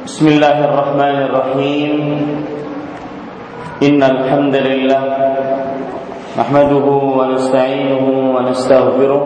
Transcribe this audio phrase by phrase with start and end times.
[0.00, 1.92] بسم الله الرحمن الرحيم.
[3.84, 5.02] إن الحمد لله
[6.40, 6.86] نحمده
[7.18, 9.24] ونستعينه ونستغفره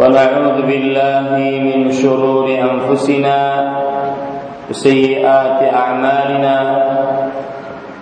[0.00, 1.28] ونعوذ بالله
[1.60, 3.38] من شرور أنفسنا
[4.72, 6.56] وسيئات أعمالنا.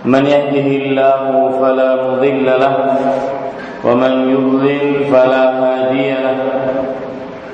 [0.06, 1.22] من يهده الله
[1.58, 2.77] فلا مضل له
[3.82, 6.38] ومن يضلل فلا هادي له.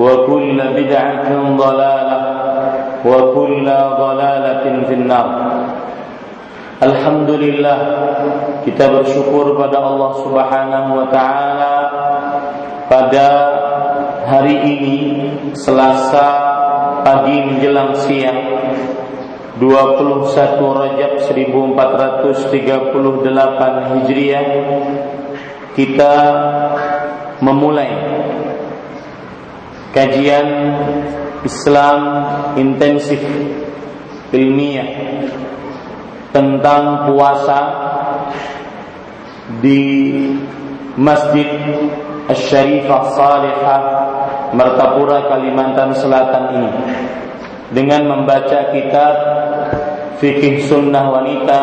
[0.00, 2.20] وكل بدعة ضلالة
[3.06, 3.66] وكل
[3.98, 5.28] ضلالة في النار
[6.76, 7.78] Alhamdulillah
[8.68, 11.74] kita bersyukur pada Allah Subhanahu wa taala
[12.84, 13.28] pada
[14.28, 14.96] hari ini
[15.56, 16.36] Selasa
[17.00, 18.36] pagi menjelang siang
[19.56, 23.24] 21 Rajab 1438
[23.96, 24.46] Hijriah
[25.72, 26.12] kita
[27.40, 27.88] memulai
[29.91, 30.47] kajian
[31.43, 31.99] Islam
[32.55, 33.19] intensif
[34.31, 34.87] ilmiah
[36.31, 37.59] tentang puasa
[39.59, 39.83] di
[40.95, 41.47] Masjid
[42.31, 43.81] Asy-Syarifah Salihah
[44.55, 46.71] Martapura Kalimantan Selatan ini.
[47.71, 49.15] Dengan membaca kitab
[50.19, 51.61] Fikih Sunnah Wanita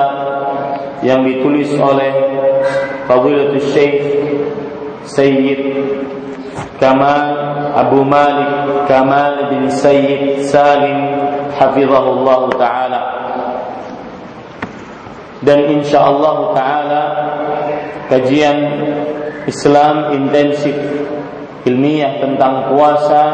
[1.05, 2.13] yang ditulis oleh
[3.05, 4.01] Fadilatul Syekh
[5.05, 5.61] Sayyid
[6.79, 7.27] Kamal
[7.75, 10.99] Abu Malik Kamal bin Sayyid Salim
[11.59, 13.03] Hafizahullah Ta'ala.
[15.43, 17.03] Dan insya Allah Ta'ala
[18.11, 18.59] Kajian
[19.47, 20.75] Islam intensif
[21.63, 23.25] Ilmiah tentang puasa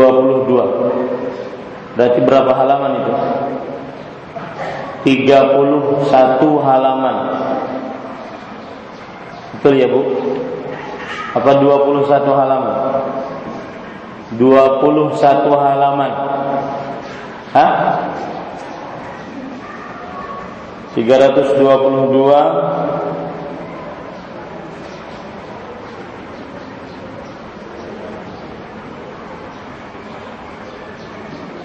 [1.94, 3.12] berarti berapa halaman itu?
[5.30, 7.16] 31 halaman.
[9.56, 10.00] Betul ya Bu?
[11.36, 12.76] Apa 21 halaman
[14.38, 15.18] 21
[15.58, 16.12] halaman.
[17.50, 17.72] Hah?
[20.94, 21.50] 322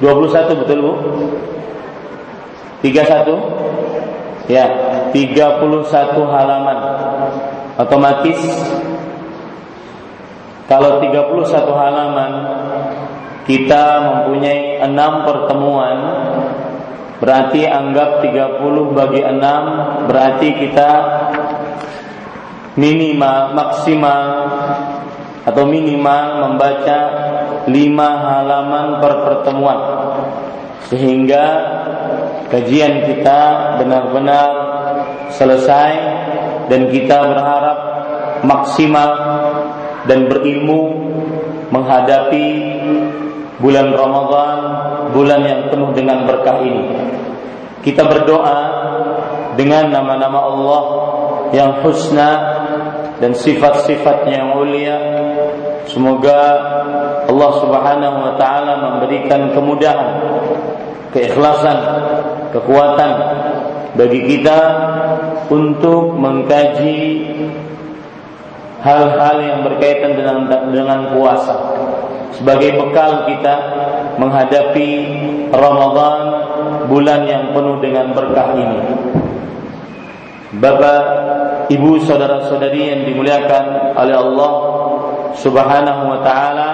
[0.01, 0.93] 21 betul Bu?
[2.85, 4.45] 31?
[4.45, 4.65] Ya,
[5.09, 5.89] 31
[6.29, 6.77] halaman.
[7.81, 8.37] Otomatis
[10.65, 11.45] kalau 31
[11.77, 12.33] halaman
[13.45, 15.97] Kita mempunyai 6 pertemuan
[17.21, 20.89] Berarti anggap 30 bagi 6 Berarti kita
[22.81, 24.25] Minimal Maksimal
[25.45, 26.99] Atau minimal membaca
[27.65, 27.69] 5
[28.01, 29.79] halaman per pertemuan.
[30.89, 31.45] Sehingga
[32.49, 33.41] Kajian kita
[33.77, 34.49] benar-benar
[35.29, 35.93] Selesai
[36.73, 37.77] Dan kita berharap
[38.41, 39.09] Maksimal
[40.05, 40.81] Dan berilmu
[41.73, 42.47] Menghadapi
[43.57, 44.59] Bulan Ramadan
[45.15, 46.91] bulan yang penuh dengan berkah ini.
[47.79, 48.59] Kita berdoa
[49.55, 50.83] dengan nama-nama Allah
[51.55, 52.31] yang husna
[53.23, 54.97] dan sifat-sifatnya yang mulia.
[55.87, 56.39] Semoga
[57.29, 60.17] Allah Subhanahu wa taala memberikan kemudahan,
[61.15, 61.77] keikhlasan,
[62.51, 63.11] kekuatan
[63.95, 64.59] bagi kita
[65.47, 66.99] untuk mengkaji
[68.85, 71.57] hal-hal yang berkaitan dengan dengan puasa
[72.37, 73.55] sebagai bekal kita
[74.21, 74.89] menghadapi
[75.49, 76.17] Ramadan
[76.85, 78.79] bulan yang penuh dengan berkah ini.
[80.55, 81.03] Bapak,
[81.67, 84.53] Ibu, saudara-saudari yang dimuliakan oleh Allah
[85.35, 86.69] Subhanahu wa taala.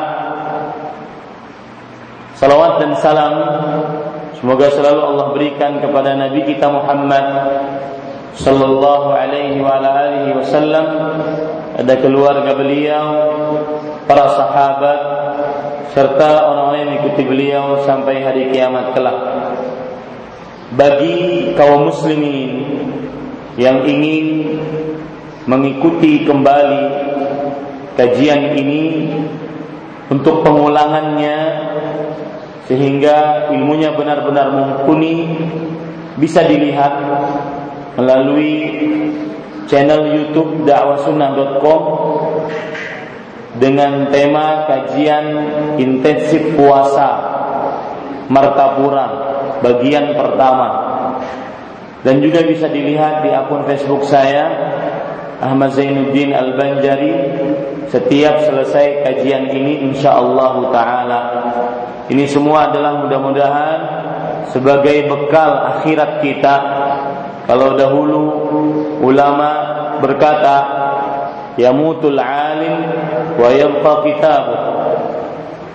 [2.38, 3.34] Salawat dan salam
[4.34, 7.25] semoga selalu Allah berikan kepada Nabi kita Muhammad
[8.34, 10.86] sallallahu alaihi wa alihi wasallam
[11.78, 13.08] ada keluarga beliau,
[14.04, 15.02] para sahabat
[15.96, 19.20] serta orang-orang yang mengikuti beliau sampai hari kiamat kelak.
[20.76, 22.52] Bagi kaum muslimin
[23.60, 24.56] yang ingin
[25.44, 26.84] mengikuti kembali
[28.00, 29.12] kajian ini
[30.08, 31.38] untuk pengulangannya
[32.72, 35.28] sehingga ilmunya benar-benar mumpuni
[36.16, 36.94] bisa dilihat
[38.00, 38.56] melalui
[39.72, 41.82] channel YouTube dakwahsunnah.com
[43.56, 45.26] dengan tema kajian
[45.80, 47.32] intensif puasa
[48.28, 49.08] Martapura
[49.64, 50.92] bagian pertama.
[52.04, 54.52] Dan juga bisa dilihat di akun Facebook saya
[55.40, 57.14] Ahmad Zainuddin Al-Banjari.
[57.92, 61.22] Setiap selesai kajian ini insyaallah taala.
[62.08, 63.80] Ini semua adalah mudah-mudahan
[64.52, 66.56] sebagai bekal akhirat kita.
[67.52, 68.50] Kalau dahulu
[69.01, 69.51] ulama
[70.00, 70.56] berkata
[71.57, 72.86] yamutul alim
[73.36, 74.62] wa yabqa kitabuh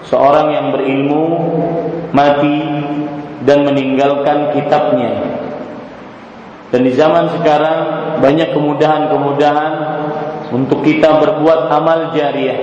[0.07, 1.25] seorang yang berilmu
[2.15, 2.63] mati
[3.43, 5.43] dan meninggalkan kitabnya.
[6.71, 7.79] Dan di zaman sekarang
[8.19, 9.75] banyak kemudahan-kemudahan
[10.51, 12.59] untuk kita berbuat amal jariah.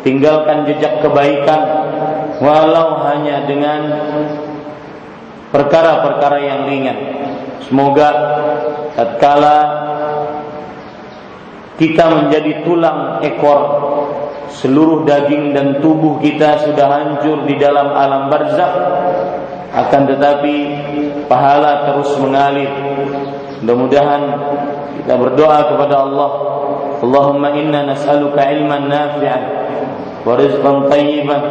[0.00, 1.60] Tinggalkan jejak kebaikan
[2.40, 3.80] walau hanya dengan
[5.52, 6.98] perkara-perkara yang ringan
[7.66, 8.08] semoga
[8.96, 9.58] tatkala
[11.80, 13.60] kita menjadi tulang ekor
[14.60, 18.74] seluruh daging dan tubuh kita sudah hancur di dalam alam barzakh
[19.70, 20.54] akan tetapi
[21.30, 22.68] pahala terus mengalir.
[23.62, 24.22] Mudah-mudahan
[25.00, 26.30] kita berdoa kepada Allah.
[27.00, 29.42] Allahumma inna nas'aluka ilman nafi'an
[30.20, 31.42] wa rizqan tayyiban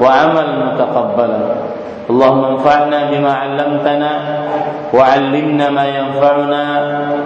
[0.00, 1.67] wa amal mutaqabbalan
[2.08, 4.12] Bima 'allamtana
[4.88, 6.64] wa 'allimna ma yanfa'una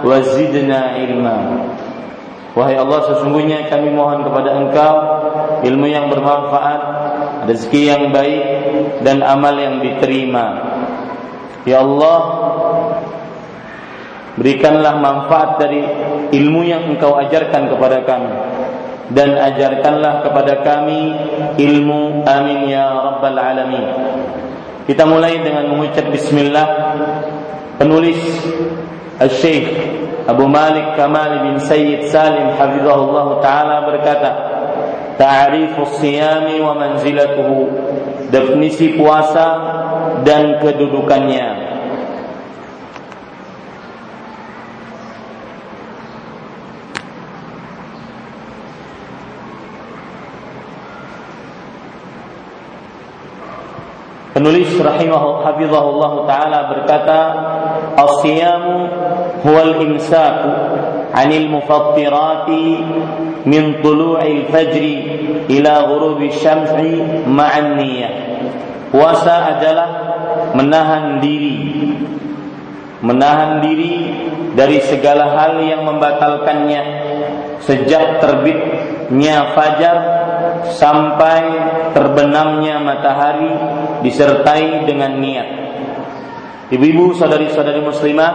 [0.03, 1.37] wa zidna ilma
[2.53, 4.95] Wahai Allah sesungguhnya kami mohon kepada Engkau
[5.65, 6.81] ilmu yang bermanfaat,
[7.49, 8.45] rezeki yang baik
[9.01, 10.61] dan amal yang diterima.
[11.65, 12.19] Ya Allah,
[14.37, 15.81] berikanlah manfaat dari
[16.29, 18.33] ilmu yang Engkau ajarkan kepada kami
[19.17, 21.01] dan ajarkanlah kepada kami
[21.57, 23.85] ilmu amin ya rabbal alamin.
[24.83, 26.67] Kita mulai dengan mengucap bismillah
[27.79, 28.19] penulis
[29.15, 29.71] Al-Syekh
[30.27, 34.29] Abu Malik Kamal bin Sayyid Salim hafizahullah taala berkata,
[35.19, 37.71] "Ta'rifus siyami wa manzilatuhu."
[38.31, 39.47] Definisi puasa
[40.27, 41.62] dan kedudukannya.
[54.33, 57.19] Penulis rahimahullah taala berkata,
[57.93, 58.77] "As-siyamu
[59.45, 60.51] huwal imsaku
[61.13, 62.81] 'anil mufattirati
[63.45, 64.97] min tulu'il fajri
[65.53, 68.13] ila ghurubi syamsi ma'an niyyah."
[68.89, 69.89] Puasa adalah
[70.57, 71.93] menahan diri
[73.03, 74.15] menahan diri
[74.55, 76.81] dari segala hal yang membatalkannya
[77.59, 79.97] sejak terbitnya fajar
[80.71, 81.43] sampai
[81.91, 83.51] terbenamnya matahari
[84.03, 85.47] disertai dengan niat.
[86.69, 88.33] Ibu-ibu, saudari-saudari muslimah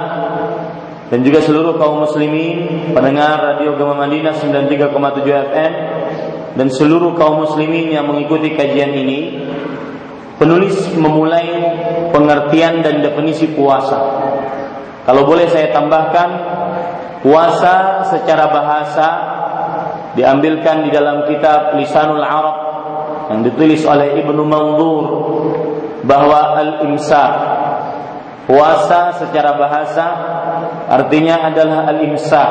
[1.09, 5.73] dan juga seluruh kaum muslimin pendengar Radio Gema Madinah 93,7 FM
[6.57, 9.49] dan seluruh kaum muslimin yang mengikuti kajian ini
[10.37, 11.49] penulis memulai
[12.13, 13.99] pengertian dan definisi puasa.
[15.09, 16.29] Kalau boleh saya tambahkan
[17.25, 19.09] puasa secara bahasa
[20.13, 22.68] diambilkan di dalam kitab Lisanul Arab
[23.29, 25.05] yang ditulis oleh Ibnu Manzur
[26.05, 27.33] bahwa al-imsak
[28.49, 30.07] puasa secara bahasa
[30.89, 32.51] artinya adalah al-imsak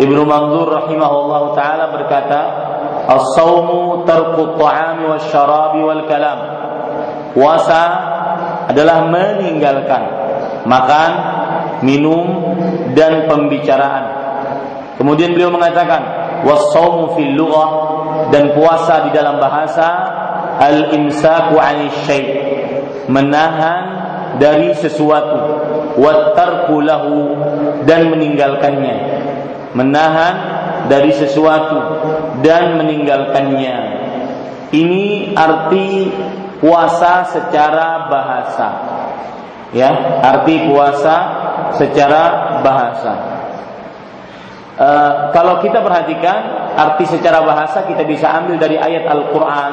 [0.00, 2.40] Ibnu Manzur rahimahullah taala berkata
[3.08, 6.38] as-saumu tarku at-ta'ami wasyarabi wal kalam.
[7.32, 7.82] Puasa
[8.68, 10.02] adalah meninggalkan
[10.68, 11.10] makan
[11.80, 12.54] minum
[12.92, 14.04] dan pembicaraan.
[15.00, 17.70] Kemudian beliau mengatakan wasaumu fil lughah
[18.30, 19.88] dan puasa di dalam bahasa
[20.58, 22.26] al imsaku 'anil syai
[23.10, 23.82] menahan
[24.38, 25.40] dari sesuatu
[25.98, 27.36] wa tarku lahu
[27.84, 28.96] dan meninggalkannya.
[29.72, 30.34] Menahan
[30.88, 31.80] dari sesuatu
[32.44, 33.76] dan meninggalkannya.
[34.72, 36.08] Ini arti
[36.60, 38.68] puasa secara bahasa.
[39.72, 41.16] Ya arti puasa
[41.80, 43.31] secara bahasa
[44.82, 49.72] Eh, kalau kita perhatikan arti secara bahasa kita bisa ambil dari ayat Al-Qur'an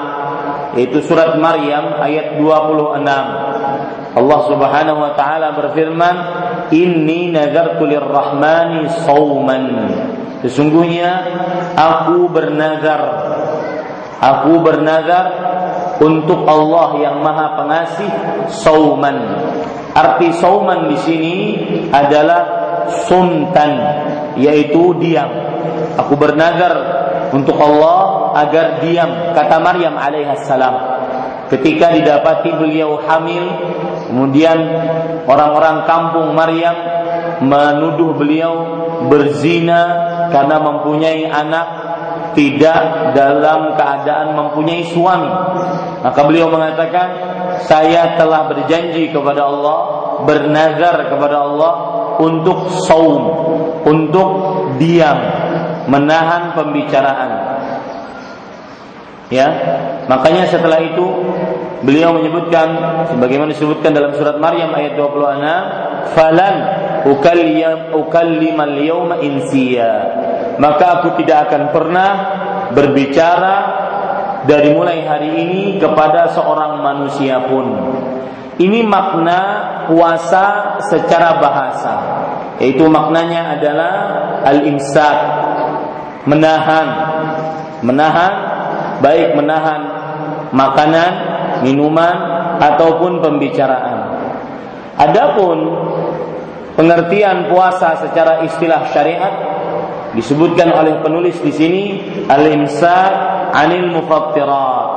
[0.77, 3.25] yaitu surat Maryam ayat 26.
[4.13, 6.15] Allah Subhanahu wa taala berfirman,
[6.69, 9.65] "Inni nazartu lirrahmani sauman."
[10.45, 11.25] Sesungguhnya
[11.73, 13.01] aku bernazar
[14.21, 15.25] aku bernazar
[16.05, 18.11] untuk Allah yang Maha Pengasih
[18.61, 19.17] sauman.
[19.97, 21.35] Arti sauman di sini
[21.89, 22.41] adalah
[23.09, 24.05] sumtan
[24.39, 25.29] yaitu diam.
[25.99, 26.73] Aku bernazar
[27.35, 30.99] untuk Allah agar diam kata Maryam alaihissalam
[31.49, 33.45] ketika didapati beliau hamil
[34.05, 34.57] kemudian
[35.25, 36.77] orang-orang kampung Maryam
[37.41, 38.53] menuduh beliau
[39.09, 39.81] berzina
[40.29, 41.67] karena mempunyai anak
[42.37, 45.31] tidak dalam keadaan mempunyai suami.
[46.05, 47.07] Maka beliau mengatakan
[47.65, 49.79] saya telah berjanji kepada Allah
[50.23, 51.73] bernazar kepada Allah
[52.19, 53.48] untuk saum,
[53.89, 54.29] untuk
[54.77, 55.17] diam,
[55.89, 57.31] menahan pembicaraan.
[59.29, 59.45] Ya,
[60.09, 61.05] makanya setelah itu
[61.85, 62.73] beliau menyebutkan
[63.13, 65.61] sebagaimana disebutkan dalam surat Maryam ayat 26,
[66.17, 66.55] "Falan
[67.93, 69.93] ukallimal yawma insiya."
[70.57, 72.11] Maka aku tidak akan pernah
[72.73, 73.55] berbicara
[74.49, 77.65] dari mulai hari ini kepada seorang manusia pun.
[78.59, 79.39] Ini makna
[79.87, 81.95] puasa secara bahasa.
[82.59, 83.93] Yaitu maknanya adalah
[84.43, 85.17] al-imsak,
[86.27, 86.87] menahan.
[87.79, 88.33] Menahan
[88.99, 89.81] baik menahan
[90.51, 91.11] makanan,
[91.63, 92.15] minuman
[92.59, 94.19] ataupun pembicaraan.
[94.99, 95.57] Adapun
[96.75, 99.33] pengertian puasa secara istilah syariat
[100.11, 101.83] disebutkan oleh penulis di sini
[102.27, 103.11] al-imsak
[103.55, 104.87] anil mufattirat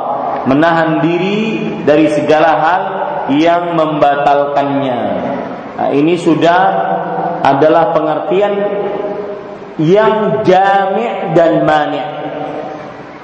[0.51, 2.83] menahan diri dari segala hal
[3.31, 5.01] yang membatalkannya.
[5.79, 6.61] Nah, ini sudah
[7.43, 8.55] adalah pengertian
[9.83, 12.07] yang jami' dan mani'.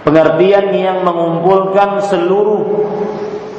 [0.02, 2.88] Pengertian yang mengumpulkan seluruh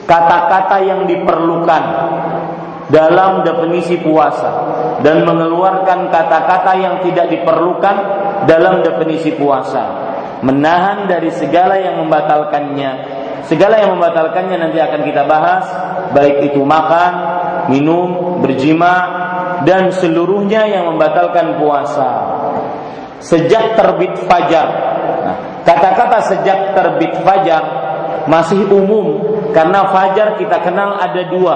[0.10, 1.84] kata-kata yang diperlukan
[2.90, 4.50] dalam definisi puasa
[5.06, 7.96] dan mengeluarkan kata-kata yang tidak diperlukan
[8.50, 10.10] dalam definisi puasa.
[10.42, 15.66] Menahan dari segala yang membatalkannya Segala yang membatalkannya nanti akan kita bahas,
[16.14, 17.14] baik itu makan,
[17.74, 18.94] minum, berjima,
[19.68, 22.10] dan seluruhnya yang membatalkan puasa.
[23.20, 24.68] Sejak terbit fajar.
[25.26, 25.36] Nah,
[25.68, 27.64] kata-kata sejak terbit fajar
[28.32, 29.20] masih umum
[29.52, 31.56] karena fajar kita kenal ada dua.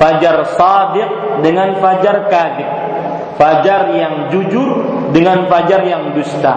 [0.00, 1.10] Fajar sadiq
[1.44, 2.70] dengan fajar kadib.
[3.38, 4.82] Fajar yang jujur
[5.14, 6.54] dengan fajar yang dusta.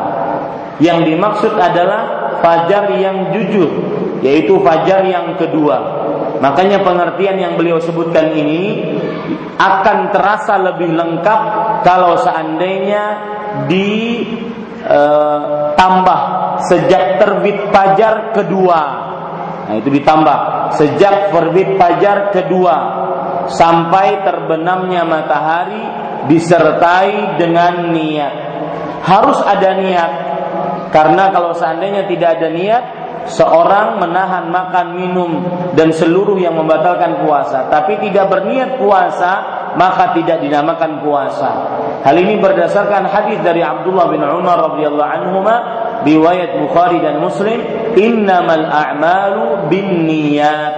[0.82, 3.70] Yang dimaksud adalah fajar yang jujur,
[4.20, 6.04] yaitu fajar yang kedua.
[6.44, 8.95] Makanya pengertian yang beliau sebutkan ini
[9.56, 11.42] akan terasa lebih lengkap
[11.86, 13.04] kalau seandainya
[13.72, 14.92] ditambah
[16.22, 18.82] e, sejak terbit fajar kedua.
[19.66, 20.38] Nah, itu ditambah
[20.78, 22.76] sejak terbit fajar kedua
[23.50, 25.84] sampai terbenamnya matahari
[26.30, 28.34] disertai dengan niat.
[29.06, 30.12] Harus ada niat
[30.96, 32.84] karena kalau seandainya tidak ada niat,
[33.26, 35.32] seorang menahan makan, minum
[35.74, 39.32] dan seluruh yang membatalkan puasa, tapi tidak berniat puasa,
[39.76, 41.52] maka tidak dinamakan puasa.
[42.06, 45.42] Hal ini berdasarkan hadis dari Abdullah bin Umar radhiyallahu anhu
[46.06, 47.60] riwayat Bukhari dan Muslim,
[47.98, 50.74] "Innamal a'malu binniyat."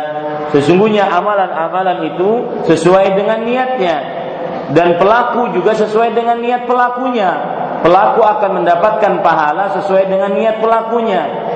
[0.55, 3.97] Sesungguhnya amalan-amalan itu sesuai dengan niatnya
[4.71, 7.31] dan pelaku juga sesuai dengan niat pelakunya.
[7.77, 11.46] Pelaku akan mendapatkan pahala sesuai dengan niat pelakunya.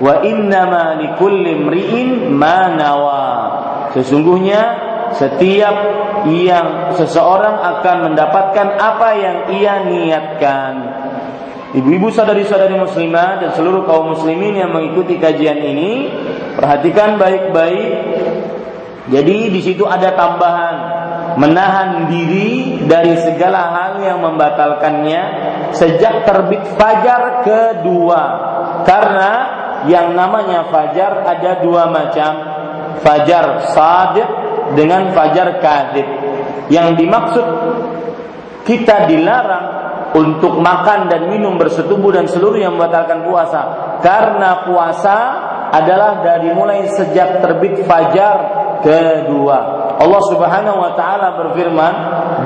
[0.00, 3.28] Wa innama likulli imri'in ma nawa.
[3.92, 4.60] Sesungguhnya
[5.12, 5.76] setiap
[6.28, 10.74] yang seseorang akan mendapatkan apa yang ia niatkan.
[11.70, 16.10] Ibu-ibu sadari-sadari muslimah dan seluruh kaum muslimin yang mengikuti kajian ini,
[16.58, 17.90] perhatikan baik-baik.
[19.06, 20.76] Jadi di situ ada tambahan
[21.38, 25.22] menahan diri dari segala hal yang membatalkannya
[25.74, 28.22] sejak terbit fajar kedua.
[28.82, 29.30] Karena
[29.88, 32.32] yang namanya fajar ada dua macam,
[33.00, 34.28] fajar sadiq
[34.76, 36.08] dengan fajar kadib.
[36.70, 37.46] Yang dimaksud
[38.68, 39.66] kita dilarang
[40.14, 43.60] untuk makan dan minum bersetubuh dan seluruh yang membatalkan puasa.
[44.02, 45.16] Karena puasa
[45.70, 48.36] adalah dari mulai sejak terbit fajar
[48.82, 49.58] kedua.
[50.00, 51.94] Allah Subhanahu wa taala berfirman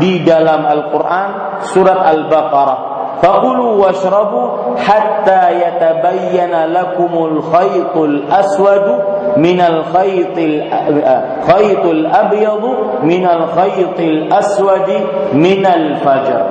[0.03, 9.04] di dalam Al-Qur'an surat Al-Baqarah فكلوا واشربوا حتى يتبين لكم الخيط الأسود
[9.38, 12.64] من الخيط الخيط الأبيض
[13.04, 14.90] من الخيط الأسود
[15.34, 16.42] من الفجر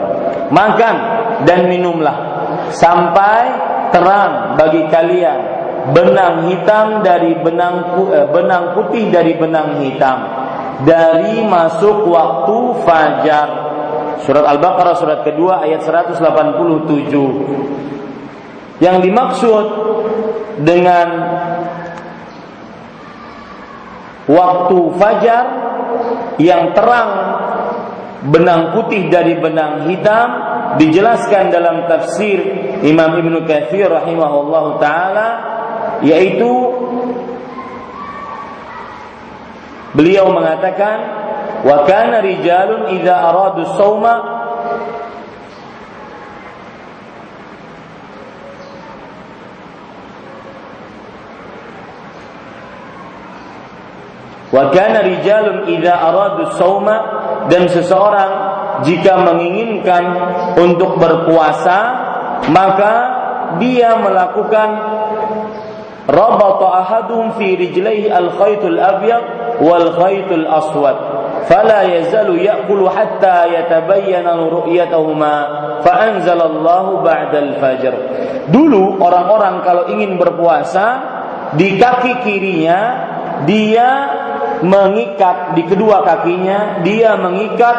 [0.49, 0.97] makan
[1.45, 2.17] dan minumlah
[2.73, 3.53] sampai
[3.93, 5.41] terang bagi kalian
[5.93, 10.19] benang hitam dari benang eh, benang putih dari benang hitam
[10.85, 13.49] dari masuk waktu fajar
[14.22, 16.22] surat al-baqarah surat kedua ayat 187
[18.82, 19.66] yang dimaksud
[20.62, 21.08] dengan
[24.30, 25.46] waktu fajar
[26.38, 27.12] yang terang
[28.24, 30.30] benang putih dari benang hitam
[30.80, 32.40] dijelaskan dalam tafsir
[32.82, 35.30] Imam Ibnu Katsir rahimahullahu taala
[36.02, 36.50] yaitu
[39.94, 41.23] beliau mengatakan
[41.64, 44.14] wa kana rijalun idza aradu sauma
[54.52, 56.96] wa kana rijalun idza aradu sauma
[57.48, 58.32] dan seseorang
[58.84, 60.04] jika menginginkan
[60.60, 61.80] untuk berpuasa
[62.52, 62.94] maka
[63.64, 64.70] dia melakukan
[66.12, 69.24] rabata ahadum fi rijlaihi al-khaytul abyad
[69.64, 70.98] wal khaytul aswad
[71.50, 75.36] fala yazalu ya'kulu hatta yatabayyana ru'yatahuma
[75.84, 77.94] fa anzalallahu ba'da al-fajr
[78.52, 80.86] dulu orang-orang kalau ingin berpuasa
[81.54, 82.80] di kaki kirinya
[83.44, 83.90] dia
[84.64, 87.78] mengikat di kedua kakinya, dia mengikat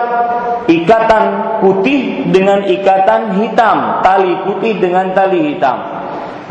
[0.68, 1.24] ikatan
[1.64, 5.80] putih dengan ikatan hitam, tali putih dengan tali hitam.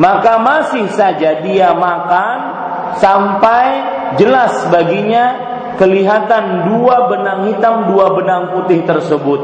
[0.02, 2.38] Maka masih saja dia makan
[2.98, 3.66] sampai
[4.18, 9.42] jelas baginya kelihatan dua benang hitam, dua benang putih tersebut.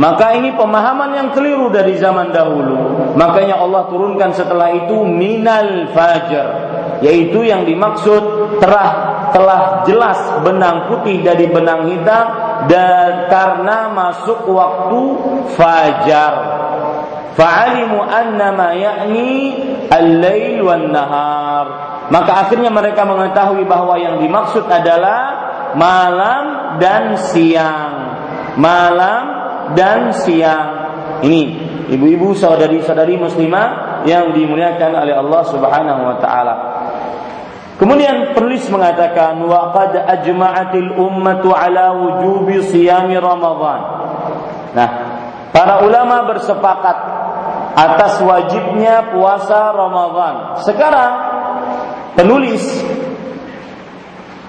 [0.00, 3.12] Maka ini pemahaman yang keliru dari zaman dahulu.
[3.20, 6.48] Makanya Allah turunkan setelah itu minal fajar,
[7.04, 12.26] yaitu yang dimaksud terah telah jelas benang putih dari benang hitam
[12.64, 15.00] dan karena masuk waktu
[15.58, 16.34] fajar.
[17.36, 19.32] Fa'alimu annama ya'ni
[19.92, 21.66] al-lail wan nahar.
[22.10, 27.94] Maka akhirnya mereka mengetahui bahwa yang dimaksud adalah malam dan siang.
[28.58, 29.24] Malam
[29.78, 30.68] dan siang.
[31.22, 31.42] Ini
[31.94, 36.54] ibu-ibu saudari-saudari muslimah yang dimuliakan oleh Allah Subhanahu wa taala.
[37.78, 43.80] Kemudian penulis mengatakan wa qad ajma'atil ummatu ala wujubi siyami Ramadan.
[44.76, 44.90] Nah,
[45.54, 46.96] para ulama bersepakat
[47.72, 50.60] atas wajibnya puasa Ramadan.
[50.60, 51.12] Sekarang
[52.18, 52.62] penulis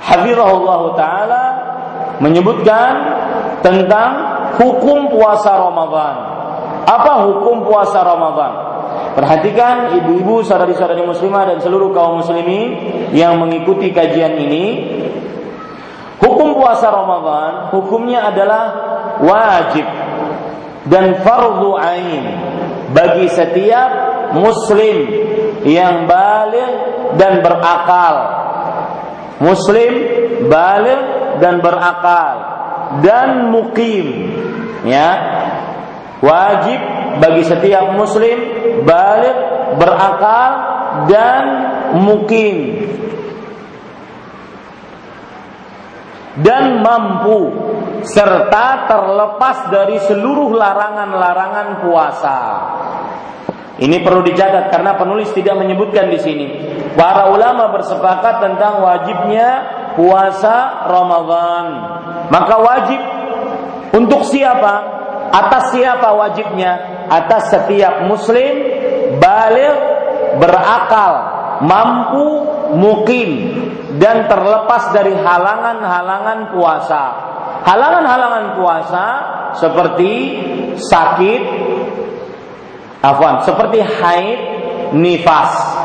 [0.01, 1.43] Hafizahullah taala
[2.19, 2.91] menyebutkan
[3.61, 4.11] tentang
[4.57, 6.15] hukum puasa Ramadan.
[6.89, 8.53] Apa hukum puasa Ramadan?
[9.11, 12.69] Perhatikan ibu-ibu, saudari-saudari muslimah dan seluruh kaum muslimin
[13.15, 14.65] yang mengikuti kajian ini.
[16.21, 18.63] Hukum puasa Ramadan, hukumnya adalah
[19.21, 19.85] wajib
[20.89, 22.23] dan fardu ain
[22.93, 23.89] bagi setiap
[24.37, 24.97] muslim
[25.65, 28.15] yang balik dan berakal.
[29.41, 29.93] Muslim
[30.47, 31.01] balik
[31.41, 32.35] dan berakal
[32.99, 34.35] dan mukim
[34.83, 35.09] ya
[36.19, 36.79] wajib
[37.23, 38.37] bagi setiap muslim
[38.83, 39.37] balik
[39.79, 40.51] berakal
[41.07, 41.43] dan
[42.03, 42.85] mukim
[46.41, 47.51] dan mampu
[48.01, 52.39] serta terlepas dari seluruh larangan-larangan puasa.
[53.81, 56.47] Ini perlu dicatat karena penulis tidak menyebutkan di sini.
[56.95, 59.49] Para ulama bersepakat tentang wajibnya
[59.95, 61.65] puasa Ramadan.
[62.31, 63.01] Maka wajib
[63.95, 64.99] untuk siapa?
[65.31, 66.71] Atas siapa wajibnya?
[67.07, 68.53] Atas setiap muslim
[69.19, 69.75] balik
[70.39, 71.13] berakal,
[71.63, 72.27] mampu,
[72.75, 73.31] mukim
[73.99, 77.03] dan terlepas dari halangan-halangan puasa.
[77.61, 79.05] Halangan-halangan puasa
[79.59, 80.13] seperti
[80.79, 81.41] sakit,
[83.03, 84.39] afwan, seperti haid,
[84.95, 85.80] nifas.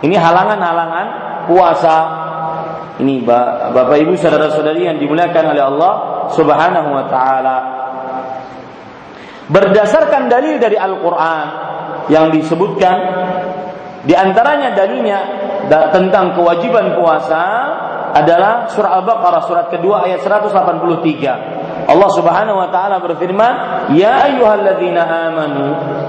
[0.00, 1.06] Ini halangan-halangan
[1.44, 1.96] puasa.
[3.00, 5.92] Ini Bapak Ibu saudara-saudari yang dimuliakan oleh Allah
[6.32, 7.56] Subhanahu wa taala.
[9.50, 11.46] Berdasarkan dalil dari Al-Qur'an
[12.12, 12.96] yang disebutkan
[14.04, 15.18] di antaranya dalilnya
[15.68, 17.42] tentang kewajiban puasa
[18.16, 21.59] adalah surah Al-Baqarah surat kedua ayat 183.
[21.90, 23.54] Allah Subhanahu wa taala berfirman,
[23.98, 25.64] "Ya ayyuhalladzina amanu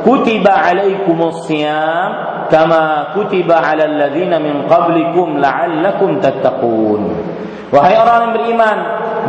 [0.05, 2.09] kutiba alaikumus shiyam
[2.53, 7.01] kama kutiba alal ladzina min qablikum la'allakum tattaqun."
[7.73, 8.77] Wahai orang yang beriman,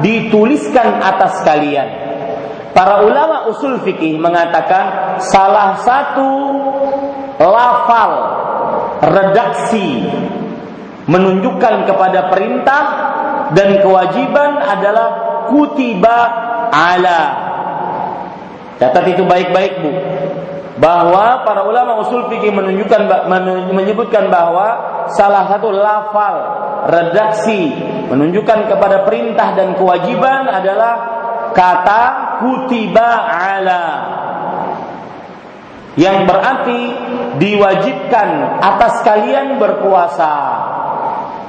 [0.03, 2.03] dituliskan atas kalian
[2.73, 6.29] Para ulama usul fikih mengatakan salah satu
[7.37, 8.13] lafal
[9.05, 10.09] redaksi
[11.05, 12.83] menunjukkan kepada perintah
[13.53, 16.19] dan kewajiban adalah kutiba
[16.71, 17.23] ala.
[18.79, 19.91] Catat itu baik-baik Bu.
[20.83, 23.07] Bahwa para ulama usul fikih menunjukkan
[23.71, 24.69] menyebutkan bahwa
[25.15, 26.37] salah satu lafal
[26.91, 27.71] redaksi
[28.11, 30.95] menunjukkan kepada perintah dan kewajiban adalah
[31.55, 32.03] kata
[32.43, 33.85] kutiba ala
[35.95, 36.81] yang berarti
[37.37, 38.29] diwajibkan
[38.65, 40.35] atas kalian berpuasa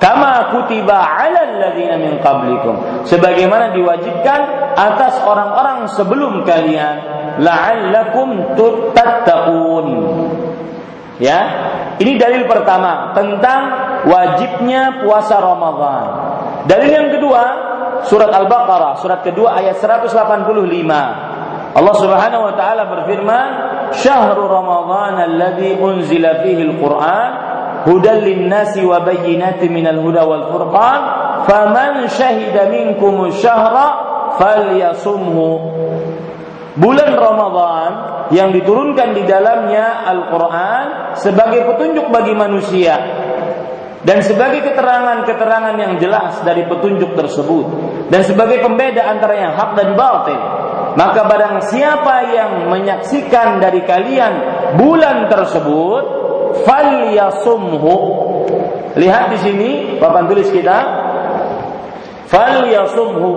[0.03, 3.07] kama kutiba ala alladziina min qablikum.
[3.07, 4.39] Sebagaimana diwajibkan
[4.75, 6.95] atas orang-orang sebelum kalian
[7.39, 8.59] la'allakum
[8.91, 9.87] tattaqun
[11.23, 11.39] ya
[12.03, 13.61] ini dalil pertama tentang
[14.03, 16.05] wajibnya puasa Ramadan.
[16.67, 17.43] Dalil yang kedua
[18.03, 20.11] surat Al-Baqarah surat kedua ayat 185.
[21.73, 23.47] Allah Subhanahu wa taala berfirman,
[23.97, 27.31] "Syahrul Ramadan alladzi unzila fihi al-Qur'an
[27.85, 31.01] hudan lin-nasi wa bayyinatin minal huda wal furqan,
[31.47, 33.87] faman syahida minkum syahra
[34.39, 35.49] falyasumhu."
[36.73, 37.91] Bulan Ramadan
[38.33, 40.85] yang diturunkan di dalamnya Al-Quran
[41.21, 42.97] sebagai petunjuk bagi manusia
[44.03, 47.65] dan sebagai keterangan-keterangan yang jelas dari petunjuk tersebut
[48.11, 50.39] dan sebagai pembeda antara yang hak dan batil
[50.93, 54.33] maka barang siapa yang menyaksikan dari kalian
[54.77, 56.22] bulan tersebut
[56.61, 57.95] falyasumhu
[58.93, 60.77] lihat di sini papan tulis kita
[62.29, 63.31] falyasumhu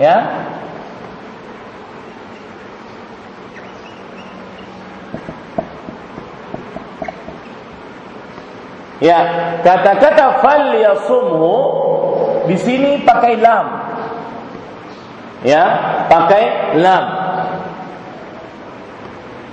[0.00, 0.16] ya
[8.98, 9.18] Ya,
[9.62, 11.54] kata-kata fal yasumhu
[12.50, 13.66] di sini pakai lam.
[15.46, 15.64] Ya,
[16.10, 17.17] pakai lam.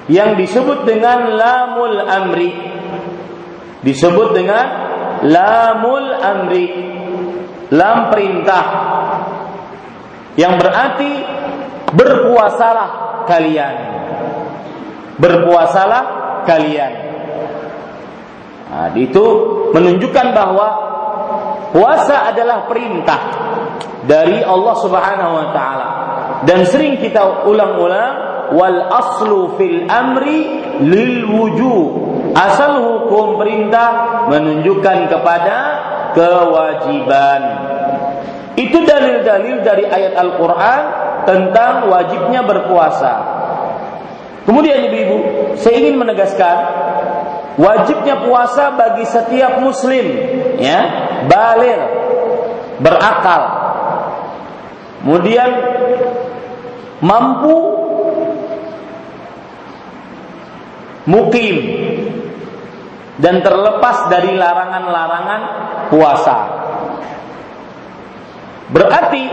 [0.05, 2.51] Yang disebut dengan lamul amri.
[3.81, 4.65] Disebut dengan
[5.25, 6.67] lamul amri.
[7.73, 8.65] Lam perintah.
[10.37, 11.11] Yang berarti
[11.95, 12.89] berpuasalah
[13.25, 13.75] kalian.
[15.17, 16.03] Berpuasalah
[16.45, 16.93] kalian.
[18.65, 19.25] Nah, itu
[19.71, 20.67] menunjukkan bahwa
[21.71, 23.21] puasa adalah perintah
[24.03, 25.87] dari Allah Subhanahu wa taala.
[26.43, 31.91] Dan sering kita ulang-ulang wal aslu fil amri lil wujub.
[32.35, 35.57] Asal hukum perintah menunjukkan kepada
[36.11, 37.41] kewajiban.
[38.59, 40.81] Itu dalil-dalil dari ayat Al-Qur'an
[41.23, 43.13] tentang wajibnya berpuasa.
[44.45, 45.17] Kemudian ibu-ibu,
[45.57, 46.57] saya ingin menegaskan
[47.55, 50.05] wajibnya puasa bagi setiap muslim
[50.59, 50.79] ya
[51.31, 51.79] balir
[52.83, 53.43] berakal
[54.99, 55.49] kemudian
[56.99, 57.84] mampu
[61.05, 61.55] mukim
[63.21, 65.41] dan terlepas dari larangan-larangan
[65.89, 66.37] puasa
[68.73, 69.23] berarti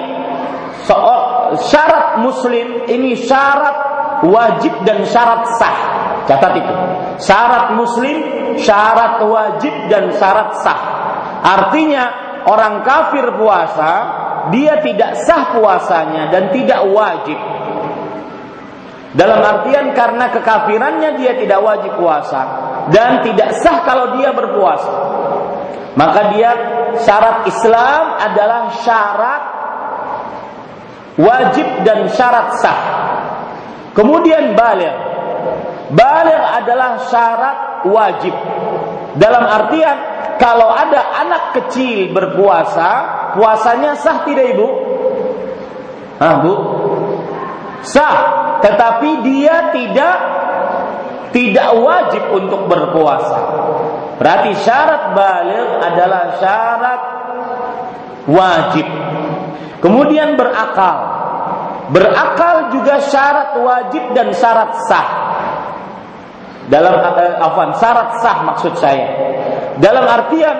[1.66, 3.76] syarat muslim ini syarat
[4.28, 5.78] wajib dan syarat sah
[6.28, 6.74] catat itu
[7.22, 8.18] Syarat muslim,
[8.58, 10.80] syarat wajib dan syarat sah.
[11.42, 12.04] Artinya
[12.50, 13.92] orang kafir puasa,
[14.50, 17.38] dia tidak sah puasanya dan tidak wajib.
[19.12, 22.42] Dalam artian karena kekafirannya dia tidak wajib puasa
[22.88, 24.94] dan tidak sah kalau dia berpuasa.
[25.92, 26.50] Maka dia
[27.04, 29.42] syarat Islam adalah syarat
[31.20, 32.80] wajib dan syarat sah.
[33.92, 35.12] Kemudian balik
[35.92, 38.32] Baligh adalah syarat wajib.
[39.20, 39.96] Dalam artian
[40.40, 42.90] kalau ada anak kecil berpuasa,
[43.36, 44.68] puasanya sah tidak Ibu?
[46.16, 46.54] Ah, Bu?
[47.84, 50.16] Sah, tetapi dia tidak
[51.34, 53.40] tidak wajib untuk berpuasa.
[54.20, 57.02] Berarti syarat balik adalah syarat
[58.30, 58.86] wajib.
[59.82, 60.98] Kemudian berakal.
[61.90, 65.08] Berakal juga syarat wajib dan syarat sah.
[66.70, 69.10] Dalam uh, afan, syarat sah maksud saya.
[69.82, 70.54] Dalam artian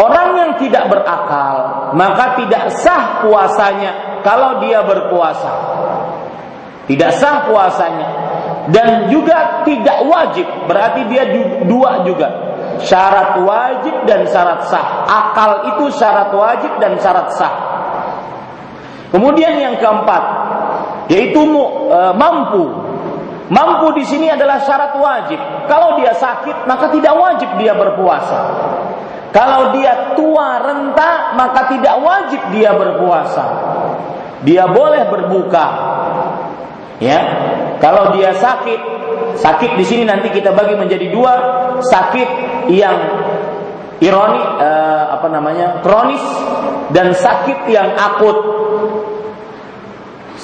[0.00, 5.52] orang yang tidak berakal maka tidak sah puasanya kalau dia berpuasa.
[6.84, 8.08] Tidak sah puasanya.
[8.68, 10.46] Dan juga tidak wajib.
[10.68, 11.24] Berarti dia
[11.64, 12.28] dua juga.
[12.84, 15.08] Syarat wajib dan syarat sah.
[15.08, 17.54] Akal itu syarat wajib dan syarat sah.
[19.12, 20.22] Kemudian yang keempat
[21.06, 22.64] yaitu e, mampu.
[23.52, 25.38] Mampu di sini adalah syarat wajib.
[25.68, 28.40] Kalau dia sakit maka tidak wajib dia berpuasa.
[29.30, 33.44] Kalau dia tua renta maka tidak wajib dia berpuasa.
[34.44, 35.93] Dia boleh berbuka
[37.02, 37.18] Ya,
[37.82, 38.80] kalau dia sakit,
[39.42, 41.34] sakit di sini nanti kita bagi menjadi dua,
[41.82, 42.30] sakit
[42.70, 42.98] yang
[43.98, 46.22] ironi eh, apa namanya kronis
[46.94, 48.38] dan sakit yang akut.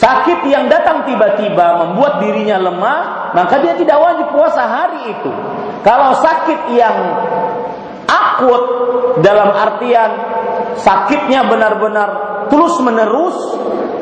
[0.01, 5.31] Sakit yang datang tiba-tiba membuat dirinya lemah, maka dia tidak wajib puasa hari itu.
[5.85, 6.97] Kalau sakit yang
[8.09, 8.65] akut
[9.21, 10.11] dalam artian
[10.81, 12.09] sakitnya benar-benar
[12.49, 13.37] terus menerus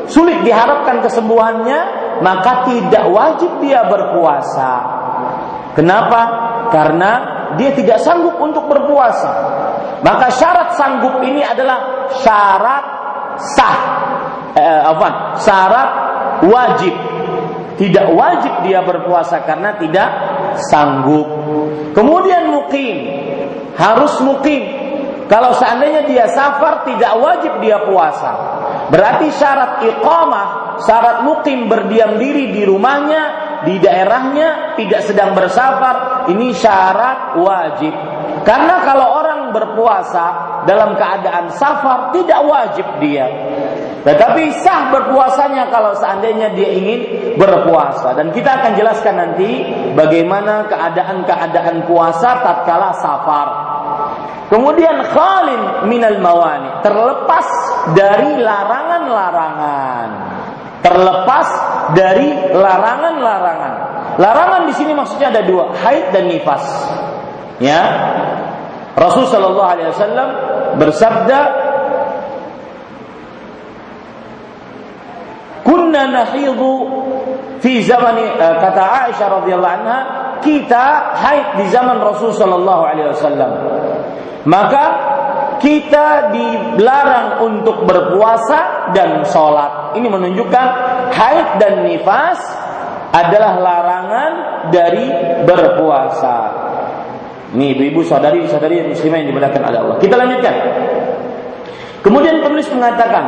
[0.09, 4.71] sulit diharapkan kesembuhannya, maka tidak wajib dia berpuasa.
[5.73, 6.21] Kenapa?
[6.69, 7.11] Karena
[7.55, 9.31] dia tidak sanggup untuk berpuasa.
[9.99, 12.85] Maka syarat sanggup ini adalah syarat
[13.55, 13.77] sah.
[14.55, 15.39] Eh, apa?
[15.39, 15.89] Syarat
[16.45, 16.95] wajib.
[17.79, 20.09] Tidak wajib dia berpuasa karena tidak
[20.67, 21.27] sanggup.
[21.95, 22.97] Kemudian mukim
[23.79, 24.63] harus mukim.
[25.31, 28.31] Kalau seandainya dia safar tidak wajib dia puasa.
[28.89, 30.47] Berarti syarat iqamah,
[30.83, 33.23] syarat mukim berdiam diri di rumahnya,
[33.67, 37.93] di daerahnya, tidak sedang bersafar, ini syarat wajib.
[38.47, 40.25] Karena kalau orang berpuasa
[40.63, 43.27] dalam keadaan safar tidak wajib dia.
[43.99, 46.99] Tetapi sah berpuasanya kalau seandainya dia ingin
[47.35, 53.47] berpuasa dan kita akan jelaskan nanti bagaimana keadaan-keadaan puasa tatkala safar.
[54.49, 57.47] Kemudian khalin minal mawani, terlepas
[57.93, 60.28] dari larangan-larangan.
[60.79, 61.47] Terlepas
[61.91, 63.73] dari larangan-larangan.
[64.15, 66.63] Larangan di sini maksudnya ada dua, haid dan nifas.
[67.59, 67.81] Ya.
[68.95, 70.29] Rasul sallallahu alaihi wasallam
[70.79, 71.39] bersabda
[75.69, 76.73] Kunna nahidu
[77.61, 79.99] fi zaman uh, kata Aisyah radhiyallahu anha
[80.41, 83.51] kita haid di zaman Rasul sallallahu alaihi wasallam
[84.47, 84.83] maka
[85.59, 89.93] kita dilarang untuk berpuasa dan sholat.
[89.99, 90.67] Ini menunjukkan
[91.13, 92.39] haid dan nifas
[93.11, 94.31] adalah larangan
[94.71, 95.07] dari
[95.43, 96.37] berpuasa.
[97.53, 99.97] Ini ibu-ibu saudari-saudari muslimah yang dimuliakan oleh Allah.
[99.97, 100.55] Kita lanjutkan.
[101.99, 103.25] Kemudian penulis mengatakan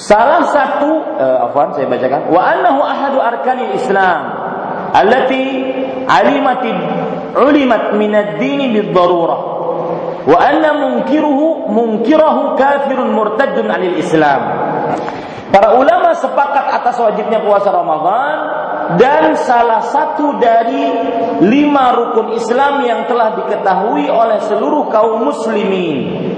[0.00, 0.90] Salah satu
[1.22, 4.32] uh, afwan saya bacakan wa annahu ahadu arkanil Islam
[4.96, 5.44] allati
[6.08, 6.74] alimatid
[7.36, 9.40] ulimat minad dini bid-darurah
[10.26, 13.10] wa anna munkiruhu munkirahu kafirun.
[15.50, 18.36] Para ulama sepakat atas wajibnya puasa Ramadan
[19.02, 20.86] dan salah satu dari
[21.42, 26.30] lima rukun Islam yang telah diketahui oleh seluruh kaum muslimin.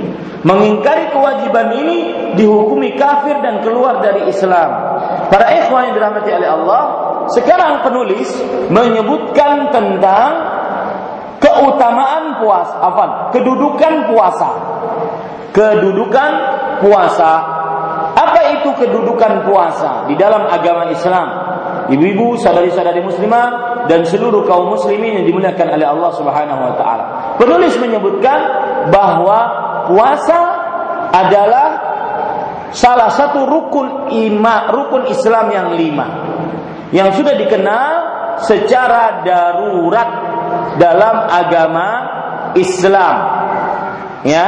[0.42, 1.98] Mengingkari kewajiban ini
[2.34, 4.70] dihukumi kafir dan keluar dari Islam.
[5.30, 6.82] Para ikhwan yang dirahmati oleh Allah,
[7.30, 8.26] sekarang penulis
[8.66, 10.51] menyebutkan tentang
[11.60, 13.04] keutamaan puasa, apa?
[13.34, 14.50] Kedudukan puasa.
[15.52, 16.30] Kedudukan
[16.80, 17.32] puasa.
[18.12, 21.28] Apa itu kedudukan puasa di dalam agama Islam?
[21.92, 27.04] Ibu-ibu, saudari-saudari muslimah dan seluruh kaum muslimin yang dimuliakan oleh Allah Subhanahu wa taala.
[27.36, 28.38] Penulis menyebutkan
[28.88, 29.38] bahwa
[29.90, 30.40] puasa
[31.12, 31.68] adalah
[32.72, 36.06] salah satu rukun ima, rukun Islam yang lima
[36.92, 37.92] yang sudah dikenal
[38.40, 40.31] secara darurat
[40.76, 41.88] dalam agama
[42.56, 43.16] Islam.
[44.22, 44.44] Ya,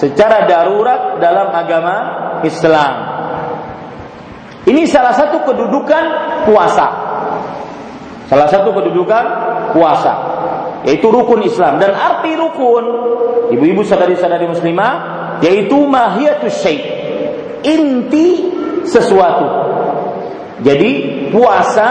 [0.00, 1.96] secara darurat dalam agama
[2.44, 2.92] Islam.
[4.64, 6.04] Ini salah satu kedudukan
[6.48, 6.86] puasa.
[8.24, 9.24] Salah satu kedudukan
[9.76, 10.12] puasa
[10.84, 12.84] yaitu rukun Islam dan arti rukun
[13.56, 14.94] ibu-ibu sadari-sadari muslimah
[15.40, 16.78] yaitu mahiyatus syai
[17.64, 18.52] inti
[18.84, 19.48] sesuatu.
[20.60, 20.92] Jadi
[21.32, 21.88] puasa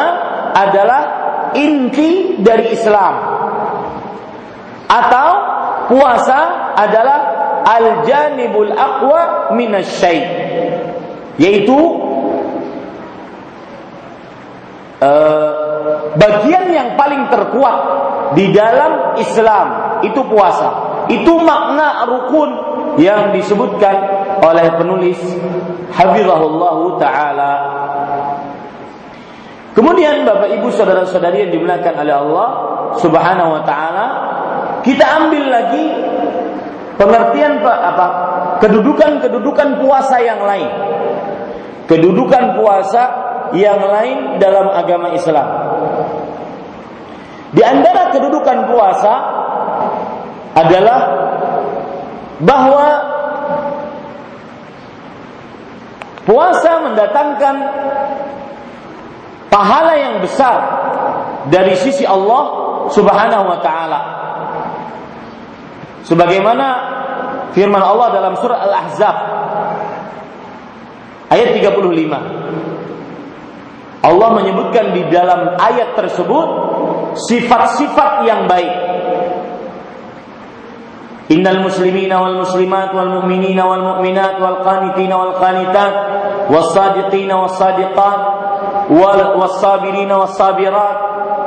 [0.53, 1.01] adalah
[1.57, 3.32] inti dari Islam.
[4.93, 5.29] Atau
[5.89, 7.19] puasa adalah
[7.65, 10.21] al-janibul aqwa minasyai.
[11.41, 11.73] Yaitu
[15.01, 15.51] uh,
[16.13, 17.77] bagian yang paling terkuat
[18.37, 20.69] di dalam Islam itu puasa.
[21.09, 22.49] Itu makna rukun
[23.01, 23.95] yang disebutkan
[24.39, 25.19] oleh penulis
[25.93, 27.53] Habibullah taala.
[29.73, 32.49] Kemudian Bapak Ibu saudara-saudari yang dimuliakan oleh Allah
[33.01, 34.05] Subhanahu wa taala,
[34.83, 35.85] kita ambil lagi
[36.99, 38.07] pengertian apa?
[38.59, 40.69] Kedudukan-kedudukan puasa yang lain.
[41.87, 43.03] Kedudukan puasa
[43.55, 45.47] yang lain dalam agama Islam.
[47.53, 49.13] Di antara kedudukan puasa
[50.57, 50.99] adalah
[52.41, 52.87] bahwa
[56.25, 57.55] puasa mendatangkan
[59.53, 60.59] pahala yang besar
[61.53, 62.43] dari sisi Allah
[62.89, 64.22] Subhanahu wa taala.
[66.03, 66.67] Sebagaimana
[67.55, 69.15] firman Allah dalam surah Al-Ahzab
[71.31, 74.03] ayat 35.
[74.03, 76.47] Allah menyebutkan di dalam ayat tersebut
[77.15, 78.75] sifat-sifat yang baik.
[81.31, 85.93] Innal muslimina wal muslimat wal mu'minina wal mu'minat wal qanitina wal qanitat
[86.51, 88.19] was sadiqina was sadiqat
[88.91, 90.97] wal wasabirina was sabirat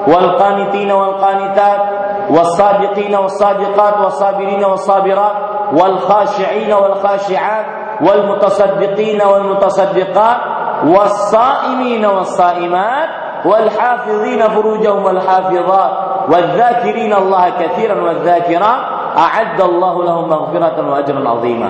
[0.08, 1.80] wal qanitina wal qanitat
[2.29, 5.35] والصادقين والصادقات والصابرين والصابرات
[5.73, 7.65] والخاشعين والخاشعات
[8.01, 10.37] والمتصدقين والمتصدقات
[10.85, 13.09] والصائمين والصائمات
[13.45, 15.91] والحافظين فروجهم والحافظات
[16.31, 18.81] والذاكرين الله كثيرا والذاكرات
[19.15, 21.69] a'addallahu lahum maghfiratan wa ajran azima.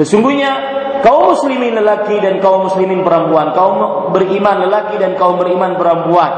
[0.00, 0.50] Sesungguhnya
[1.04, 6.32] kaum muslimin lelaki dan kaum muslimin perempuan, kaum beriman lelaki dan kaum beriman perempuan,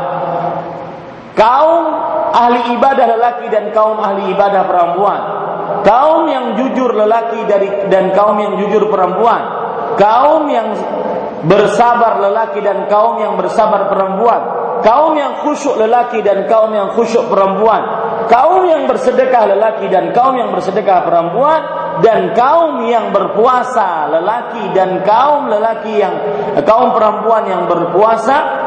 [1.39, 1.83] kaum
[2.32, 5.22] ahli ibadah lelaki dan kaum ahli ibadah perempuan,
[5.84, 9.42] kaum yang jujur lelaki dari dan kaum yang jujur perempuan,
[9.98, 10.74] kaum yang
[11.46, 14.42] bersabar lelaki dan kaum yang bersabar perempuan,
[14.84, 17.82] kaum yang khusyuk lelaki dan kaum yang khusyuk perempuan,
[18.28, 21.62] kaum yang bersedekah lelaki dan kaum yang bersedekah perempuan.
[22.00, 26.16] Dan kaum yang berpuasa lelaki dan kaum lelaki yang
[26.64, 28.59] kaum perempuan yang berpuasa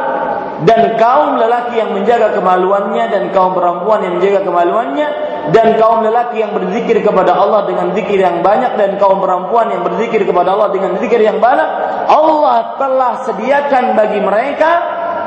[0.62, 5.08] dan kaum lelaki yang menjaga kemaluannya dan kaum perempuan yang menjaga kemaluannya
[5.50, 9.82] dan kaum lelaki yang berzikir kepada Allah dengan zikir yang banyak dan kaum perempuan yang
[9.82, 11.68] berzikir kepada Allah dengan zikir yang banyak
[12.06, 14.70] Allah telah sediakan bagi mereka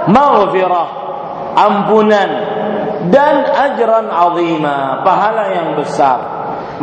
[0.07, 1.05] maghfirah
[1.55, 2.29] ampunan
[3.09, 6.19] dan ajran azima, pahala yang besar.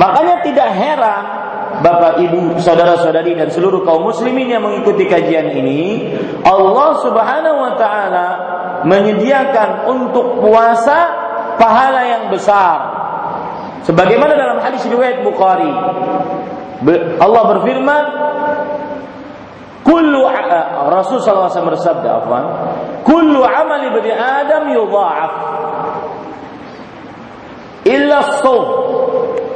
[0.00, 1.24] Makanya tidak heran
[1.80, 6.12] Bapak Ibu, saudara-saudari dan seluruh kaum muslimin yang mengikuti kajian ini,
[6.44, 8.28] Allah Subhanahu wa taala
[8.84, 10.98] menyediakan untuk puasa
[11.56, 12.78] pahala yang besar.
[13.88, 15.72] Sebagaimana dalam hadis riwayat Bukhari,
[17.18, 18.04] Allah berfirman,
[19.82, 20.22] Kullu
[20.94, 22.44] Rasul wasallam bersabda, afwan,
[23.02, 25.32] kullu amali bani Adam yudha'af
[27.82, 28.66] illa as-sawm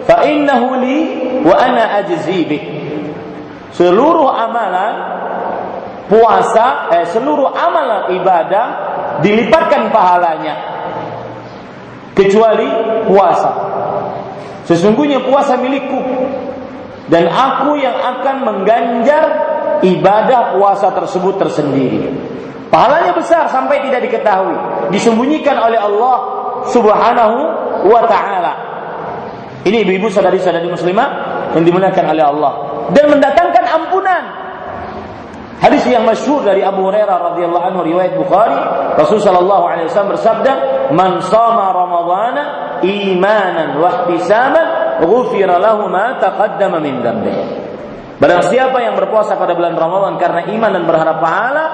[0.07, 0.99] fa innahu li
[1.43, 2.47] wa ana ajzi.
[3.77, 4.95] Seluruh amalan
[6.09, 8.67] puasa, eh, seluruh amalan ibadah
[9.21, 10.55] dilipatkan pahalanya
[12.17, 12.67] kecuali
[13.05, 13.51] puasa.
[14.65, 16.01] Sesungguhnya puasa milikku
[17.07, 19.25] dan aku yang akan mengganjar
[19.85, 22.11] ibadah puasa tersebut tersendiri.
[22.67, 26.17] Pahalanya besar sampai tidak diketahui, disembunyikan oleh Allah
[26.75, 27.39] Subhanahu
[27.87, 28.53] wa taala.
[29.67, 31.09] Ini ibu-ibu saudari-saudari muslimah
[31.59, 32.53] yang dimuliakan oleh Allah
[32.95, 34.25] dan mendatangkan ampunan.
[35.59, 38.55] Hadis yang masyhur dari Abu Hurairah radhiyallahu anhu riwayat Bukhari,
[38.95, 40.53] Rasul sallallahu alaihi wasallam bersabda,
[40.95, 42.43] "Man shama Ramadhana
[42.87, 47.45] imanan wa ihtisaban, ghufira lahu ma taqaddama min dhanbihi."
[48.23, 51.67] Barang siapa yang berpuasa pada bulan Ramadan karena iman dan berharap pahala,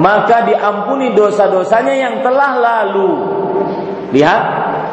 [0.00, 3.10] maka diampuni dosa-dosanya yang telah lalu.
[4.14, 4.42] Lihat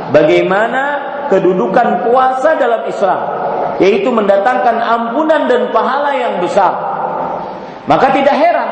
[0.10, 0.84] bagaimana
[1.34, 3.20] kedudukan puasa dalam Islam,
[3.82, 6.78] yaitu mendatangkan ampunan dan pahala yang besar.
[7.90, 8.70] Maka tidak heran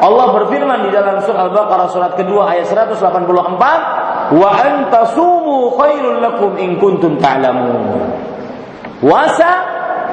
[0.00, 6.80] Allah berfirman di dalam surah Al-Baqarah surat kedua ayat 184, "Wa antasumu khairul lakum in
[6.80, 8.08] kuntum ta'lamun."
[9.00, 9.50] Puasa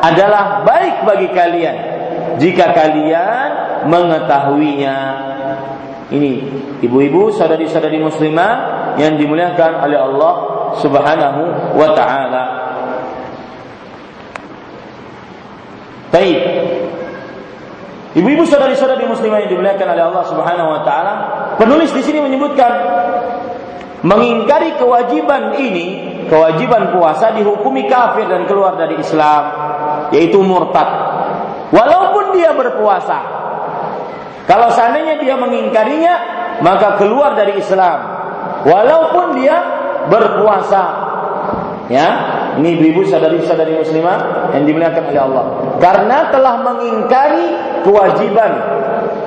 [0.04, 1.76] adalah baik bagi kalian
[2.36, 3.50] jika kalian
[3.88, 5.00] mengetahuinya.
[6.08, 6.32] Ini
[6.84, 8.52] ibu-ibu, saudari-saudari muslimah
[8.96, 11.42] yang dimuliakan oleh Allah Subhanahu
[11.76, 12.44] wa taala.
[16.12, 16.40] Baik.
[18.18, 21.14] Ibu-ibu saudari-saudari muslimah yang dimuliakan oleh Allah Subhanahu wa taala,
[21.62, 22.72] penulis di sini menyebutkan
[24.02, 25.88] mengingkari kewajiban ini,
[26.26, 29.44] kewajiban puasa dihukumi kafir dan keluar dari Islam,
[30.10, 30.90] yaitu murtad.
[31.70, 33.38] Walaupun dia berpuasa.
[34.48, 36.16] Kalau seandainya dia mengingkarinya,
[36.64, 38.00] maka keluar dari Islam.
[38.64, 39.77] Walaupun dia
[40.10, 40.84] berpuasa.
[41.88, 42.08] Ya,
[42.60, 45.46] ini ibu-ibu sadari-sadari muslimah yang dimuliakan oleh Allah.
[45.80, 47.48] Karena telah mengingkari
[47.88, 48.52] kewajiban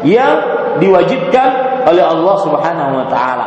[0.05, 0.35] yang
[0.77, 1.49] diwajibkan
[1.89, 3.47] oleh Allah Subhanahu wa taala.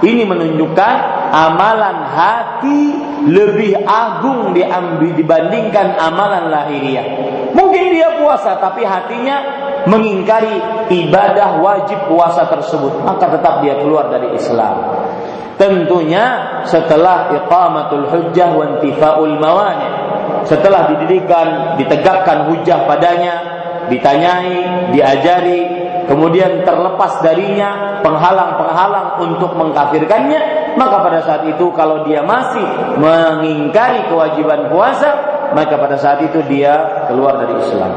[0.00, 0.94] Ini menunjukkan
[1.32, 2.82] amalan hati
[3.28, 7.06] lebih agung dibandingkan amalan lahiriah.
[7.52, 10.56] Mungkin dia puasa tapi hatinya mengingkari
[10.92, 14.99] ibadah wajib puasa tersebut, maka tetap dia keluar dari Islam.
[15.60, 16.24] Tentunya
[16.64, 19.92] setelah iqamatul hujjah wa intifaul mawani.
[20.48, 23.34] Setelah didirikan, ditegakkan hujjah padanya,
[23.92, 25.68] ditanyai, diajari,
[26.08, 32.64] kemudian terlepas darinya penghalang-penghalang untuk mengkafirkannya, maka pada saat itu kalau dia masih
[32.96, 35.12] mengingkari kewajiban puasa,
[35.52, 37.92] maka pada saat itu dia keluar dari Islam.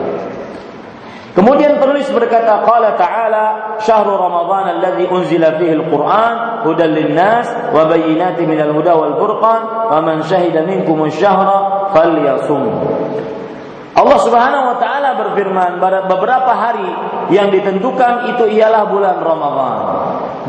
[1.34, 3.46] Kemudian penulis berkata qala ta'ala
[3.82, 9.98] syahrul ramadhan alladhi unzila fihi al-Qur'an hudan lin-nas wa bayyinatin minal huda wal furqan wa
[10.06, 12.64] man syahida minkum asy-syahra falyasum.
[13.94, 16.90] Allah Subhanahu wa taala berfirman pada beberapa hari
[17.34, 19.78] yang ditentukan itu ialah bulan Ramadan.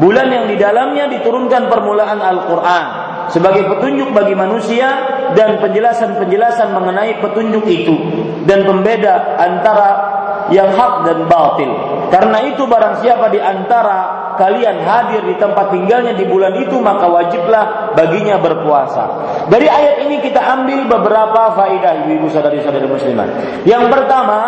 [0.04, 2.84] Bulan yang di dalamnya diturunkan permulaan Al-Qur'an
[3.32, 4.92] sebagai petunjuk bagi manusia
[5.32, 7.96] dan penjelasan-penjelasan mengenai petunjuk itu
[8.44, 10.13] dan pembeda antara
[10.52, 11.70] yang hak dan batil.
[12.12, 17.06] Karena itu barang siapa di antara kalian hadir di tempat tinggalnya di bulan itu maka
[17.06, 19.04] wajiblah baginya berpuasa.
[19.48, 23.28] Dari ayat ini kita ambil beberapa faidah ibu-ibu saudari-saudari muslimat.
[23.64, 24.40] Yang pertama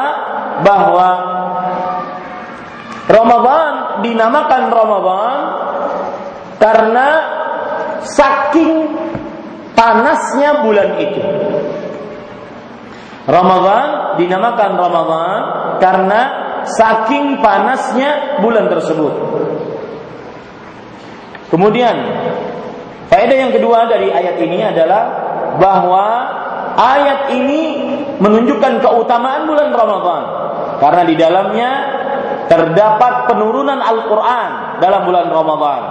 [0.61, 1.09] bahwa
[3.07, 5.39] Ramadan dinamakan Ramadan
[6.59, 7.09] karena
[8.03, 8.73] saking
[9.79, 11.23] panasnya bulan itu.
[13.27, 15.41] Ramadan dinamakan Ramadan
[15.83, 16.21] karena
[16.67, 19.13] saking panasnya bulan tersebut.
[21.51, 21.95] Kemudian
[23.11, 25.03] faedah yang kedua dari ayat ini adalah
[25.59, 26.07] bahwa
[26.75, 27.63] ayat ini
[28.19, 30.23] menunjukkan keutamaan bulan Ramadan
[30.83, 31.71] karena di dalamnya
[32.47, 35.83] terdapat penurunan Al-Qur'an dalam bulan Ramadan.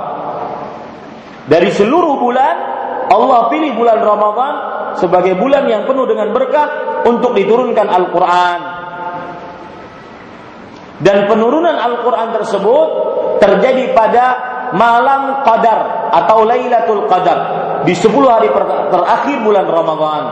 [1.45, 2.74] Dari seluruh bulan
[3.11, 4.53] Allah pilih bulan Ramadan
[4.97, 8.59] sebagai bulan yang penuh dengan berkah untuk diturunkan Al-Qur'an.
[10.95, 12.87] Dan penurunan Al-Qur'an tersebut
[13.43, 14.25] terjadi pada
[14.73, 17.39] malam Qadar atau Lailatul Qadar
[17.85, 18.49] di 10 hari
[18.89, 20.23] terakhir bulan Ramadan.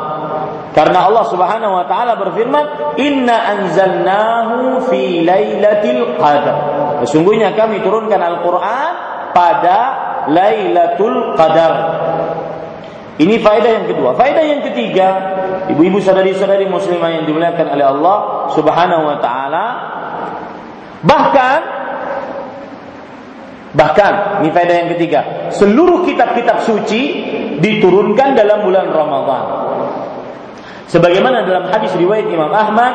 [0.74, 6.56] Karena Allah Subhanahu wa taala berfirman, "Inna anzalnahu fi lailatul qadar."
[7.06, 8.92] Sesungguhnya kami turunkan Al-Qur'an
[9.38, 9.80] pada
[10.34, 11.74] Lailatul Qadar.
[13.14, 14.18] Ini faedah yang kedua.
[14.18, 15.08] Faedah yang ketiga,
[15.70, 18.18] ibu-ibu saudari-saudari muslimah yang dimuliakan oleh Allah
[18.58, 19.66] Subhanahu wa taala,
[21.06, 21.84] bahkan
[23.74, 27.02] Bahkan, ini faedah yang ketiga, seluruh kitab-kitab suci
[27.58, 29.44] diturunkan dalam bulan Ramadan.
[30.94, 32.94] Sebagaimana dalam hadis riwayat Imam Ahmad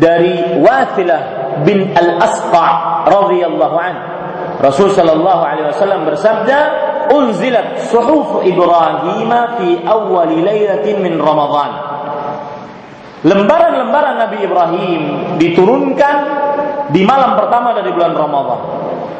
[0.00, 1.22] dari Wathilah
[1.68, 2.68] bin Al-Asqa
[3.04, 3.94] radhiyallahu an.
[4.64, 6.58] Rasul sallallahu alaihi wasallam bersabda,
[7.10, 11.70] "Unzilat suhuf Ibrahim fi awwal lailatin min Ramadan."
[13.20, 15.00] Lembaran-lembaran Nabi Ibrahim
[15.36, 16.16] diturunkan
[16.88, 18.60] di malam pertama dari bulan Ramadan.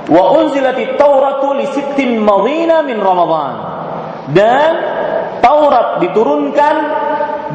[0.08, 3.54] Wa unzilati Tauratu li sittin madhina min Ramadan.
[4.32, 4.72] Dan
[5.44, 6.74] Taurat diturunkan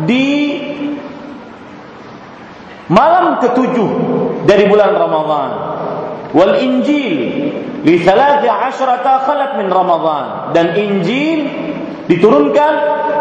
[0.06, 0.62] di
[2.94, 3.90] malam ketujuh
[4.46, 5.50] dari bulan Ramadan.
[6.30, 7.18] Wal Injil
[8.02, 10.56] thalathi asyrata khalat min Ramadan.
[10.58, 11.40] Dan Injil
[12.10, 12.74] diturunkan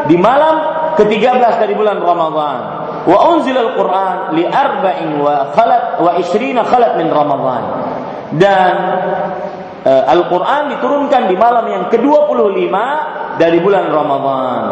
[0.08, 0.56] di malam
[0.96, 2.58] ke-13 dari bulan Ramadan.
[3.04, 7.62] Wa unzil al-Quran li arba'in wa khalat wa ishrina khalat min Ramadan.
[8.34, 8.74] Dan
[9.84, 12.72] uh, Al-Quran diturunkan di malam yang ke-25
[13.38, 14.62] dari bulan Ramadan.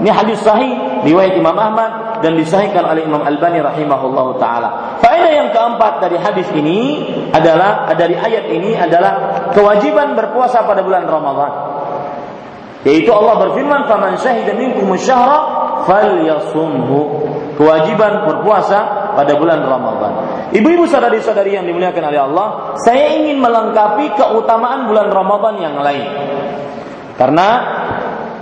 [0.00, 4.98] Ini hadis sahih riwayat Imam Ahmad dan disahihkan oleh Imam Albani rahimahullahu taala.
[5.00, 11.04] Faedah yang keempat dari hadis ini adalah dari ayat ini adalah kewajiban berpuasa pada bulan
[11.04, 11.52] Ramadan.
[12.86, 20.12] Yaitu Allah berfirman, "Faman syahida minkum syahra falyasumhu." Kewajiban berpuasa pada bulan Ramadan.
[20.52, 26.04] Ibu-ibu saudari-saudari yang dimuliakan oleh Allah, saya ingin melengkapi keutamaan bulan Ramadan yang lain.
[27.16, 27.48] Karena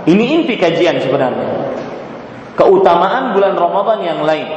[0.05, 1.73] ini inti kajian sebenarnya.
[2.55, 4.47] Keutamaan bulan Ramadan yang lain.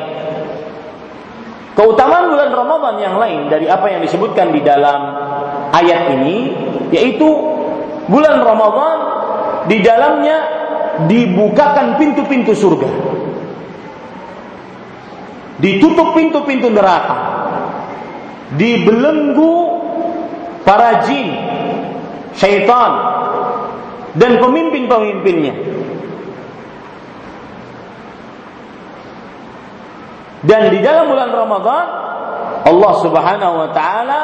[1.72, 5.01] Keutamaan bulan Ramadan yang lain dari apa yang disebutkan di dalam
[5.72, 6.36] ayat ini
[6.90, 7.26] yaitu
[8.11, 8.99] bulan Ramadan
[9.70, 10.38] di dalamnya
[11.07, 12.90] dibukakan pintu-pintu surga.
[15.59, 17.16] Ditutup pintu-pintu neraka.
[18.59, 19.55] Dibelenggu
[20.64, 21.28] para jin,
[22.32, 23.17] syaitan,
[24.16, 25.54] dan pemimpin-pemimpinnya.
[30.38, 31.86] Dan di dalam bulan Ramadan
[32.62, 34.22] Allah Subhanahu wa taala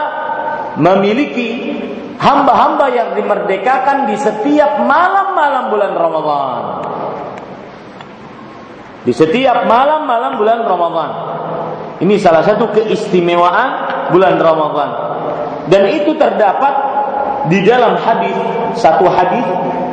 [0.79, 1.75] memiliki
[2.23, 6.63] hamba-hamba yang dimerdekakan di setiap malam-malam bulan Ramadan.
[9.05, 11.11] Di setiap malam-malam bulan Ramadan.
[12.01, 13.71] Ini salah satu keistimewaan
[14.15, 14.91] bulan Ramadan.
[15.69, 16.94] Dan itu terdapat
[17.49, 18.37] di dalam hadis
[18.79, 19.45] satu hadis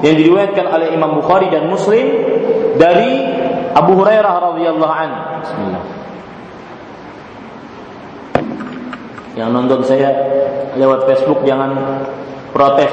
[0.01, 2.07] yang diriwayatkan oleh Imam Bukhari dan Muslim
[2.79, 3.27] dari
[3.71, 4.93] Abu Hurairah radhiyallahu.
[5.45, 5.83] Bismillah.
[9.31, 10.09] Yang nonton saya
[10.75, 12.03] lewat Facebook jangan
[12.51, 12.91] protes,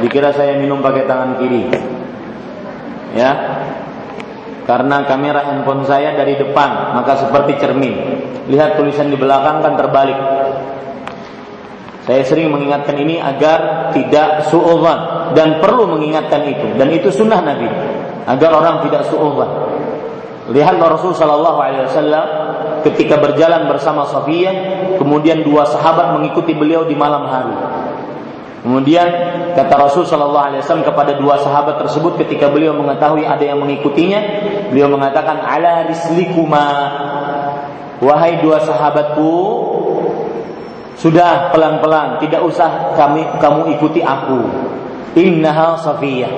[0.00, 1.68] dikira saya minum pakai tangan kiri.
[3.14, 3.32] Ya.
[4.64, 7.94] Karena kamera handphone saya dari depan, maka seperti cermin.
[8.48, 10.16] Lihat tulisan di belakang kan terbalik.
[12.04, 17.64] Saya sering mengingatkan ini agar tidak su'udzan dan perlu mengingatkan itu dan itu sunnah Nabi
[18.28, 19.50] agar orang tidak su'udzan.
[20.52, 22.26] Lihat Rasul Shallallahu Alaihi Wasallam
[22.84, 24.52] ketika berjalan bersama Sofia,
[25.00, 27.56] kemudian dua sahabat mengikuti beliau di malam hari.
[28.60, 29.08] Kemudian
[29.56, 34.20] kata Rasul Shallallahu Alaihi Wasallam kepada dua sahabat tersebut ketika beliau mengetahui ada yang mengikutinya,
[34.68, 36.68] beliau mengatakan ala rislikuma
[38.04, 39.32] wahai dua sahabatku
[40.94, 44.40] sudah pelan-pelan tidak usah kami kamu ikuti aku.
[45.14, 46.32] Innaha safiyah.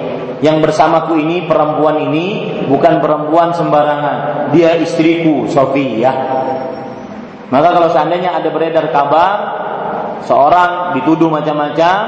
[0.44, 2.26] Yang bersamaku ini perempuan ini
[2.68, 4.52] bukan perempuan sembarangan.
[4.52, 6.16] Dia istriku Sofiyah
[7.46, 9.36] maka kalau seandainya ada beredar kabar
[10.26, 11.98] seorang dituduh macam-macam,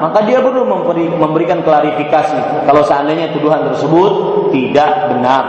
[0.00, 2.64] maka dia perlu memberi, memberikan klarifikasi.
[2.64, 4.12] Kalau seandainya tuduhan tersebut
[4.56, 5.44] tidak benar.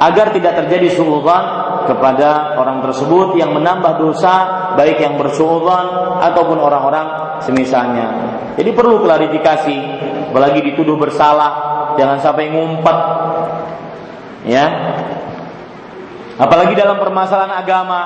[0.00, 1.44] Agar tidak terjadi suudzon
[1.88, 4.34] kepada orang tersebut yang menambah dosa
[4.76, 5.86] baik yang bersuudzon
[6.20, 8.06] ataupun orang-orang semisalnya.
[8.56, 9.76] Jadi perlu klarifikasi
[10.30, 11.52] apalagi dituduh bersalah
[11.98, 12.98] jangan sampai ngumpet
[14.46, 14.64] ya
[16.38, 18.02] apalagi dalam permasalahan agama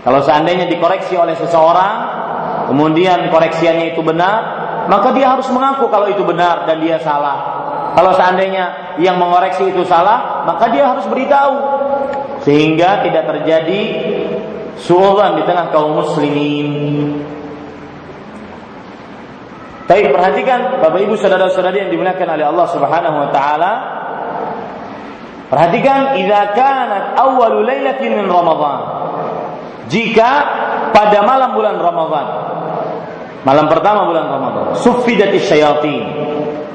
[0.00, 1.94] kalau seandainya dikoreksi oleh seseorang,
[2.72, 4.40] kemudian koreksiannya itu benar,
[4.88, 7.60] maka dia harus mengaku kalau itu benar dan dia salah.
[7.92, 11.79] Kalau seandainya yang mengoreksi itu salah, maka dia harus beritahu
[12.44, 13.80] sehingga tidak terjadi
[14.80, 17.20] suudzon di tengah kaum muslimin.
[19.84, 23.72] Tapi perhatikan Bapak Ibu saudara-saudari yang dimuliakan oleh Allah Subhanahu wa taala.
[25.50, 29.00] Perhatikan idza kanat awwalu lailatin min Ramadan
[29.90, 30.30] jika
[30.94, 32.26] pada malam bulan Ramadan
[33.42, 36.02] malam pertama bulan Ramadan suffidati syayatin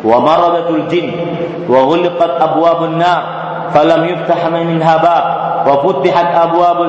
[0.03, 1.15] wa maradatul jin
[1.71, 3.23] wa ghuliqat abwabun nar
[3.71, 5.25] falam yuftah minha bab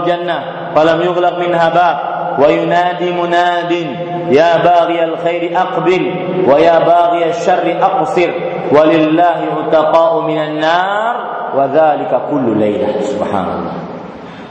[0.05, 1.97] jannah falam yughlaq minha bab.
[2.37, 3.89] Wa yunadi munadin
[4.29, 6.05] ya baghi alkhair aqbil
[6.45, 8.29] wa ya baghi alsyarri aqsir.
[8.68, 11.14] Walillahi utaqa'u minan nar
[11.57, 13.77] wa dhalika kullu lailah subhanallah.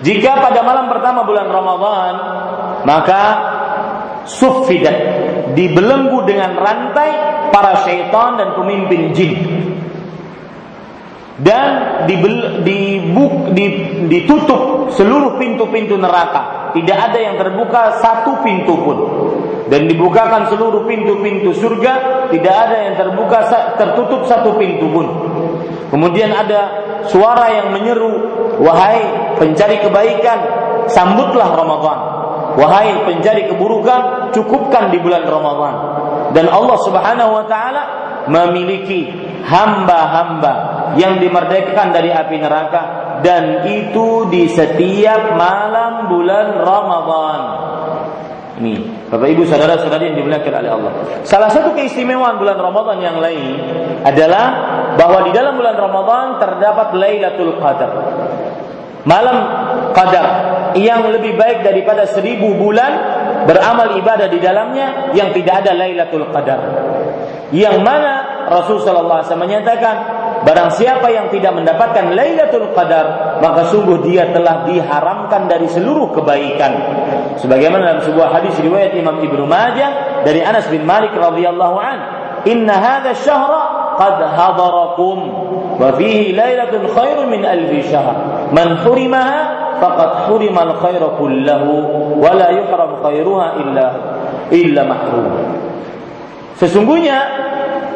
[0.01, 2.13] Jika pada malam pertama bulan Ramadan,
[2.89, 3.23] maka
[4.25, 4.97] sufidat
[5.53, 7.09] dibelenggu dengan rantai
[7.53, 9.33] para syaitan dan pemimpin jin
[11.35, 13.65] dan dibel, dibuk, di,
[14.07, 16.71] ditutup seluruh pintu-pintu neraka.
[16.71, 18.97] Tidak ada yang terbuka satu pintu pun.
[19.67, 25.07] Dan dibukakan seluruh pintu-pintu surga, tidak ada yang terbuka tertutup satu pintu pun.
[25.89, 26.61] Kemudian ada
[27.09, 28.13] suara yang menyeru,
[28.61, 29.03] "Wahai
[29.35, 30.39] pencari kebaikan,
[30.87, 31.99] sambutlah Ramadan.
[32.55, 35.75] Wahai pencari keburukan, cukupkan di bulan Ramadan."
[36.31, 37.83] Dan Allah Subhanahu wa taala
[38.27, 39.09] memiliki
[39.45, 40.53] hamba-hamba
[40.95, 42.81] yang dimerdekakan dari api neraka
[43.23, 47.41] dan itu di setiap malam bulan Ramadan.
[48.55, 48.73] Ini
[49.11, 50.91] Bapak Ibu saudara-saudari yang dimuliakan oleh Allah.
[51.27, 53.59] Salah satu keistimewaan bulan Ramadan yang lain
[54.07, 54.45] adalah
[54.95, 57.91] bahwa di dalam bulan Ramadan terdapat Lailatul Qadar.
[59.05, 59.37] Malam
[59.91, 60.27] Qadar
[60.79, 62.91] yang lebih baik daripada seribu bulan
[63.45, 66.59] beramal ibadah di dalamnya yang tidak ada Lailatul Qadar.
[67.51, 68.13] Yang mana
[68.49, 69.95] Rasul sallallahu alaihi wasallam menyatakan
[70.45, 76.73] Barang siapa yang tidak mendapatkan Lailatul Qadar, maka sungguh dia telah diharamkan dari seluruh kebaikan.
[77.41, 81.97] Sebagaimana dalam sebuah hadis riwayat Imam Ibnu Majah dari Anas bin Malik radhiyallahu an,
[82.45, 85.17] "Inna hadha syahra qad hadarakum
[85.81, 88.45] wa fihi lailatul khair min alfi syahr.
[88.53, 91.73] Man hurimaha faqad hurimal khairu kulluhu
[92.21, 93.85] wa la yuhram khairuha illa
[94.53, 95.25] illa mahrum."
[96.61, 97.17] Sesungguhnya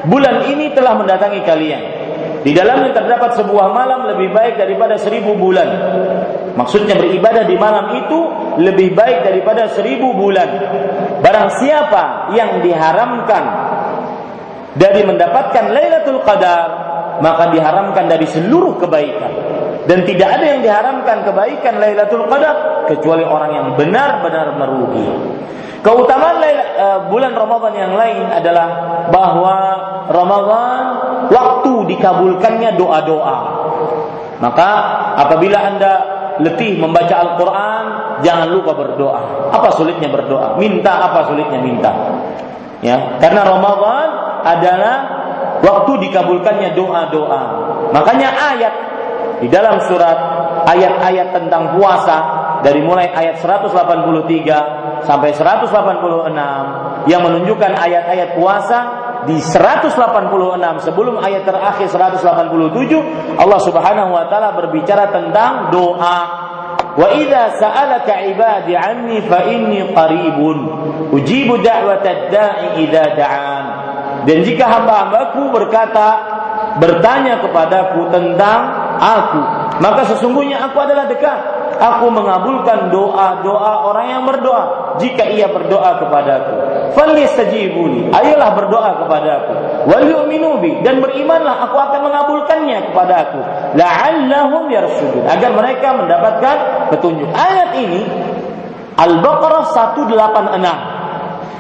[0.10, 1.99] bulan ini telah mendatangi kalian
[2.40, 5.68] di dalamnya terdapat sebuah malam lebih baik daripada seribu bulan.
[6.56, 8.20] Maksudnya beribadah di malam itu
[8.60, 10.48] lebih baik daripada seribu bulan.
[11.20, 13.44] Barang siapa yang diharamkan
[14.76, 16.68] dari mendapatkan Lailatul Qadar,
[17.20, 19.32] maka diharamkan dari seluruh kebaikan.
[19.90, 25.08] Dan tidak ada yang diharamkan kebaikan Lailatul Qadar kecuali orang yang benar-benar merugi.
[25.80, 28.68] Keutamaan uh, bulan Ramadan yang lain adalah
[29.08, 29.58] bahwa
[30.12, 30.82] Ramadan
[31.32, 33.38] waktu dikabulkannya doa-doa.
[34.40, 34.70] Maka
[35.20, 35.94] apabila Anda
[36.40, 37.84] letih membaca Al-Qur'an,
[38.24, 39.52] jangan lupa berdoa.
[39.52, 40.56] Apa sulitnya berdoa?
[40.60, 41.92] Minta apa sulitnya minta?
[42.80, 44.08] Ya, karena Ramadan
[44.44, 44.96] adalah
[45.60, 47.42] waktu dikabulkannya doa-doa.
[47.92, 48.74] Makanya ayat
[49.40, 50.18] di dalam surat
[50.68, 52.18] ayat-ayat tentang puasa
[52.64, 58.80] dari mulai ayat 183 sampai 186 yang menunjukkan ayat-ayat puasa
[59.28, 59.96] di 186
[60.84, 66.50] sebelum ayat terakhir 187 Allah Subhanahu wa taala berbicara tentang doa
[67.00, 70.58] Wa idza sa'alaka 'ibadi 'anni fa inni qaribun
[71.16, 73.66] ujibu da'watad da'i idza da'an.
[74.28, 76.08] Dan jika hamba-hambaku berkata
[76.82, 78.60] bertanya kepadaku tentang
[79.00, 79.42] aku,
[79.80, 86.54] maka sesungguhnya aku adalah dekat aku mengabulkan doa-doa orang yang berdoa jika ia berdoa kepadaku.
[86.94, 88.12] Falyastajibuni.
[88.12, 89.54] Ayolah berdoa kepadaku.
[89.88, 93.40] Wal yu'minu bi dan berimanlah aku akan mengabulkannya kepadaku.
[93.80, 95.24] La'allahum yarshudun.
[95.24, 96.56] Agar mereka mendapatkan
[96.92, 97.32] petunjuk.
[97.32, 98.04] Ayat ini
[99.00, 99.64] Al-Baqarah
[99.96, 101.00] 186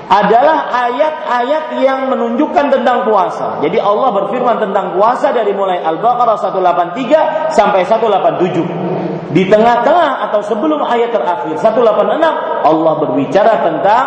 [0.09, 3.61] adalah ayat-ayat yang menunjukkan tentang puasa.
[3.61, 8.88] Jadi Allah berfirman tentang puasa dari mulai Al-Baqarah 183 sampai 187.
[9.29, 14.05] Di tengah-tengah atau sebelum ayat terakhir 186 Allah berbicara tentang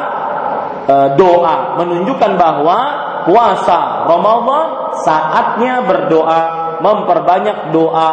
[0.87, 2.79] e, doa, menunjukkan bahwa
[3.23, 4.67] puasa Ramadan
[5.07, 6.43] saatnya berdoa,
[6.83, 8.11] memperbanyak doa.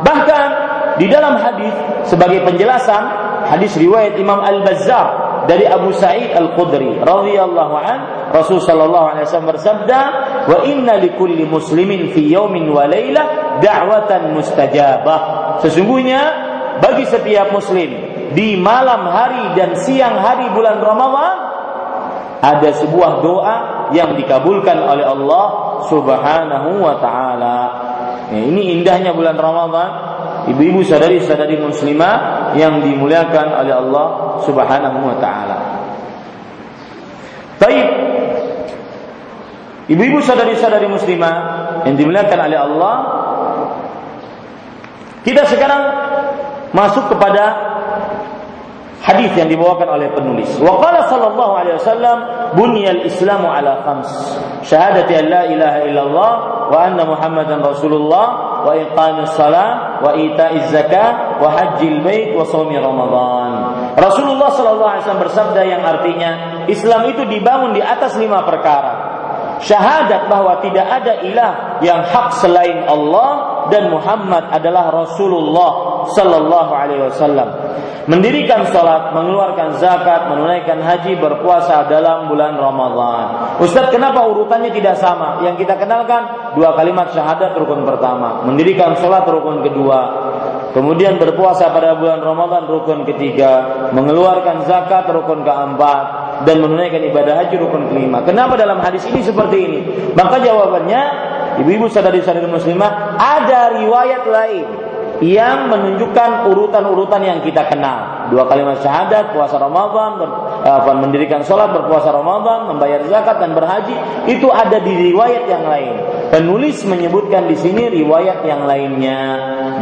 [0.00, 0.48] Bahkan
[0.96, 1.72] di dalam hadis
[2.08, 3.02] sebagai penjelasan
[3.48, 7.98] hadis riwayat Imam Al-Bazzar dari Abu Sa'id Al-Khudri radhiyallahu an
[8.30, 10.00] Rasul sallallahu alaihi wasallam bersabda
[10.46, 16.20] wa inna likulli muslimin fi yaumin wa lailah da'watan mustajabah sesungguhnya
[16.80, 17.90] bagi setiap muslim
[18.32, 21.36] di malam hari dan siang hari bulan Ramadan
[22.40, 23.56] ada sebuah doa
[23.92, 25.46] yang dikabulkan oleh Allah
[25.92, 27.58] Subhanahu wa taala.
[28.32, 29.90] Ya, ini indahnya bulan Ramadan
[30.48, 34.06] ibu-ibu sadari-sadari muslimah yang dimuliakan oleh Allah
[34.46, 35.58] Subhanahu wa taala.
[37.60, 37.88] Baik.
[39.90, 41.34] Ibu-ibu sadari-sadari muslimah
[41.82, 42.96] yang dimuliakan oleh Allah,
[45.26, 45.82] kita sekarang
[46.72, 47.70] masuk kepada
[49.00, 50.48] hadis yang dibawakan oleh penulis.
[50.60, 52.18] Wa qala sallallahu alaihi wasallam
[52.54, 54.10] bunyal islamu ala khams.
[54.64, 56.32] Syahadati an la ilaha illallah
[56.70, 58.26] wa anna muhammadan rasulullah
[58.60, 63.52] wa iqamis salat wa ita'iz zakah wa hajjil bait wa shaumi ramadan.
[63.96, 66.30] Rasulullah sallallahu alaihi wasallam bersabda yang artinya
[66.68, 69.08] Islam itu dibangun di atas lima perkara.
[69.60, 75.72] Syahadat bahwa tidak ada ilah yang hak selain Allah dan Muhammad adalah Rasulullah
[76.08, 77.48] sallallahu alaihi wasallam
[78.10, 83.54] mendirikan sholat, mengeluarkan zakat, menunaikan haji, berpuasa dalam bulan Ramadan.
[83.62, 85.38] Ustaz, kenapa urutannya tidak sama?
[85.46, 90.00] Yang kita kenalkan dua kalimat syahadat rukun pertama, mendirikan sholat rukun kedua,
[90.74, 96.04] kemudian berpuasa pada bulan Ramadan rukun ketiga, mengeluarkan zakat rukun keempat,
[96.48, 98.24] dan menunaikan ibadah haji rukun kelima.
[98.24, 99.80] Kenapa dalam hadis ini seperti ini?
[100.16, 101.29] Maka jawabannya,
[101.60, 104.66] ibu-ibu sadari-sadari muslimah, ada riwayat lain
[105.20, 108.28] yang menunjukkan urutan-urutan yang kita kenal.
[108.32, 110.28] Dua kalimat syahadat, puasa Ramadan, ber,
[110.64, 113.92] apa, mendirikan sholat, berpuasa Ramadan, membayar zakat dan berhaji,
[114.32, 115.94] itu ada di riwayat yang lain.
[116.32, 119.20] Penulis menyebutkan di sini riwayat yang lainnya.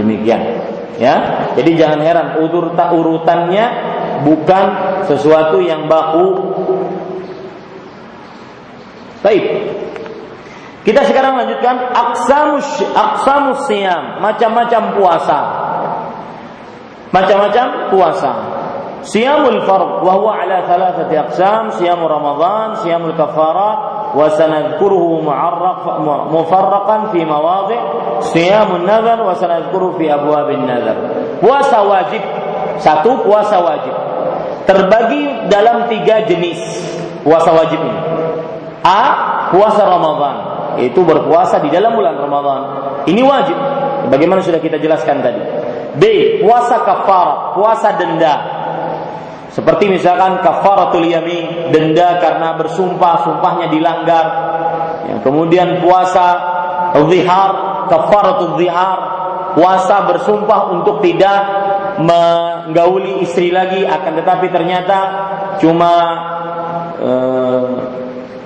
[0.02, 0.42] Demikian.
[0.98, 3.66] Ya, jadi jangan heran urutan urutannya
[4.26, 4.66] bukan
[5.06, 6.26] sesuatu yang baku.
[9.22, 9.46] Baik.
[10.88, 15.40] Kita sekarang lanjutkan aksamus aksamus siam, macam-macam puasa.
[17.12, 18.32] Macam-macam puasa.
[19.04, 26.00] Siyamul fard wa huwa ala thalathati aqsam, siyam Ramadan, siyamul kafarat wa sanadhkuruhu mu'arraf
[26.32, 27.80] mufarraqan fi mawadhi'
[28.32, 30.96] siyamun nadhar wa sanadhkuruhu fi abwabin nadhar.
[31.44, 32.24] Puasa wajib
[32.80, 33.92] satu puasa wajib
[34.64, 36.64] terbagi dalam tiga jenis
[37.20, 38.00] puasa wajib ini.
[38.88, 39.00] A.
[39.48, 40.47] Puasa Ramadan
[40.78, 42.60] yaitu berpuasa di dalam bulan Ramadan.
[43.10, 43.58] Ini wajib.
[44.08, 45.42] Bagaimana sudah kita jelaskan tadi.
[45.98, 46.02] B.
[46.40, 48.34] Puasa kafar, puasa denda.
[49.50, 54.26] Seperti misalkan kafaratul yamin, denda karena bersumpah, sumpahnya dilanggar.
[55.10, 56.26] Ya, kemudian puasa
[57.10, 57.50] zihar,
[57.90, 58.98] kafaratul zihar,
[59.58, 61.38] puasa bersumpah untuk tidak
[61.98, 64.98] menggauli istri lagi akan tetapi ternyata
[65.58, 65.92] cuma
[67.02, 67.74] uh,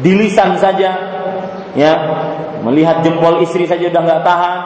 [0.00, 1.11] di lisan saja
[1.72, 1.92] ya
[2.60, 4.58] melihat jempol istri saja udah nggak tahan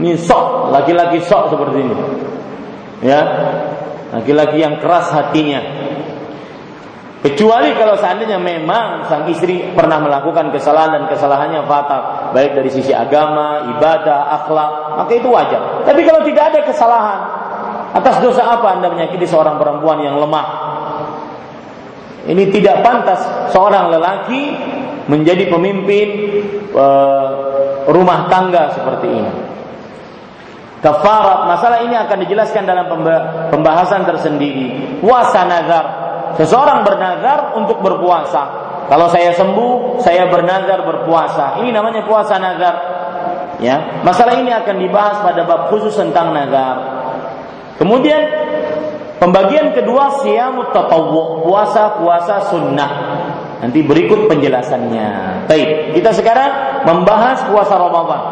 [0.00, 1.96] ini sok laki-laki sok seperti ini
[3.04, 3.20] ya
[4.16, 5.60] laki-laki yang keras hatinya
[7.24, 12.92] Kecuali kalau seandainya memang sang istri pernah melakukan kesalahan dan kesalahannya fatal, baik dari sisi
[12.92, 15.88] agama, ibadah, akhlak, maka itu wajar.
[15.88, 17.20] Tapi kalau tidak ada kesalahan,
[17.96, 20.46] atas dosa apa Anda menyakiti seorang perempuan yang lemah?
[22.28, 23.24] Ini tidak pantas
[23.56, 24.42] seorang lelaki
[25.10, 26.08] menjadi pemimpin
[26.72, 27.28] uh,
[27.90, 29.32] rumah tangga seperti ini.
[30.84, 32.92] Kafarat, masalah ini akan dijelaskan dalam
[33.48, 35.00] pembahasan tersendiri.
[35.00, 38.42] Puasa nazar, Seseorang bernazar untuk berpuasa.
[38.90, 41.62] Kalau saya sembuh, saya bernazar berpuasa.
[41.62, 42.74] Ini namanya puasa nazar.
[43.62, 46.76] Ya, masalah ini akan dibahas pada bab khusus tentang nazar.
[47.78, 48.20] Kemudian
[49.22, 52.92] pembagian kedua siyamut tatawwu, puasa-puasa sunnah.
[53.64, 55.08] Nanti berikut penjelasannya.
[55.48, 58.22] Baik, kita sekarang membahas puasa Ramadan.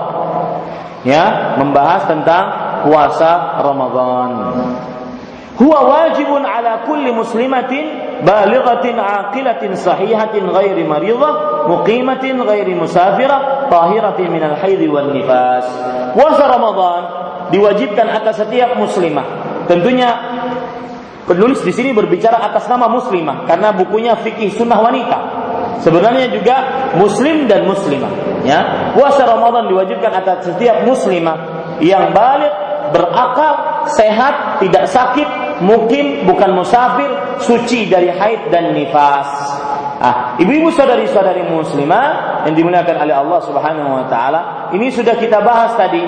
[1.08, 2.44] Ya, membahas tentang
[2.84, 4.30] puasa Ramadan.
[5.56, 14.56] Huwa wajibun ala kulli muslimatin balighatin aqilatin sahihatin ghairi maridah muqimatin ghairi musafirah tahiratin minal
[14.60, 15.64] haid wal nifas.
[16.12, 17.02] Puasa Ramadan
[17.52, 19.24] diwajibkan atas setiap muslimah.
[19.64, 20.31] Tentunya
[21.28, 25.18] penulis di sini berbicara atas nama muslimah karena bukunya fikih sunnah wanita
[25.82, 26.56] sebenarnya juga
[26.98, 31.36] muslim dan muslimah ya puasa Ramadan diwajibkan atas setiap muslimah
[31.82, 32.52] yang balik
[32.92, 37.08] berakal sehat tidak sakit mukim bukan musafir,
[37.42, 39.30] suci dari haid dan nifas.
[40.02, 44.40] Ah, ibu-ibu saudari-saudari muslimah yang dimuliakan oleh Allah Subhanahu wa taala,
[44.74, 46.02] ini sudah kita bahas tadi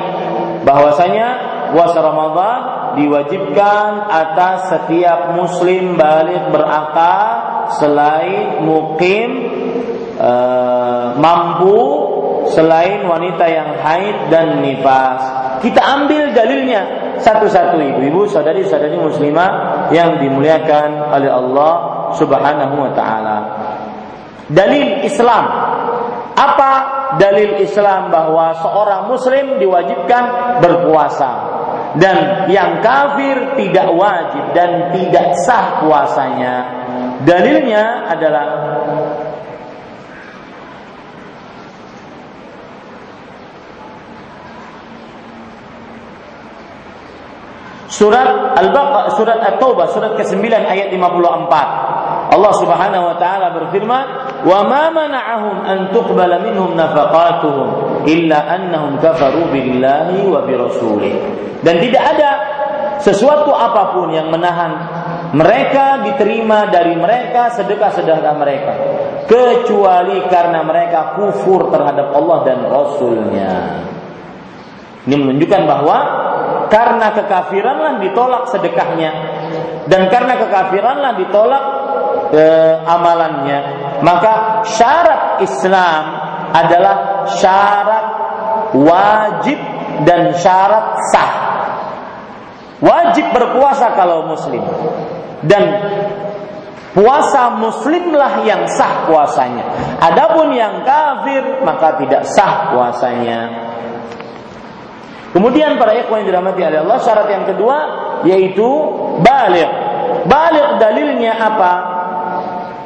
[0.67, 1.27] bahwasanya
[1.71, 2.59] puasa Ramadan
[2.97, 9.31] diwajibkan atas setiap muslim balik berakal selain mukim
[10.17, 10.33] e,
[11.19, 11.81] mampu
[12.53, 15.23] selain wanita yang haid dan nifas.
[15.65, 16.83] Kita ambil dalilnya
[17.25, 19.51] satu-satu ibu-ibu saudari-saudari muslimah
[19.95, 21.73] yang dimuliakan oleh Allah
[22.21, 23.39] Subhanahu wa taala.
[24.51, 25.45] Dalil Islam.
[26.35, 26.73] Apa
[27.17, 31.54] dalil Islam bahwa seorang muslim diwajibkan berpuasa
[31.95, 36.55] dan yang kafir tidak wajib dan tidak sah puasanya.
[37.23, 38.47] Dalilnya adalah
[47.95, 52.35] Surat Al-Baqarah, surat At-Taubah, surat ke-9 ayat 54.
[52.35, 54.05] Allah Subhanahu wa taala berfirman,
[54.43, 61.15] "Wa ma mana'ahum an tuqbala minhum nafaqatuhum illa annahum kafaru billahi wa bi rasulih."
[61.65, 62.31] Dan tidak ada
[63.01, 64.73] sesuatu apa pun yang menahan
[65.35, 68.73] mereka diterima dari mereka sedekah-sedekah mereka
[69.27, 73.55] kecuali karena mereka kufur terhadap Allah dan Rasulnya.
[75.05, 75.99] Ini menunjukkan bahwa
[76.73, 79.13] karena kekafiranlah ditolak sedekahnya
[79.85, 81.65] dan karena kekafiranlah ditolak
[82.33, 82.43] e,
[82.89, 83.61] amalannya
[84.01, 86.24] maka syarat Islam
[86.55, 88.07] adalah syarat
[88.79, 89.59] wajib
[90.07, 91.33] dan syarat sah
[92.79, 94.63] wajib berpuasa kalau muslim
[95.43, 95.65] dan
[96.95, 99.67] puasa muslimlah yang sah puasanya
[99.99, 103.65] adapun yang kafir maka tidak sah puasanya
[105.35, 107.77] Kemudian para ikhwan yang dirahmati oleh Allah, syarat yang kedua
[108.23, 108.71] yaitu
[109.19, 109.67] balik.
[110.31, 111.73] Balik dalilnya apa?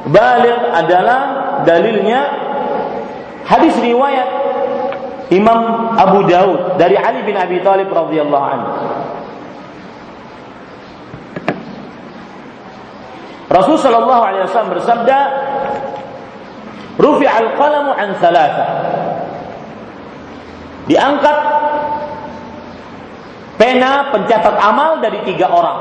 [0.08, 1.20] Balik adalah
[1.68, 2.47] dalilnya
[3.48, 4.28] hadis riwayat
[5.32, 8.72] Imam Abu Daud dari Ali bin Abi Thalib radhiyallahu anhu.
[13.48, 15.18] Rasul sallallahu alaihi wasallam bersabda,
[17.00, 18.66] "Rufi al-qalamu an thalatha."
[20.88, 21.38] Diangkat
[23.60, 25.80] pena pencatat amal dari tiga orang.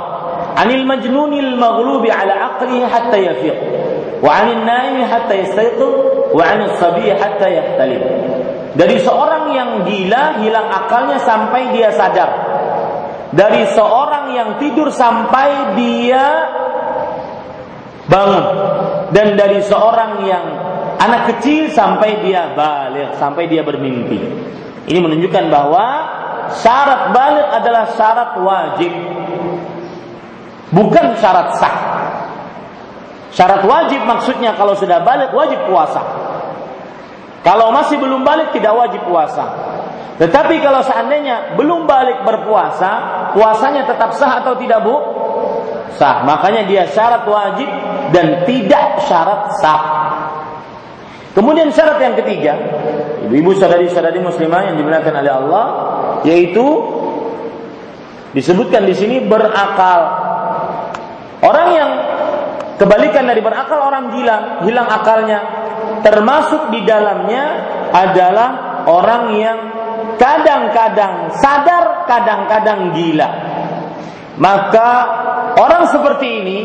[0.60, 3.58] Anil majnunil maghlubi ala aqlihi hatta yafiq.
[4.18, 5.94] Wa naimi hatta yastayqid
[6.34, 6.44] wa
[6.82, 8.02] sabi hatta yahtalim.
[8.78, 12.30] Dari seorang yang gila hilang akalnya sampai dia sadar.
[13.34, 16.26] Dari seorang yang tidur sampai dia
[18.06, 18.46] bangun.
[19.12, 20.46] Dan dari seorang yang
[21.00, 24.20] anak kecil sampai dia balik, sampai dia bermimpi.
[24.88, 25.86] Ini menunjukkan bahwa
[26.60, 28.92] syarat balik adalah syarat wajib.
[30.72, 31.76] Bukan syarat sah.
[33.32, 36.00] Syarat wajib maksudnya kalau sudah balik wajib puasa.
[37.44, 39.46] Kalau masih belum balik tidak wajib puasa.
[40.18, 42.92] Tetapi kalau seandainya belum balik berpuasa,
[43.38, 44.96] puasanya tetap sah atau tidak bu?
[45.96, 46.26] Sah.
[46.26, 47.70] Makanya dia syarat wajib
[48.10, 49.82] dan tidak syarat sah.
[51.38, 52.58] Kemudian syarat yang ketiga,
[53.30, 55.66] ibu-ibu saudari-saudari muslimah yang dimuliakan oleh Allah,
[56.26, 56.66] yaitu
[58.34, 60.02] disebutkan di sini berakal.
[61.46, 61.90] Orang yang
[62.78, 65.40] kebalikan dari berakal orang gila, hilang akalnya.
[66.06, 67.46] Termasuk di dalamnya
[67.92, 68.50] adalah
[68.86, 69.60] orang yang
[70.16, 73.30] kadang-kadang sadar, kadang-kadang gila.
[74.38, 74.90] Maka
[75.58, 76.60] orang seperti ini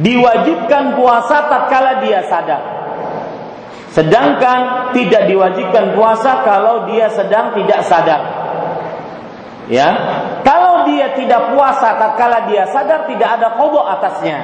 [0.00, 2.62] diwajibkan puasa tatkala dia sadar.
[3.92, 8.22] Sedangkan tidak diwajibkan puasa kalau dia sedang tidak sadar.
[9.68, 9.88] Ya,
[10.42, 14.38] kalau dia tidak puasa tatkala dia sadar tidak ada kodok atasnya.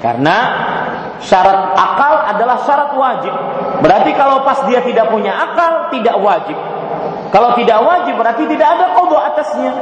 [0.00, 0.36] Karena
[1.20, 3.34] syarat akal adalah syarat wajib.
[3.84, 6.56] Berarti kalau pas dia tidak punya akal tidak wajib.
[7.30, 9.72] Kalau tidak wajib berarti tidak ada kodok atasnya.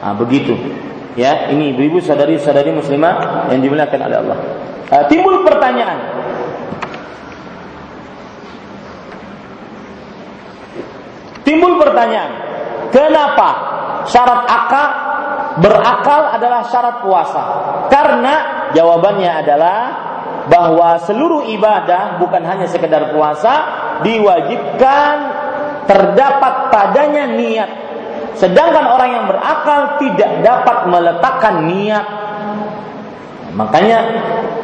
[0.00, 0.56] Nah, begitu.
[1.14, 4.38] Ya, ini ibu-ibu sadari-sadari muslimah yang dimuliakan oleh Allah.
[4.90, 5.98] Uh, timbul pertanyaan.
[11.44, 12.30] Timbul pertanyaan,
[12.94, 13.48] kenapa
[14.08, 14.88] syarat akal
[15.60, 17.42] berakal adalah syarat puasa?
[17.90, 19.80] Karena Jawabannya adalah
[20.46, 23.54] bahwa seluruh ibadah bukan hanya sekedar puasa
[24.06, 25.14] diwajibkan
[25.90, 27.70] terdapat padanya niat.
[28.38, 32.06] Sedangkan orang yang berakal tidak dapat meletakkan niat.
[33.50, 33.98] Makanya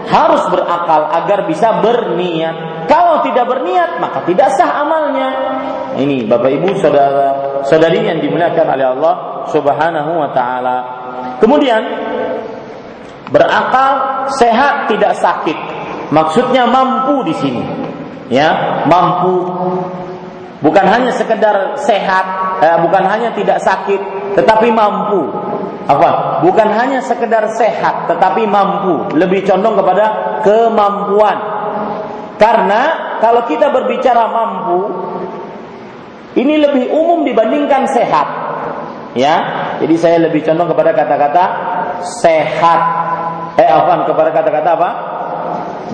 [0.06, 2.86] harus berakal agar bisa berniat.
[2.86, 5.28] Kalau tidak berniat maka tidak sah amalnya.
[5.96, 9.14] Ini Bapak Ibu saudara saudari yang dimuliakan oleh Allah
[9.48, 10.76] Subhanahu wa taala.
[11.40, 11.82] Kemudian
[13.26, 13.92] Berakal
[14.38, 15.58] sehat tidak sakit.
[16.14, 17.62] Maksudnya mampu di sini.
[18.30, 19.50] Ya, mampu.
[20.62, 22.26] Bukan hanya sekedar sehat,
[22.62, 24.00] eh, bukan hanya tidak sakit,
[24.38, 25.30] tetapi mampu.
[25.86, 26.42] Apa?
[26.42, 29.14] Bukan hanya sekedar sehat, tetapi mampu.
[29.14, 31.38] Lebih condong kepada kemampuan.
[32.38, 32.82] Karena
[33.22, 34.80] kalau kita berbicara mampu,
[36.36, 38.28] ini lebih umum dibandingkan sehat.
[39.16, 39.36] Ya,
[39.80, 41.44] jadi saya lebih condong kepada kata-kata
[42.04, 42.80] sehat
[43.56, 44.90] Eh afan kepada kata-kata apa?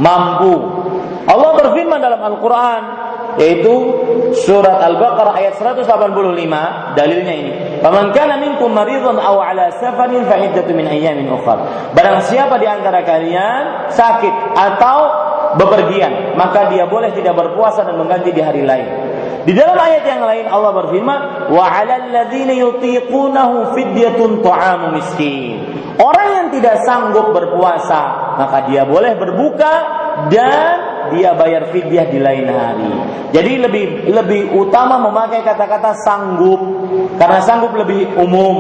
[0.03, 0.55] Mampu.
[1.31, 2.83] Allah berfirman dalam Al-Qur'an
[3.39, 3.73] yaitu
[4.45, 5.87] surat Al-Baqarah ayat 185
[6.99, 7.53] dalilnya ini.
[7.79, 10.37] Faman kana minkum maridun aw ala safarin fa
[10.75, 11.95] min ayyamin ukhra.
[11.95, 14.99] Barang siapa di antara kalian sakit atau
[15.57, 19.12] bepergian, maka dia boleh tidak berpuasa dan mengganti di hari lain.
[19.43, 21.21] Di dalam ayat yang lain Allah berfirman,
[21.51, 25.59] "Wa 'alal ladzina yutiqunahu fidyatun ta'amu miskin."
[25.99, 29.75] Orang yang tidak sanggup berpuasa, maka dia boleh berbuka
[30.33, 32.93] dan dia bayar fidyah di lain hari.
[33.33, 36.61] Jadi lebih lebih utama memakai kata-kata sanggup
[37.17, 38.57] karena sanggup lebih umum,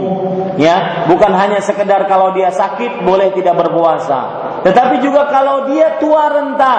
[0.56, 4.20] ya, bukan hanya sekedar kalau dia sakit boleh tidak berpuasa,
[4.64, 6.78] tetapi juga kalau dia tua renta,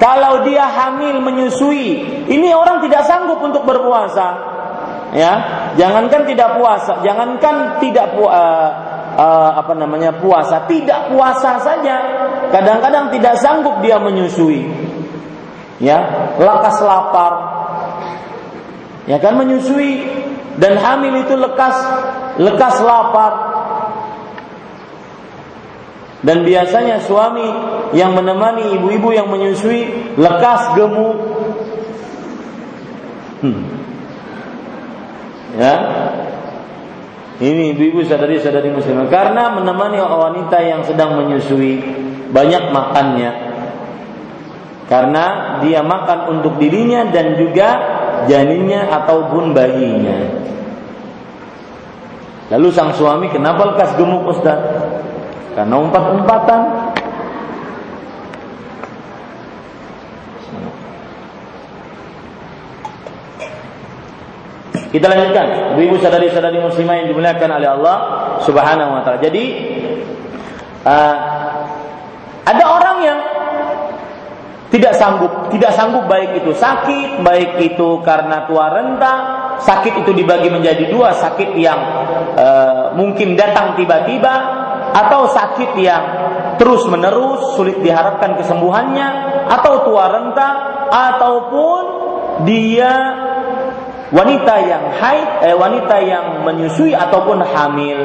[0.00, 4.48] kalau dia hamil menyusui, ini orang tidak sanggup untuk berpuasa.
[5.12, 5.32] Ya,
[5.76, 8.68] jangankan tidak puasa, jangankan tidak puasa uh,
[9.20, 11.96] uh, apa namanya puasa, tidak puasa saja.
[12.48, 14.64] Kadang-kadang tidak sanggup dia menyusui.
[15.84, 17.34] Ya, lekas lapar.
[19.04, 20.06] Ya kan menyusui
[20.60, 21.76] dan hamil itu lekas
[22.40, 23.32] lekas lapar.
[26.20, 27.48] Dan biasanya suami
[27.96, 31.18] yang menemani ibu-ibu yang menyusui lekas gemuk.
[33.40, 33.64] Hmm.
[35.58, 35.74] Ya,
[37.40, 41.80] ini ibu-ibu sadari-sadari muslimah karena menemani wanita yang sedang menyusui
[42.30, 43.32] banyak makannya.
[44.86, 47.68] Karena dia makan untuk dirinya dan juga
[48.26, 50.18] janinnya ataupun bayinya.
[52.50, 54.58] Lalu sang suami kenapa lekas gemuk Ustaz?
[55.54, 56.89] Karena umpat-umpatan
[64.70, 67.96] Kita lanjutkan, ibu-ibu sadari-sadari muslimah yang dimuliakan oleh Allah
[68.42, 69.18] Subhanahu wa taala.
[69.22, 69.44] Jadi
[70.86, 71.16] uh,
[72.46, 73.18] ada orang yang
[74.70, 79.14] tidak sanggup, tidak sanggup baik itu sakit, baik itu karena tua renta,
[79.58, 81.80] sakit itu dibagi menjadi dua, sakit yang
[82.38, 84.34] uh, mungkin datang tiba-tiba
[84.90, 86.02] atau sakit yang
[86.58, 89.08] terus menerus sulit diharapkan kesembuhannya
[89.50, 90.48] atau tua renta
[90.90, 91.82] ataupun
[92.46, 92.92] dia
[94.10, 97.98] wanita yang haid, eh, wanita yang menyusui ataupun hamil.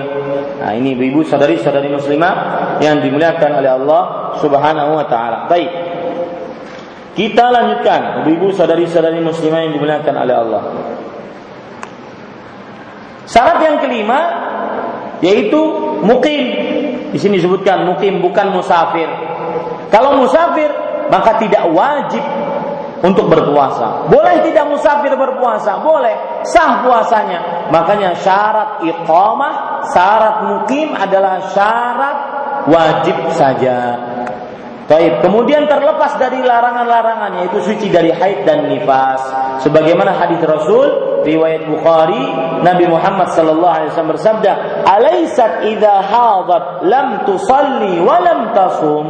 [0.61, 2.33] Nah, ini ibu-ibu saudari-saudari muslimah
[2.79, 4.03] yang dimuliakan oleh Allah
[4.39, 5.49] Subhanahu wa taala.
[5.49, 5.69] Baik.
[7.15, 10.63] Kita lanjutkan, ibu-ibu saudari-saudari muslimah yang dimuliakan oleh Allah.
[13.25, 14.19] Syarat yang kelima
[15.25, 15.59] yaitu
[16.05, 16.43] mukim.
[17.09, 19.07] Di sini disebutkan mukim bukan musafir.
[19.89, 20.69] Kalau musafir
[21.09, 22.21] maka tidak wajib
[23.05, 24.09] untuk berpuasa.
[24.09, 25.77] Boleh tidak musafir berpuasa?
[25.85, 26.41] Boleh.
[26.41, 27.69] Sah puasanya.
[27.69, 32.17] Makanya syarat iqamah, syarat mukim adalah syarat
[32.65, 33.77] wajib saja.
[34.85, 39.17] Baik, kemudian terlepas dari larangan-larangan yaitu suci dari haid dan nifas.
[39.65, 42.21] Sebagaimana hadis Rasul riwayat Bukhari,
[42.61, 44.51] Nabi Muhammad sallallahu alaihi wasallam bersabda,
[44.85, 49.05] "Alaisat idza hadat lam tusalli wa lam tasum?"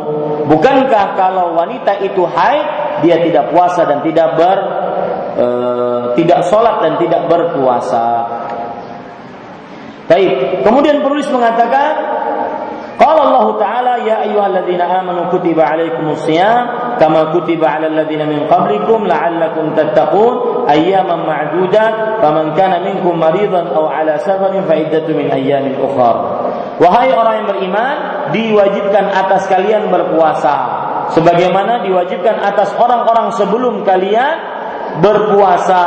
[0.48, 4.58] Bukankah kalau wanita itu haid, dia tidak puasa dan tidak ber
[5.36, 5.48] e,
[6.16, 8.06] tidak sholat dan tidak berpuasa.
[10.06, 12.16] Baik, kemudian penulis mengatakan
[12.96, 19.04] Qala Allah Ta'ala ya ayyuhalladzina amanu kutiba alaikumus siyam kama kutiba alal ladzina min qablikum
[19.04, 25.76] la'allakum tattaqun ayyaman ma'dudat faman kana minkum maridan aw ala safarin fa iddatu min ayyamin
[25.76, 26.40] ukhra
[26.76, 27.96] Wahai orang yang beriman,
[28.36, 34.36] diwajibkan atas kalian berpuasa Sebagaimana diwajibkan atas orang-orang sebelum kalian
[35.04, 35.84] berpuasa.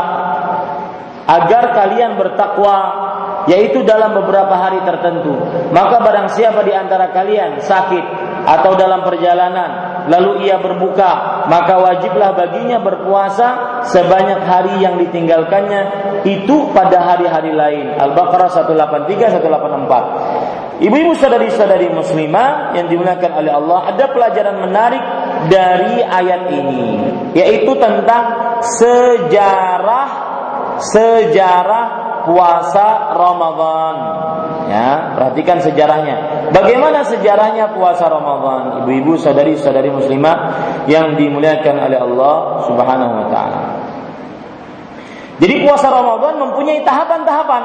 [1.29, 2.77] Agar kalian bertakwa
[3.49, 5.37] yaitu dalam beberapa hari tertentu.
[5.73, 8.05] Maka barang siapa di antara kalian sakit
[8.49, 15.83] atau dalam perjalanan lalu ia berbuka, maka wajiblah baginya berpuasa sebanyak hari yang ditinggalkannya
[16.25, 17.97] itu pada hari-hari lain.
[18.01, 20.38] Al-Baqarah 183 184.
[20.79, 25.03] Ibu-ibu sadari-sadari muslimah yang dimuliakan oleh Allah, ada pelajaran menarik
[25.51, 26.83] dari ayat ini,
[27.35, 28.25] yaitu tentang
[28.63, 30.09] sejarah
[30.79, 31.87] sejarah
[32.31, 33.97] puasa Ramadan.
[34.69, 36.47] Ya, perhatikan sejarahnya.
[36.53, 38.85] Bagaimana sejarahnya puasa Ramadan?
[38.85, 40.37] Ibu-ibu, saudari-saudari muslimah
[40.87, 42.35] yang dimuliakan oleh Allah
[42.69, 43.63] Subhanahu wa taala.
[45.39, 47.63] Jadi puasa Ramadan mempunyai tahapan-tahapan.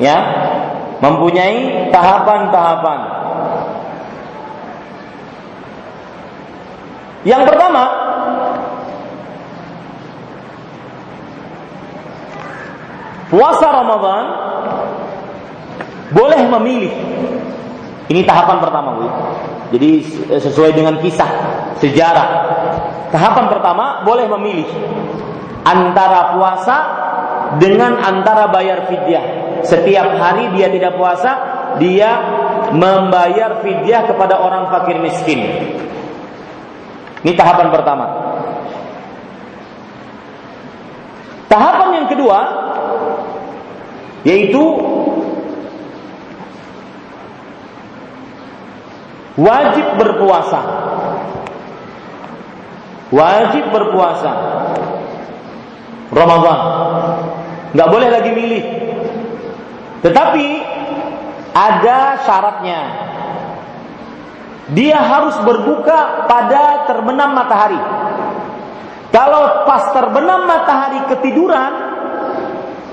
[0.00, 0.18] Ya.
[1.00, 3.00] Mempunyai tahapan-tahapan.
[7.24, 7.84] Yang pertama,
[13.28, 14.24] puasa Ramadan
[16.12, 16.94] boleh memilih.
[18.10, 19.06] Ini tahapan pertama, Bu.
[19.70, 19.90] Jadi
[20.36, 21.30] sesuai dengan kisah
[21.78, 22.28] sejarah.
[23.14, 24.66] Tahapan pertama boleh memilih
[25.62, 26.76] antara puasa
[27.62, 29.39] dengan antara bayar fidyah.
[29.64, 31.32] Setiap hari dia tidak puasa,
[31.76, 32.10] dia
[32.72, 35.40] membayar fidyah kepada orang fakir miskin.
[37.20, 38.06] Ini tahapan pertama.
[41.50, 42.38] Tahapan yang kedua,
[44.22, 44.62] yaitu
[49.34, 50.60] wajib berpuasa.
[53.10, 54.32] Wajib berpuasa.
[56.14, 56.58] Ramadan.
[57.74, 58.64] Nggak boleh lagi milih.
[60.00, 60.46] Tetapi
[61.52, 62.80] ada syaratnya.
[64.70, 67.80] Dia harus berbuka pada terbenam matahari.
[69.10, 71.72] Kalau pas terbenam matahari ketiduran,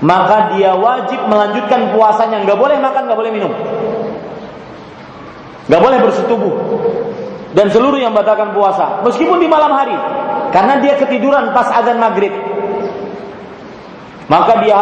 [0.02, 2.42] maka dia wajib melanjutkan puasanya.
[2.42, 3.54] Nggak boleh makan, nggak boleh minum,
[5.70, 6.56] nggak boleh bersetubuh
[7.54, 9.98] dan seluruh yang batalkan puasa, meskipun di malam hari,
[10.54, 12.34] karena dia ketiduran pas azan maghrib.
[14.28, 14.78] Maka dia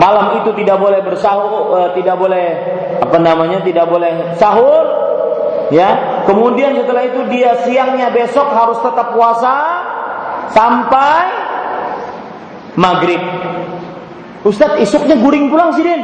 [0.00, 2.46] malam itu tidak boleh bersahur, eh, tidak boleh
[3.00, 4.84] apa namanya, tidak boleh sahur,
[5.70, 6.22] ya.
[6.24, 9.54] Kemudian setelah itu dia siangnya besok harus tetap puasa
[10.50, 11.22] sampai
[12.78, 13.20] maghrib.
[14.44, 16.02] Ustaz isuknya guring pulang sih Din.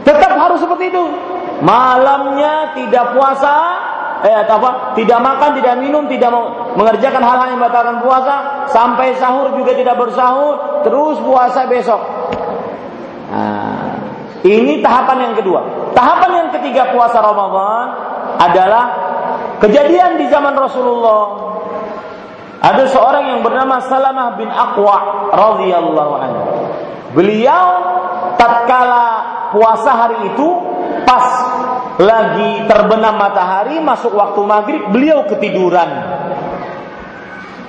[0.00, 1.04] Tetap harus seperti itu.
[1.60, 3.56] Malamnya tidak puasa,
[4.24, 4.94] eh apa?
[4.96, 6.30] Tidak makan, tidak minum, tidak
[6.76, 12.00] mengerjakan hal-hal yang membatalkan puasa, sampai sahur juga tidak bersahur, terus puasa besok.
[13.30, 13.96] Nah,
[14.44, 15.92] ini tahapan yang kedua.
[15.92, 17.86] Tahapan yang ketiga puasa Ramadan
[18.40, 18.84] adalah
[19.60, 21.50] kejadian di zaman Rasulullah
[22.60, 26.44] ada seorang yang bernama Salamah bin Aqwa radhiyallahu anhu.
[27.16, 27.66] Beliau
[28.36, 29.04] tatkala
[29.50, 30.48] puasa hari itu
[31.08, 31.49] pas
[32.00, 36.16] lagi terbenam matahari masuk waktu maghrib beliau ketiduran.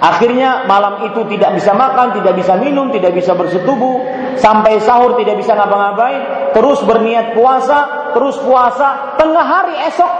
[0.01, 4.01] Akhirnya malam itu tidak bisa makan, tidak bisa minum, tidak bisa bersetubuh,
[4.33, 10.11] sampai sahur tidak bisa ngapa-ngapain, terus berniat puasa, terus puasa, tengah hari esok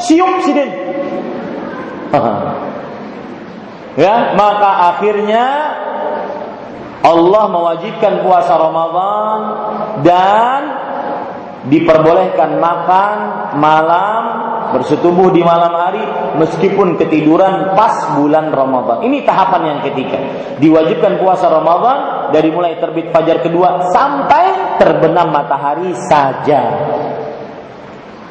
[0.00, 0.70] siup sidin.
[4.00, 5.46] Ya, maka akhirnya
[7.04, 9.40] Allah mewajibkan puasa Ramadan
[10.00, 10.60] dan
[11.68, 13.16] diperbolehkan makan
[13.60, 14.22] malam
[14.70, 16.00] bersetubuh di malam hari
[16.38, 19.02] meskipun ketiduran pas bulan Ramadan.
[19.04, 20.16] Ini tahapan yang ketiga.
[20.62, 26.62] Diwajibkan puasa Ramadan dari mulai terbit fajar kedua sampai terbenam matahari saja.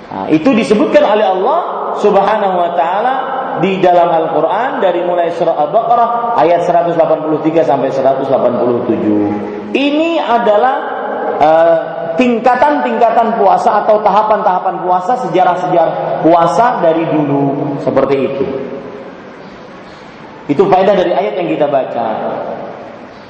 [0.09, 1.59] Nah, itu disebutkan oleh Allah
[2.01, 3.13] Subhanahu wa taala
[3.61, 9.75] di dalam Al-Qur'an dari mulai surah Al-Baqarah ayat 183 sampai 187.
[9.75, 10.75] Ini adalah
[11.37, 18.45] uh, tingkatan-tingkatan puasa atau tahapan-tahapan puasa sejarah-sejarah puasa dari dulu seperti itu.
[20.51, 22.07] Itu faedah dari ayat yang kita baca.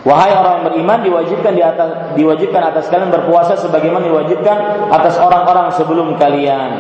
[0.08, 4.58] Wahai orang yang beriman diwajibkan di atas diwajibkan atas kalian berpuasa sebagaimana diwajibkan
[4.96, 6.72] atas orang-orang sebelum kalian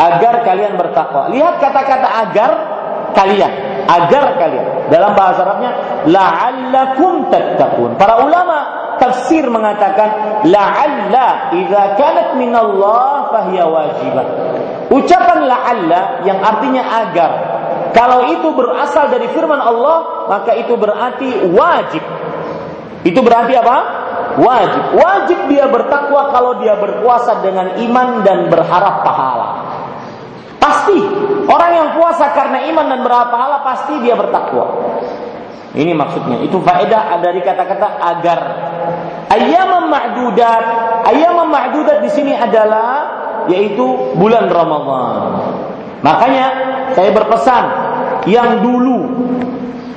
[0.00, 1.28] agar kalian bertakwa.
[1.28, 2.50] Lihat kata-kata agar
[3.14, 3.52] kalian,
[3.86, 4.66] agar kalian.
[4.92, 5.70] Dalam bahasa Arabnya
[6.04, 7.96] la'allakum tattaqun.
[7.96, 14.26] Para ulama tafsir mengatakan la'alla idza kanat minallah fahiya wajibah.
[14.92, 17.30] Ucapan la'alla yang artinya agar
[17.92, 22.04] kalau itu berasal dari firman Allah maka itu berarti wajib.
[23.02, 23.76] Itu berarti apa?
[24.38, 24.84] Wajib.
[24.96, 29.48] Wajib dia bertakwa kalau dia berpuasa dengan iman dan berharap pahala.
[30.62, 30.98] Pasti
[31.50, 34.94] orang yang puasa karena iman dan berharap pahala pasti dia bertakwa.
[35.74, 36.38] Ini maksudnya.
[36.46, 38.40] Itu faedah dari kata-kata agar.
[39.26, 40.64] Ayam ma'dudat.
[41.10, 45.18] Ayam ma'dudat di sini adalah yaitu bulan Ramadan.
[46.06, 46.46] Makanya
[46.94, 47.64] saya berpesan
[48.30, 48.98] yang dulu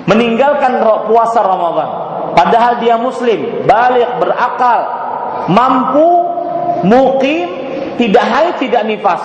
[0.09, 1.89] meninggalkan puasa Ramadan
[2.34, 4.80] padahal dia muslim, balik, berakal,
[5.49, 6.09] mampu,
[6.86, 7.47] mukim,
[8.01, 9.24] tidak haid, tidak nifas.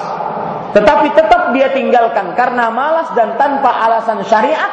[0.71, 4.71] Tetapi tetap dia tinggalkan karena malas dan tanpa alasan syariat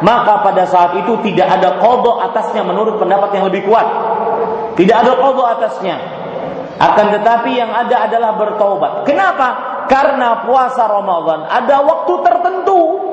[0.00, 3.86] maka pada saat itu tidak ada kodok atasnya menurut pendapat yang lebih kuat.
[4.78, 5.96] Tidak ada kodok atasnya.
[6.80, 9.04] Akan tetapi yang ada adalah bertobat.
[9.04, 9.48] Kenapa?
[9.90, 13.09] Karena puasa Ramadan ada waktu tertentu.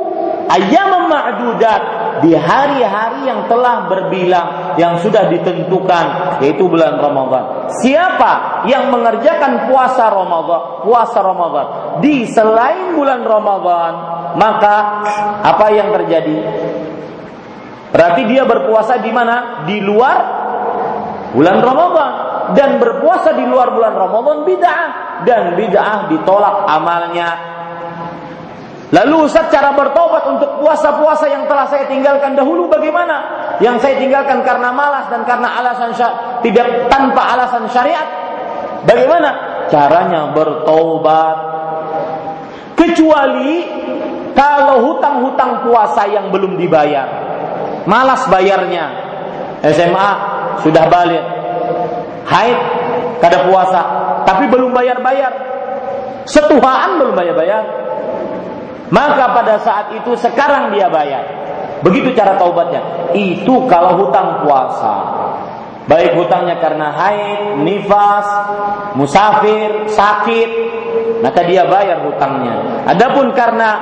[0.48, 1.82] Ayam ma'dudat
[2.24, 7.70] di hari-hari yang telah berbilang yang sudah ditentukan yaitu bulan Ramadan.
[7.84, 11.68] Siapa yang mengerjakan puasa Ramadan, puasa Ramadan
[12.02, 13.92] di selain bulan Ramadan,
[14.40, 14.76] maka
[15.44, 16.38] apa yang terjadi?
[17.92, 19.64] Berarti dia berpuasa di mana?
[19.64, 20.20] Di luar
[21.32, 22.12] bulan Ramadan
[22.56, 24.88] dan berpuasa di luar bulan Ramadan bid'ah
[25.28, 27.57] dan bid'ah ditolak amalnya.
[28.88, 33.20] Lalu Ustaz cara bertobat untuk puasa-puasa yang telah saya tinggalkan dahulu bagaimana?
[33.60, 35.92] Yang saya tinggalkan karena malas dan karena alasan
[36.40, 38.08] tidak tanpa alasan syariat.
[38.88, 39.30] Bagaimana?
[39.68, 41.38] Caranya bertobat.
[42.80, 43.68] Kecuali
[44.32, 47.28] kalau hutang-hutang puasa yang belum dibayar
[47.88, 49.08] malas bayarnya.
[49.64, 50.12] SMA
[50.62, 51.24] sudah balik,
[52.30, 52.60] haid
[53.18, 53.82] kada puasa,
[54.22, 55.34] tapi belum bayar-bayar.
[56.30, 57.87] Setuhaan belum bayar-bayar.
[58.88, 61.24] Maka pada saat itu sekarang dia bayar.
[61.84, 63.12] Begitu cara taubatnya.
[63.14, 64.96] Itu kalau hutang puasa.
[65.88, 68.28] Baik hutangnya karena haid, nifas,
[69.00, 70.50] musafir, sakit,
[71.24, 72.84] maka dia bayar hutangnya.
[72.92, 73.80] Adapun karena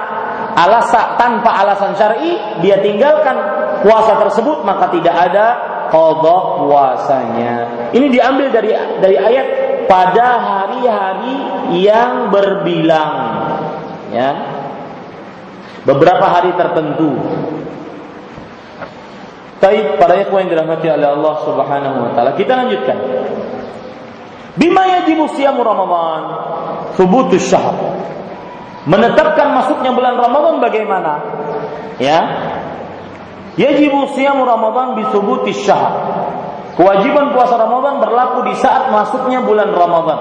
[0.54, 3.36] alasan tanpa alasan syar'i dia tinggalkan
[3.82, 5.46] puasa tersebut maka tidak ada
[5.90, 7.54] qadha puasanya.
[7.90, 8.72] Ini diambil dari
[9.02, 9.48] dari ayat
[9.90, 11.36] pada hari-hari
[11.82, 13.14] yang berbilang
[14.14, 14.55] ya.
[15.86, 17.14] Beberapa hari tertentu.
[19.62, 22.34] Taib para ikhwan yang dirahmati oleh Allah Subhanahu wa taala.
[22.36, 22.98] Kita lanjutkan.
[24.58, 26.22] Bima yajibu siyamu Ramadan?
[26.98, 27.76] Thubutus syahr.
[28.86, 31.14] Menetapkan masuknya bulan Ramadan bagaimana?
[31.98, 32.20] Ya,
[33.56, 35.96] Yajibu siyamu Ramadan bisubuti syahr.
[36.76, 40.20] Kewajiban puasa Ramadan berlaku di saat masuknya bulan Ramadan.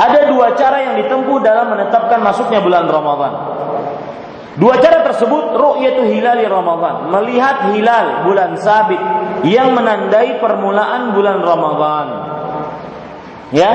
[0.00, 3.32] Ada dua cara yang ditempuh dalam menetapkan masuknya bulan Ramadan.
[4.60, 9.00] Dua cara tersebut ru'yatu hilali Ramadan, melihat hilal bulan sabit
[9.48, 12.06] yang menandai permulaan bulan Ramadan.
[13.56, 13.72] Ya,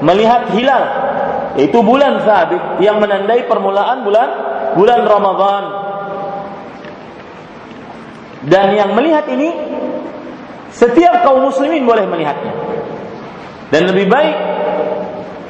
[0.00, 0.84] melihat hilal
[1.58, 4.28] itu bulan sabit yang menandai permulaan bulan
[4.78, 5.64] bulan Ramadan.
[8.46, 9.50] Dan yang melihat ini
[10.70, 12.54] setiap kaum muslimin boleh melihatnya.
[13.74, 14.36] Dan lebih baik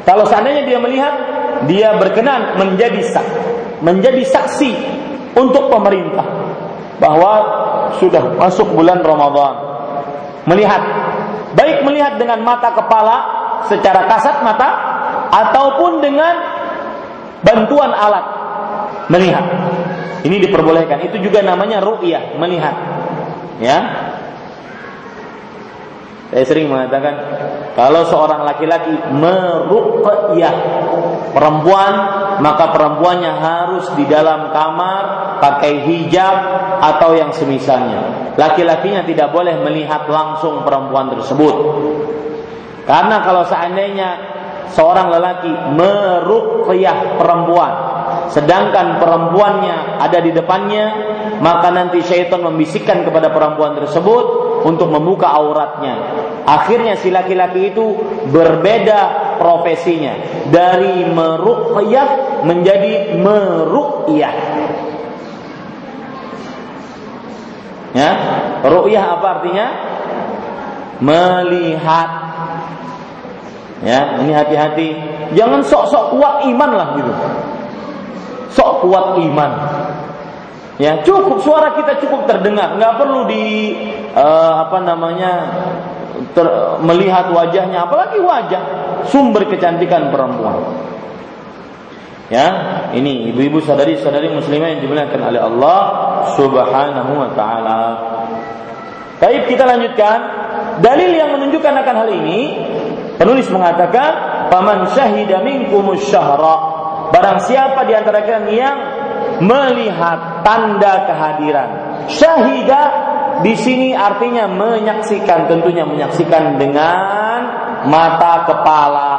[0.09, 1.15] kalau seandainya dia melihat,
[1.69, 3.27] dia berkenan menjadi sak,
[3.81, 4.73] menjadi saksi
[5.37, 6.25] untuk pemerintah
[7.01, 7.33] bahwa
[7.97, 9.55] sudah masuk bulan Ramadan.
[10.49, 10.83] Melihat,
[11.57, 13.17] baik melihat dengan mata kepala
[13.69, 14.71] secara kasat mata
[15.31, 16.35] ataupun dengan
[17.45, 18.25] bantuan alat
[19.09, 19.45] melihat.
[20.21, 21.01] Ini diperbolehkan.
[21.09, 22.77] Itu juga namanya ru'yah, melihat.
[23.61, 23.79] Ya.
[26.31, 27.17] Saya sering mengatakan
[27.81, 30.55] kalau seorang laki-laki meruqyah
[31.33, 31.95] perempuan,
[32.45, 36.37] maka perempuannya harus di dalam kamar pakai hijab
[36.77, 38.37] atau yang semisalnya.
[38.37, 41.57] Laki-lakinya tidak boleh melihat langsung perempuan tersebut.
[42.85, 44.09] Karena kalau seandainya
[44.77, 47.73] seorang lelaki meruqyah perempuan
[48.31, 50.85] sedangkan perempuannya ada di depannya
[51.43, 54.25] maka nanti syaitan membisikkan kepada perempuan tersebut
[54.63, 55.95] untuk membuka auratnya
[56.51, 57.95] akhirnya si laki-laki itu
[58.35, 60.19] berbeda profesinya
[60.51, 64.35] dari meruqyah menjadi meruqyah
[67.95, 68.11] ya
[68.67, 69.67] ru'yah apa artinya
[70.99, 72.31] melihat
[73.81, 74.89] Ya, ini hati-hati.
[75.33, 77.13] Jangan sok-sok kuat iman lah gitu.
[78.53, 79.51] Sok kuat iman.
[80.77, 83.77] Ya, cukup suara kita cukup terdengar, nggak perlu di
[84.17, 85.33] uh, apa namanya
[86.33, 86.47] ter,
[86.85, 88.63] melihat wajahnya, apalagi wajah
[89.09, 90.89] sumber kecantikan perempuan.
[92.31, 92.47] Ya,
[92.95, 95.81] ini ibu-ibu sadari-sadari muslimah yang dimuliakan oleh Allah
[96.39, 97.81] Subhanahu wa taala.
[99.19, 100.19] Baik, kita lanjutkan.
[100.81, 102.41] Dalil yang menunjukkan akan hal ini
[103.21, 104.11] Penulis mengatakan,
[104.49, 106.57] "Paman syahida minkumus syahra."
[107.13, 108.77] Barang siapa di antara kalian yang
[109.45, 111.69] melihat tanda kehadiran.
[112.09, 113.10] Syahida
[113.41, 117.39] di sini artinya menyaksikan, tentunya menyaksikan dengan
[117.89, 119.13] mata kepala.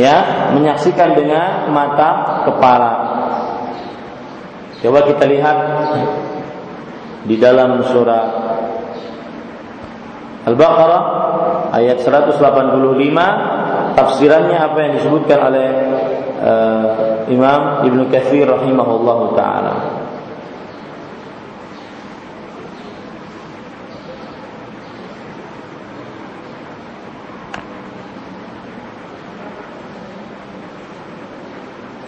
[0.00, 2.92] Ya, menyaksikan dengan mata kepala.
[4.80, 5.58] Coba kita lihat
[7.28, 8.24] di dalam surah
[10.40, 11.02] Al-Baqarah
[11.76, 12.40] ayat 185
[13.92, 15.68] tafsirannya apa yang disebutkan oleh
[16.40, 16.84] uh,
[17.28, 19.74] Imam Ibnu Katsir rahimahullahu taala.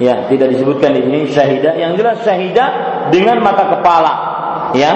[0.01, 1.75] Ya, tidak disebutkan di sini syahidah.
[1.77, 2.69] Yang jelas syahidah
[3.13, 4.15] dengan mata kepala.
[4.73, 4.89] Ya,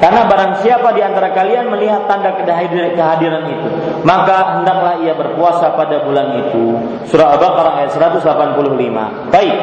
[0.00, 3.68] karena barang siapa di antara kalian melihat tanda kehadiran itu,
[4.06, 6.80] maka hendaklah ia berpuasa pada bulan itu.
[7.12, 9.28] Surah Al-Baqarah ayat 185.
[9.28, 9.56] Baik.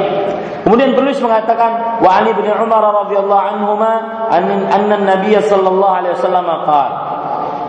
[0.65, 3.91] Kemudian penulis mengatakan, "Wa Ali bin Umar radhiyallahu anhuma
[4.29, 7.04] anna Nabi sallallahu alaihi wasallam qala"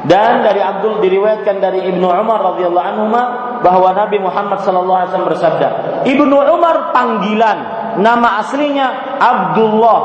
[0.07, 3.11] Dan dari Abdul diriwayatkan dari Ibnu Umar radhiyallahu anhu
[3.59, 5.69] bahwa Nabi Muhammad sallallahu alaihi wasallam bersabda,
[6.07, 7.59] Ibnu Umar panggilan
[7.99, 10.01] nama aslinya Abdullah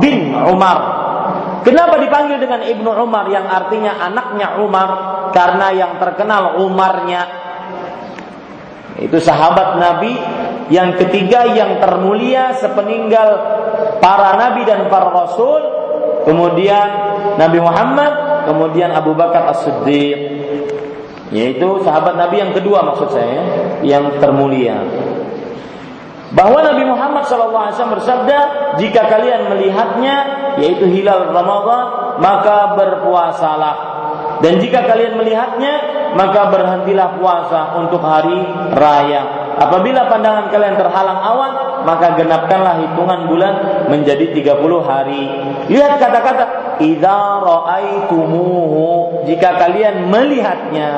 [0.00, 0.78] bin Umar.
[1.62, 4.90] Kenapa dipanggil dengan Ibnu Umar yang artinya anaknya Umar?
[5.30, 7.22] Karena yang terkenal Umarnya.
[8.98, 10.12] Itu sahabat Nabi
[10.72, 13.28] yang ketiga yang termulia sepeninggal
[14.00, 15.60] para nabi dan para rasul,
[16.24, 16.88] kemudian
[17.36, 18.12] Nabi Muhammad,
[18.46, 20.18] kemudian Abu Bakar As-Siddiq.
[21.32, 23.40] Yaitu sahabat Nabi yang kedua maksud saya,
[23.80, 24.84] yang termulia
[26.32, 28.38] bahwa Nabi Muhammad SAW bersabda,
[28.80, 30.16] jika kalian melihatnya,
[30.56, 33.76] yaitu hilal Ramadan, maka berpuasalah.
[34.42, 35.74] Dan jika kalian melihatnya,
[36.18, 38.42] maka berhentilah puasa untuk hari
[38.74, 39.54] raya.
[39.54, 41.52] Apabila pandangan kalian terhalang awan,
[41.86, 43.54] maka genapkanlah hitungan bulan
[43.86, 45.24] menjadi 30 hari.
[45.70, 46.44] Lihat kata-kata,
[46.82, 49.22] idza ra'aitumuhu.
[49.30, 50.90] Jika kalian melihatnya.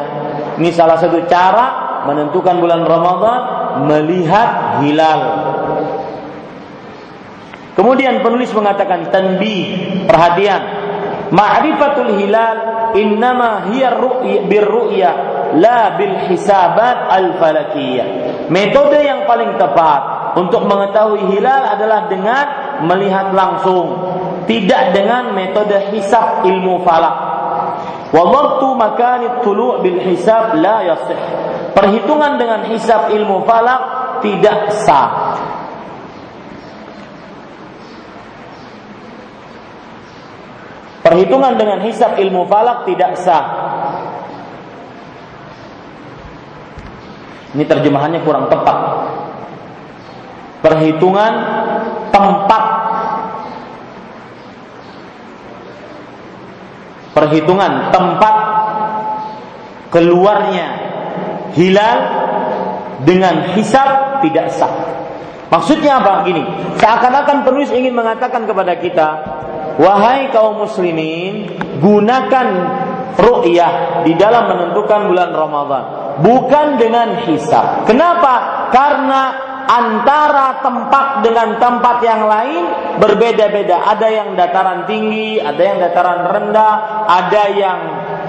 [0.57, 3.41] Ini salah satu cara menentukan bulan Ramadan
[3.85, 5.21] melihat hilal.
[7.75, 9.67] Kemudian penulis mengatakan tanbih,
[10.07, 10.63] perhatian.
[11.35, 13.99] Ma'rifatul hilal innama hiya
[14.49, 15.13] birru'ya
[15.59, 18.07] la bil hisabat al falakiyah.
[18.51, 22.47] Metode yang paling tepat untuk mengetahui hilal adalah dengan
[22.85, 23.87] melihat langsung,
[24.51, 27.17] tidak dengan metode hisab ilmu falak.
[28.15, 31.19] Wa dhabtu makanit tulu' bil hisab la yasih.
[31.75, 33.83] Perhitungan dengan hisab ilmu falak
[34.23, 35.24] tidak sah.
[41.05, 43.45] Perhitungan dengan hisab ilmu falak tidak sah.
[47.53, 48.79] Ini terjemahannya kurang tepat.
[50.65, 51.33] Perhitungan
[52.09, 52.65] tempat
[57.15, 58.37] perhitungan tempat
[59.93, 60.67] keluarnya
[61.55, 61.99] hilal
[63.05, 64.73] dengan hisab tidak sah.
[65.53, 66.27] Maksudnya apa?
[66.27, 66.43] Gini,
[66.83, 69.34] seakan-akan penulis ingin mengatakan kepada kita,
[69.81, 72.49] wahai kaum muslimin, gunakan
[73.15, 75.85] ru'yah di dalam menentukan bulan Ramadan,
[76.23, 77.87] bukan dengan hisab.
[77.87, 78.67] Kenapa?
[78.75, 79.23] Karena
[79.65, 82.63] antara tempat dengan tempat yang lain
[83.01, 83.89] berbeda-beda.
[83.97, 86.75] Ada yang dataran tinggi, ada yang dataran rendah,
[87.09, 87.81] ada yang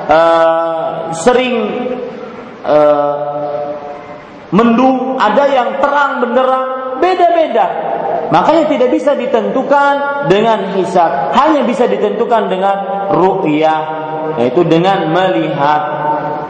[0.07, 1.55] uh, sering
[2.63, 3.35] uh,
[4.55, 6.67] mendung, ada yang terang benderang,
[7.03, 7.65] beda-beda.
[8.34, 12.76] Makanya tidak bisa ditentukan dengan hisab, hanya bisa ditentukan dengan
[13.14, 13.81] ru'yah,
[14.41, 15.84] yaitu dengan melihat.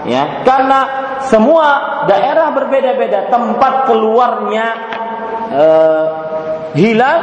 [0.05, 0.79] Ya, karena
[1.25, 1.67] semua
[2.05, 3.27] daerah berbeda-beda.
[3.27, 4.65] Tempat keluarnya
[5.49, 6.05] uh,
[6.77, 7.19] hilal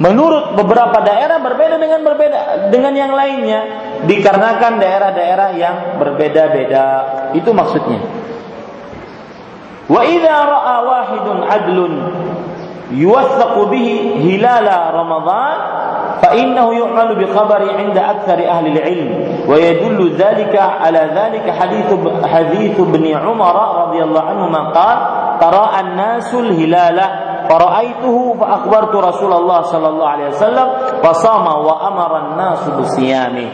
[0.00, 2.38] menurut beberapa daerah berbeda dengan berbeda
[2.72, 3.60] dengan yang lainnya.
[4.08, 6.86] Dikarenakan daerah-daerah yang berbeda-beda.
[7.36, 8.00] Itu maksudnya.
[9.90, 11.92] Wa idza ra'a wahidun adlun
[12.90, 13.88] يوثق به
[14.24, 15.56] هلال رمضان
[16.22, 19.08] فإنه يعمل بخبر عند أكثر أهل العلم.
[19.48, 21.88] ويدل ذلك على ذلك حديث
[22.26, 24.98] حديث ابن عمر رضي الله عنهما قال
[25.40, 27.00] تراءى الناس الهلال
[27.48, 30.68] فرأيته فأخبرت رسول الله صلى الله عليه وسلم
[31.02, 33.48] فصام وأمر الناس بصيامه.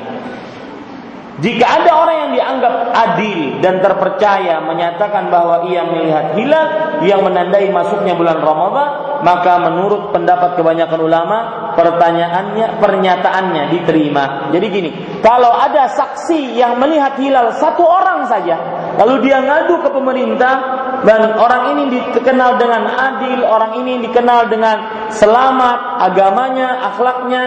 [1.37, 6.67] Jika ada orang yang dianggap adil dan terpercaya menyatakan bahwa ia melihat hilal
[7.05, 11.39] yang menandai masuknya bulan Ramadan, maka menurut pendapat kebanyakan ulama,
[11.77, 14.49] pertanyaannya, pernyataannya diterima.
[14.49, 14.91] Jadi gini,
[15.21, 18.57] kalau ada saksi yang melihat hilal satu orang saja,
[18.97, 24.77] lalu dia ngadu ke pemerintah dan orang ini dikenal dengan adil, orang ini dikenal dengan
[25.13, 27.45] selamat agamanya, akhlaknya,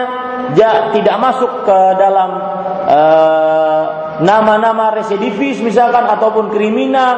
[0.94, 2.30] tidak masuk ke dalam
[2.86, 3.84] uh,
[4.22, 7.12] nama-nama residivis misalkan ataupun kriminal,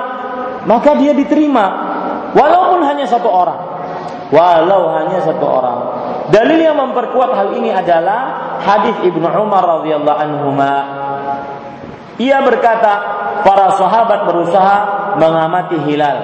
[0.65, 1.67] maka dia diterima
[2.33, 3.61] walaupun hanya satu orang.
[4.33, 5.79] Walau hanya satu orang.
[6.33, 10.49] Dalil yang memperkuat hal ini adalah hadis Ibnu Umar radhiyallahu anhu.
[12.21, 12.93] Ia berkata,
[13.41, 14.77] para sahabat berusaha
[15.17, 16.19] mengamati hilal.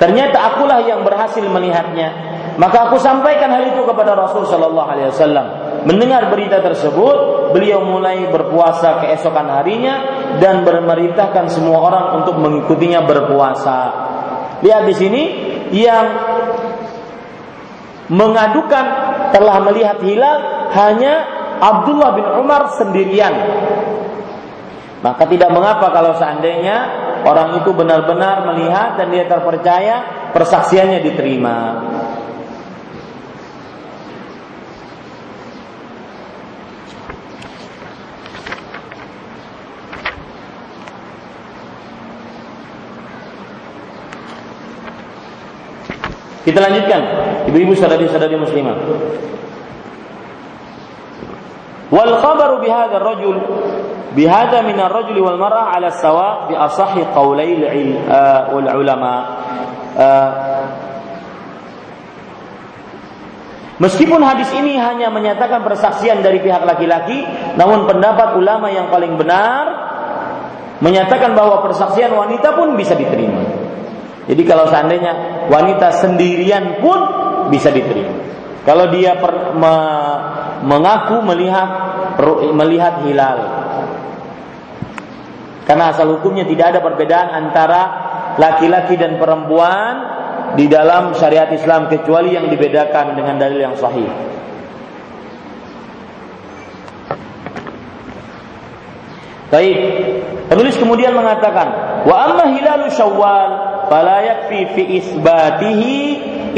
[0.00, 2.34] Ternyata akulah yang berhasil melihatnya.
[2.54, 5.46] Maka aku sampaikan hal itu kepada Rasul Shallallahu Alaihi Wasallam.
[5.90, 9.94] Mendengar berita tersebut, beliau mulai berpuasa keesokan harinya
[10.38, 13.78] dan memerintahkan semua orang untuk mengikutinya berpuasa.
[14.62, 15.22] Lihat di sini
[15.74, 16.06] yang
[18.08, 18.84] mengadukan
[19.34, 21.14] telah melihat hilal hanya
[21.58, 23.34] Abdullah bin Umar sendirian
[25.04, 26.88] maka tidak mengapa kalau seandainya
[27.28, 29.96] orang itu benar-benar melihat dan dia terpercaya,
[30.32, 31.56] persaksiannya diterima.
[46.48, 47.02] Kita lanjutkan,
[47.52, 48.76] ibu-ibu saudari-saudari muslimah.
[51.92, 53.36] Wal khabaru bihadha rajul
[54.14, 59.14] bihada minar rajuli wal mar'ah ala sawa bi asahi qawlail eh, wal ulama
[59.98, 60.32] eh,
[63.74, 67.26] Meskipun hadis ini hanya menyatakan persaksian dari pihak laki-laki,
[67.58, 69.66] namun pendapat ulama yang paling benar
[70.78, 73.42] menyatakan bahwa persaksian wanita pun bisa diterima.
[74.30, 77.00] Jadi kalau seandainya wanita sendirian pun
[77.50, 78.14] bisa diterima.
[78.64, 79.74] Kalau dia per, me,
[80.64, 81.68] mengaku melihat
[82.54, 83.63] melihat hilal,
[85.64, 87.82] karena asal hukumnya tidak ada perbedaan antara
[88.36, 89.92] laki-laki dan perempuan
[90.54, 94.06] di dalam syariat Islam kecuali yang dibedakan dengan dalil yang sahih.
[99.50, 99.78] Baik.
[100.50, 103.50] Penulis kemudian mengatakan, "Wa amma hilalu Syawal
[103.86, 105.96] fala yakfi fi isbatihi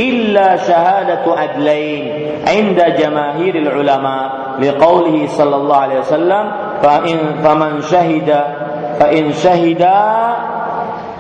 [0.01, 4.17] illa syahadatu adlain 'inda jamaahiril ulama
[4.61, 6.45] liqaulihi sallallahu alaihi wasallam
[6.81, 8.66] fa in faman syahida
[8.97, 9.99] fa in syahida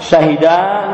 [0.00, 0.88] syahidan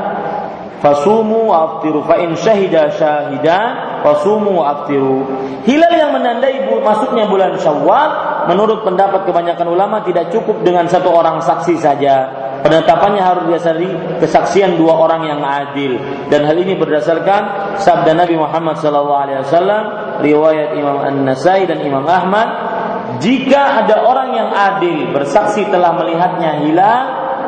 [0.83, 2.03] fasumu aftiru.
[2.03, 5.23] Fa in syahida syahidan fasumu aftiru.
[5.63, 8.11] Hilal yang menandai masuknya bulan Syawal
[8.51, 12.43] menurut pendapat kebanyakan ulama tidak cukup dengan satu orang saksi saja.
[12.63, 13.91] Penetapannya harus didasari
[14.23, 15.99] kesaksian dua orang yang adil.
[16.31, 22.62] Dan hal ini berdasarkan sabda Nabi Muhammad SAW riwayat Imam An-Nasai dan Imam Ahmad
[23.23, 27.03] jika ada orang yang adil bersaksi telah melihatnya hilal,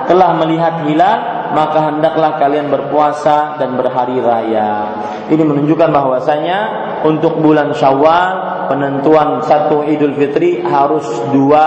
[0.07, 4.95] telah melihat hilal, maka hendaklah kalian berpuasa dan berhari raya.
[5.27, 6.59] Ini menunjukkan bahwasanya
[7.03, 11.67] untuk bulan Syawal penentuan satu Idul Fitri harus dua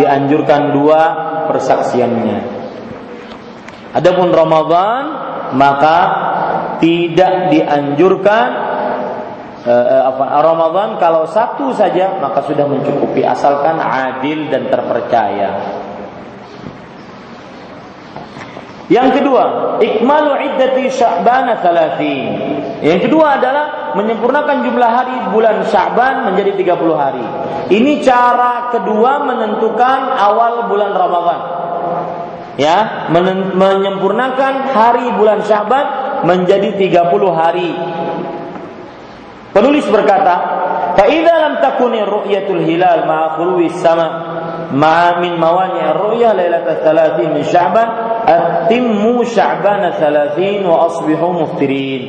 [0.00, 1.00] dianjurkan dua
[1.52, 2.38] persaksiannya.
[3.94, 5.02] Adapun Ramadan
[5.54, 5.98] maka
[6.82, 8.63] tidak dianjurkan
[9.64, 15.80] apa Ramadan kalau satu saja maka sudah mencukupi asalkan adil dan terpercaya.
[18.84, 19.42] Yang kedua,
[19.80, 22.84] ikmalu iddati Sya'ban 30.
[22.84, 27.24] Yang kedua adalah menyempurnakan jumlah hari bulan Sya'ban menjadi 30 hari.
[27.72, 31.40] Ini cara kedua menentukan awal bulan Ramadan.
[32.54, 33.10] ya
[33.56, 35.86] menyempurnakan hari bulan Syaban
[36.22, 37.70] menjadi 30 hari.
[39.54, 40.34] Penulis berkata,
[40.98, 44.06] "Fa idza lam takuni ru'yatul hilal ma'a khuluwi sama
[44.74, 47.88] ma'a min mawani' ar-ru'ya lailatul 30 min Sya'ban
[48.26, 52.02] atimmu Sya'ban 30 wa asbihu muftirin."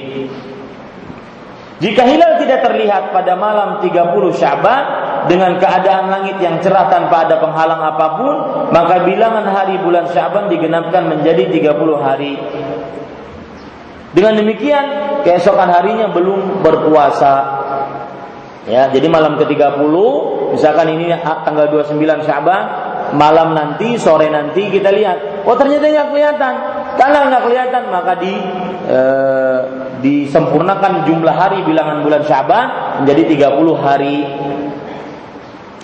[1.75, 4.83] Jika hilal tidak terlihat pada malam 30 Syaban
[5.27, 8.35] dengan keadaan langit yang cerah tanpa ada penghalang apa pun,
[8.71, 12.39] maka bilangan hari bulan Syaban digenapkan menjadi 30 hari.
[14.15, 14.85] Dengan demikian,
[15.27, 17.33] keesokan harinya belum berpuasa.
[18.63, 19.93] Ya, jadi malam ke-30,
[20.55, 21.11] misalkan ini
[21.43, 22.63] tanggal 29 Syaban,
[23.13, 26.53] malam nanti, sore nanti kita lihat, oh ternyata nggak kelihatan.
[26.95, 28.33] Kalau nggak kelihatan, maka di
[28.87, 28.99] e,
[29.99, 32.65] disempurnakan jumlah hari bilangan bulan Syaban
[33.03, 34.17] menjadi 30 hari.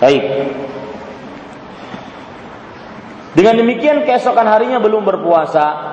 [0.00, 0.24] Baik.
[3.36, 5.91] Dengan demikian keesokan harinya belum berpuasa.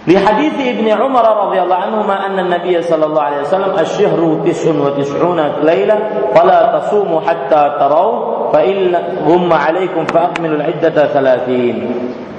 [0.00, 5.96] Di hadis Ibnu Umar radhiyallahu anhu ma anna Nabiy sallallahu alaihi wasallam asy-syahru 99 laila
[6.32, 8.08] fala tasumu hatta taraw
[8.48, 8.96] fa in
[9.28, 12.30] ghumma alaikum fa akmilu al-iddata 30.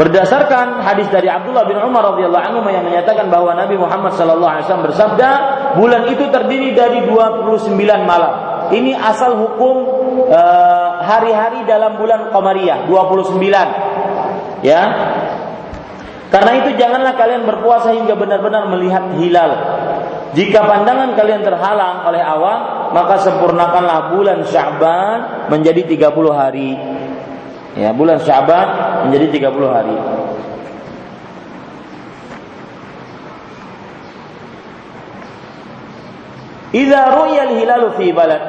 [0.00, 4.64] Berdasarkan hadis dari Abdullah bin Umar radhiyallahu anhu yang menyatakan bahwa Nabi Muhammad sallallahu alaihi
[4.64, 5.28] wasallam bersabda,
[5.76, 7.76] bulan itu terdiri dari 29
[8.08, 8.32] malam.
[8.72, 9.76] Ini asal hukum
[10.24, 14.64] eh, hari-hari uh, dalam bulan Qamariyah, 29.
[14.64, 14.82] Ya,
[16.30, 19.52] karena itu janganlah kalian berpuasa hingga benar-benar melihat hilal.
[20.30, 26.78] Jika pandangan kalian terhalang oleh awan, maka sempurnakanlah bulan Sya'ban menjadi 30 hari.
[27.74, 28.66] Ya, bulan Sya'ban
[29.10, 29.96] menjadi 30 hari.
[36.70, 38.42] Idza ru'ya al-hilalu fi balad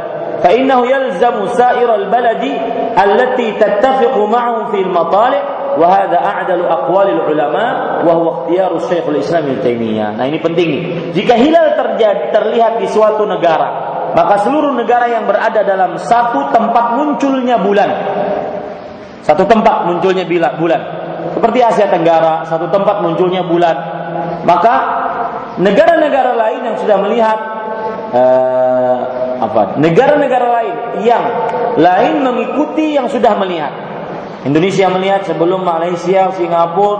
[0.45, 2.53] fa innahu yalzamu sa'iral baladi
[2.93, 7.63] allati tattafiqu ma'ahu fil matali' wa hadza a'dalu aqwalil ulama
[8.03, 10.09] wa huwa ikhtiyaru Syekhul Islam Ibnu Taimiyah.
[10.17, 10.83] Nah, ini penting nih.
[11.15, 13.69] Jika hilal terjadi terlihat di suatu negara,
[14.11, 17.89] maka seluruh negara yang berada dalam satu tempat munculnya bulan.
[19.21, 20.25] Satu tempat munculnya
[20.57, 20.81] bulan.
[21.37, 23.77] Seperti Asia Tenggara, satu tempat munculnya bulan.
[24.41, 24.75] Maka
[25.61, 27.37] negara-negara lain yang sudah melihat
[28.11, 28.99] eh,
[29.41, 29.77] apa?
[29.77, 30.75] Negara-negara lain
[31.05, 31.23] yang
[31.77, 33.90] lain mengikuti yang sudah melihat.
[34.41, 36.97] Indonesia melihat sebelum Malaysia, Singapura,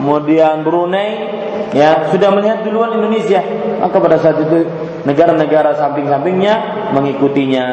[0.00, 1.28] kemudian Brunei,
[1.76, 3.44] ya sudah melihat duluan Indonesia.
[3.84, 4.64] Maka pada saat itu
[5.04, 7.66] negara-negara samping-sampingnya mengikutinya.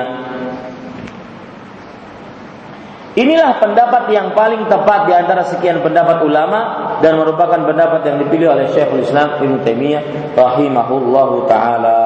[3.18, 6.60] Inilah pendapat yang paling tepat di antara sekian pendapat ulama
[7.02, 12.00] dan merupakan pendapat yang dipilih oleh Syekhul Islam Ibnu Taimiyah rahimahullahu taala.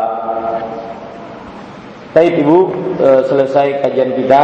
[2.15, 2.57] Baik Ibu,
[3.03, 4.44] eh, selesai kajian kita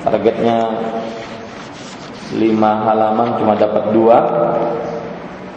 [0.00, 0.56] targetnya
[2.36, 4.18] lima halaman cuma dapat dua.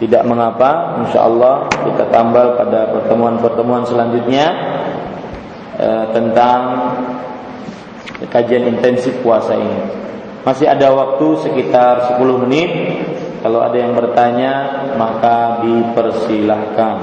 [0.00, 4.46] Tidak mengapa insya Allah kita tambah pada pertemuan-pertemuan selanjutnya
[5.78, 6.60] eh, tentang
[8.30, 9.78] kajian intensif puasa ini.
[10.42, 12.70] Masih ada waktu sekitar 10 menit.
[13.42, 16.96] Kalau ada yang bertanya maka dipersilahkan.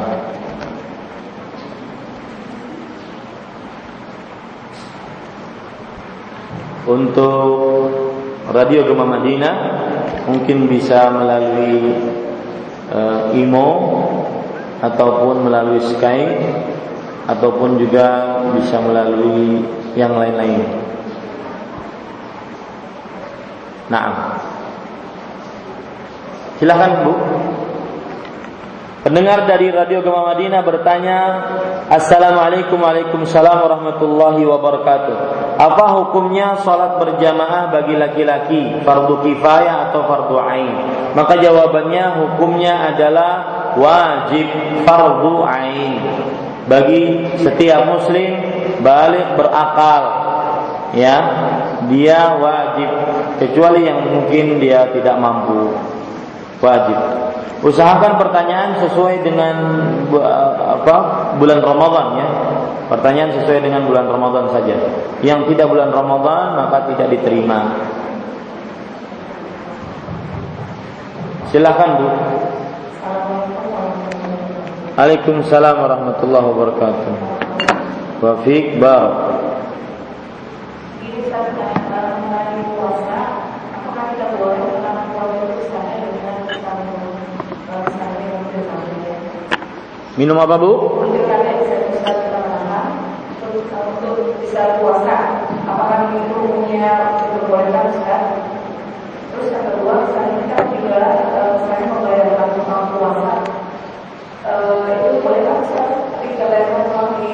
[6.87, 8.18] Untuk
[8.49, 9.55] radio Gema Madinah
[10.25, 11.93] mungkin bisa melalui
[12.89, 13.69] uh, imo
[14.81, 16.37] ataupun melalui Skype
[17.29, 19.61] ataupun juga bisa melalui
[19.93, 20.65] yang lain-lain.
[23.89, 24.37] Nah,
[26.57, 27.13] silahkan Bu.
[28.99, 31.17] Pendengar dari Radio Gema Madinah bertanya,
[31.87, 32.77] Assalamualaikum
[33.63, 35.38] warahmatullahi wabarakatuh.
[35.59, 40.71] Apa hukumnya sholat berjamaah bagi laki-laki, fardu kifayah atau fardu ain?
[41.11, 43.31] Maka jawabannya hukumnya adalah
[43.75, 44.47] wajib
[44.87, 45.99] fardu ain
[46.63, 48.39] bagi setiap muslim
[48.79, 50.03] balik berakal.
[50.95, 51.17] Ya,
[51.91, 52.89] dia wajib
[53.43, 55.75] kecuali yang mungkin dia tidak mampu.
[56.63, 56.97] Wajib.
[57.59, 59.55] Usahakan pertanyaan sesuai dengan
[60.79, 60.97] apa
[61.35, 62.27] bulan Ramadan ya.
[62.89, 64.73] Pertanyaan sesuai dengan bulan Ramadan saja.
[65.21, 67.77] Yang tidak bulan Ramadan maka tidak diterima.
[71.53, 72.07] Silakan Bu.
[74.97, 77.13] Waalaikumsalam warahmatullahi wabarakatuh.
[78.19, 79.15] Wafiq barak.
[90.19, 90.98] Minum apa bu?
[96.79, 98.39] saya diperbolehkan sekarang.
[99.35, 100.99] Terus yang kedua, misalnya kita juga
[101.59, 103.41] misalnya saya membayar kartu keuangan.
[104.47, 105.91] Uh, eh, itu boleh kan saya
[106.23, 107.33] ketika bayar uang di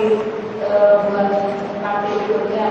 [0.66, 1.30] uh, bulan
[1.86, 2.68] nanti berikutnya.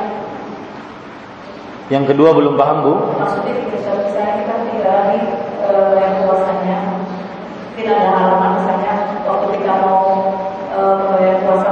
[1.95, 2.93] Yang kedua belum paham bu?
[3.23, 5.21] Maksudnya gitu, misalnya perusahaan saya kita tinggalani
[5.63, 6.79] uh, yang puasanya.
[7.79, 8.93] Tidak ada halaman misalnya
[9.23, 10.03] waktu kita mau
[10.75, 11.69] uh, membayar puasa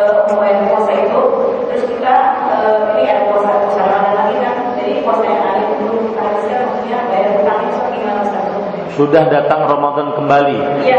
[0.00, 1.22] uh, membayar puasa itu
[1.68, 2.14] terus kita
[2.48, 6.56] uh, ini ada puasa puasa Ramadan lagi kan jadi puasa yang ada itu kita harusnya
[6.64, 8.22] maksudnya bayar hutang itu gimana?
[8.96, 10.58] Sudah datang Ramadan kembali.
[10.84, 10.98] Iya.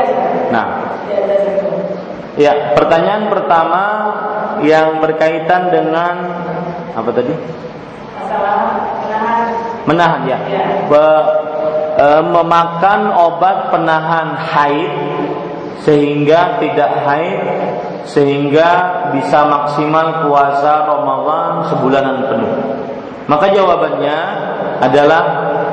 [0.49, 0.65] Nah,
[1.11, 1.67] Ya, ada itu.
[2.39, 3.83] ya pertanyaan pertama
[4.63, 6.15] yang berkaitan dengan
[6.95, 7.33] apa tadi?
[8.15, 8.57] Masalah
[9.03, 9.43] menahan
[9.85, 10.39] Menahan ya.
[10.47, 10.63] Ya.
[10.87, 11.29] Be-
[11.99, 14.93] e, memakan obat penahan haid
[15.81, 17.39] sehingga tidak haid
[18.05, 18.69] sehingga
[19.15, 22.53] bisa maksimal puasa Ramadan sebulanan penuh.
[23.29, 24.17] Maka jawabannya
[24.83, 25.23] adalah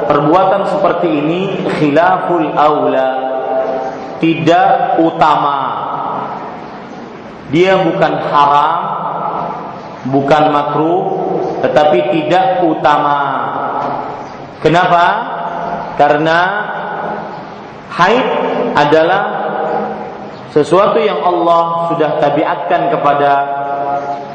[0.07, 1.41] perbuatan seperti ini
[1.79, 3.29] khilaful aula
[4.19, 5.59] tidak utama.
[7.49, 8.79] Dia bukan haram,
[10.13, 11.03] bukan makruh,
[11.65, 13.21] tetapi tidak utama.
[14.61, 15.05] Kenapa?
[15.97, 16.39] Karena
[17.89, 18.27] haid
[18.77, 19.38] adalah
[20.53, 23.33] sesuatu yang Allah sudah tabiatkan kepada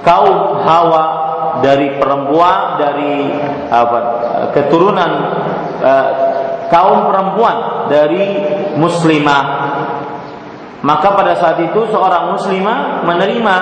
[0.05, 1.05] kaum Hawa
[1.65, 3.33] dari perempuan dari
[3.69, 3.99] apa
[4.53, 5.11] keturunan
[5.81, 6.09] eh,
[6.69, 8.23] kaum perempuan dari
[8.77, 9.43] muslimah.
[10.83, 13.55] Maka pada saat itu seorang muslimah menerima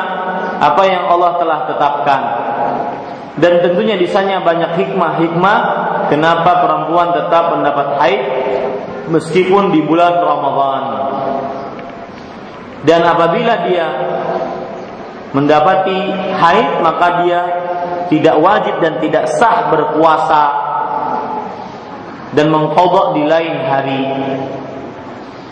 [0.58, 2.22] apa yang Allah telah tetapkan.
[3.38, 5.58] Dan tentunya di sana banyak hikmah-hikmah
[6.12, 8.22] kenapa perempuan tetap mendapat haid
[9.08, 10.84] meskipun di bulan Ramadan
[12.82, 13.88] dan apabila dia
[15.32, 16.00] mendapati
[16.34, 17.42] haid maka dia
[18.12, 20.44] tidak wajib dan tidak sah berpuasa
[22.36, 24.04] dan mengkodok di lain hari.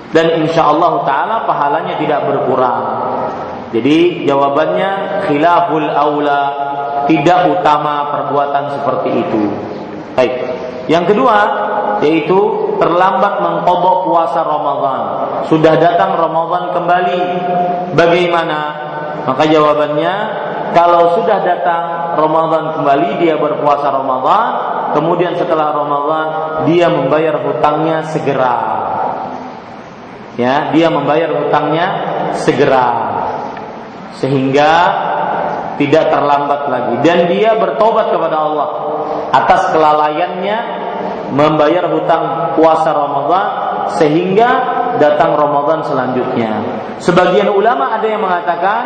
[0.09, 2.81] Dan insya Allah taala pahalanya tidak berkurang.
[3.69, 6.43] Jadi jawabannya khilaful aula
[7.05, 9.43] tidak utama perbuatan seperti itu.
[10.17, 10.33] Baik.
[10.89, 11.37] Yang kedua
[12.01, 15.01] yaitu terlambat mengkodok puasa Ramadan
[15.51, 17.21] sudah datang Ramadan kembali
[17.93, 18.59] bagaimana
[19.27, 20.13] maka jawabannya
[20.73, 24.45] kalau sudah datang Ramadan kembali dia berpuasa Ramadan,
[24.93, 26.27] kemudian setelah Ramadan
[26.69, 28.55] dia membayar hutangnya segera.
[30.39, 31.87] Ya, dia membayar hutangnya
[32.37, 32.87] segera.
[34.19, 34.71] Sehingga
[35.79, 38.69] tidak terlambat lagi dan dia bertobat kepada Allah
[39.31, 40.57] atas kelalaiannya
[41.33, 43.47] membayar hutang puasa Ramadan
[43.97, 44.49] sehingga
[45.01, 46.61] datang Ramadan selanjutnya.
[47.01, 48.83] Sebagian ulama ada yang mengatakan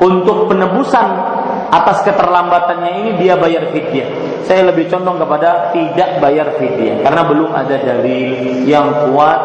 [0.00, 1.08] untuk penebusan
[1.72, 4.08] atas keterlambatannya ini dia bayar fidyah.
[4.46, 9.40] Saya lebih condong kepada tidak bayar fidyah karena belum ada dalil yang kuat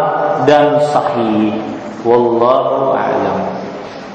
[0.45, 1.57] dan sahih.
[2.01, 3.60] Wallahu a'lam.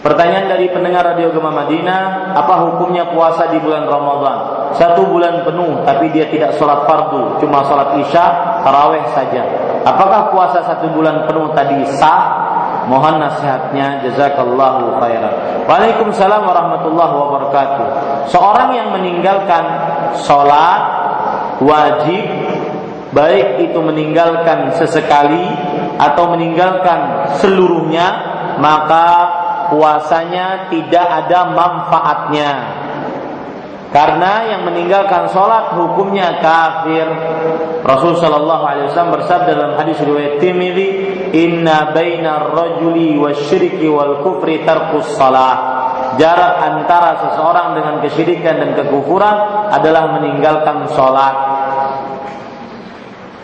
[0.07, 4.71] Pertanyaan dari pendengar Radio Gema Madinah, apa hukumnya puasa di bulan Ramadan?
[4.79, 8.23] Satu bulan penuh, tapi dia tidak sholat fardu, cuma sholat isya,
[8.63, 9.43] taraweh saja.
[9.83, 12.23] Apakah puasa satu bulan penuh tadi sah?
[12.87, 15.67] Mohon nasihatnya, jazakallahu khairan.
[15.67, 17.87] Waalaikumsalam warahmatullahi wabarakatuh.
[18.31, 19.65] Seorang yang meninggalkan
[20.23, 20.83] sholat
[21.59, 22.31] wajib,
[23.11, 25.51] baik itu meninggalkan sesekali
[25.99, 28.07] atau meninggalkan seluruhnya,
[28.63, 29.43] maka
[29.73, 32.53] puasanya tidak ada manfaatnya.
[33.97, 37.07] Karena yang meninggalkan sholat hukumnya kafir.
[37.87, 40.89] Rasul Shallallahu Alaihi Wasallam bersabda dalam hadis riwayat Tirmidzi,
[41.33, 45.87] Inna baina rajuli wasyirki wal kufri tarkus salah.
[46.21, 49.37] Jarak antara seseorang dengan kesyirikan dan kekufuran
[49.73, 51.56] adalah meninggalkan sholat.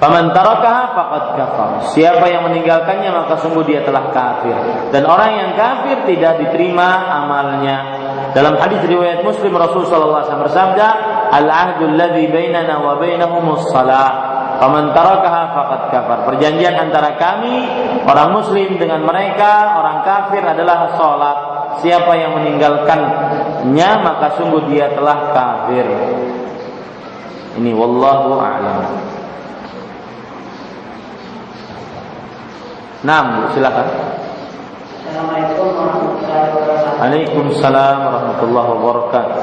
[0.02, 1.70] Faman tarakaha faqad kafar.
[1.94, 4.50] Siapa yang meninggalkannya maka sungguh dia telah kafir.
[4.90, 8.02] Dan orang yang kafir tidak diterima amalnya.
[8.34, 10.86] Dalam hadis riwayat Muslim Rasul sallallahu alaihi wasallam bersabda,
[11.30, 14.10] "Al-ahdu alladhi bainana wa bainahumus salah."
[14.58, 16.18] Faman tarakaha faqad kafar.
[16.34, 17.62] Perjanjian antara kami
[18.02, 21.38] orang muslim dengan mereka orang kafir adalah salat.
[21.78, 25.86] Siapa yang meninggalkannya maka sungguh dia telah kafir.
[27.58, 29.11] Ini wallahu a'lam.
[33.02, 33.86] Nah, silakan.
[35.02, 37.02] Assalamualaikum warahmatullahi wabarakatuh.
[37.02, 39.42] Waalaikumsalam warahmatullahi wabarakatuh.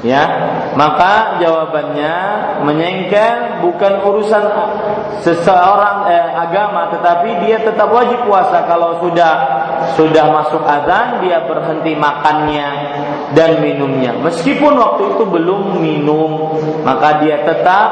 [0.00, 0.24] Ya,
[0.80, 2.14] maka jawabannya
[2.64, 4.44] menyengkel bukan urusan
[5.20, 9.32] seseorang eh, agama, tetapi dia tetap wajib puasa kalau sudah
[10.00, 12.68] sudah masuk azan dia berhenti makannya
[13.36, 14.16] dan minumnya.
[14.24, 17.88] Meskipun waktu itu belum minum, maka dia tetap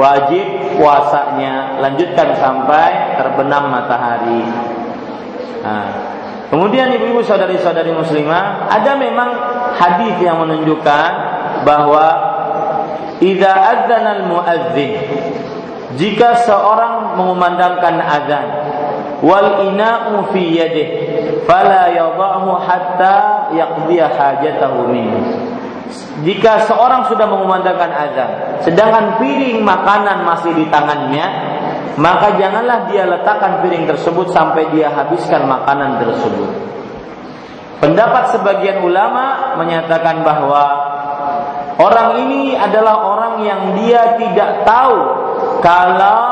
[0.00, 4.40] wajib puasanya lanjutkan sampai terbenam matahari.
[5.60, 9.45] Nah, Kemudian ibu-ibu saudari-saudari muslimah, ada memang
[9.76, 11.10] hadis yang menunjukkan
[11.62, 12.06] bahwa
[13.20, 14.92] idza adzana al-muadzin
[15.96, 18.46] jika seorang mengumandangkan azan
[19.24, 20.60] wal ina'u fi
[21.48, 25.20] fala yadhahu hatta yaqdiya hajatahu minhu
[26.26, 28.30] jika seorang sudah mengumandangkan azan
[28.66, 31.56] sedangkan piring makanan masih di tangannya
[31.96, 36.75] maka janganlah dia letakkan piring tersebut sampai dia habiskan makanan tersebut.
[37.76, 40.64] Pendapat sebagian ulama menyatakan bahwa
[41.76, 44.96] orang ini adalah orang yang dia tidak tahu
[45.60, 46.24] kalau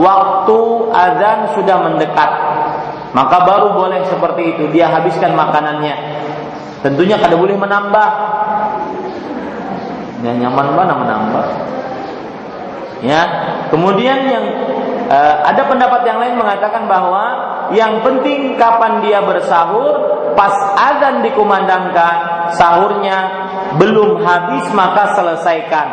[0.00, 0.58] waktu
[0.90, 2.30] azan sudah mendekat.
[3.14, 5.94] Maka baru boleh seperti itu dia habiskan makanannya.
[6.82, 8.10] Tentunya kada boleh menambah.
[10.24, 11.46] Ya nyaman mana menambah.
[13.04, 13.20] Ya,
[13.68, 14.44] kemudian yang
[15.12, 17.24] uh, ada pendapat yang lain mengatakan bahwa
[17.76, 23.18] yang penting kapan dia bersahur, pas azan dikumandangkan, sahurnya
[23.80, 25.88] belum habis maka selesaikan.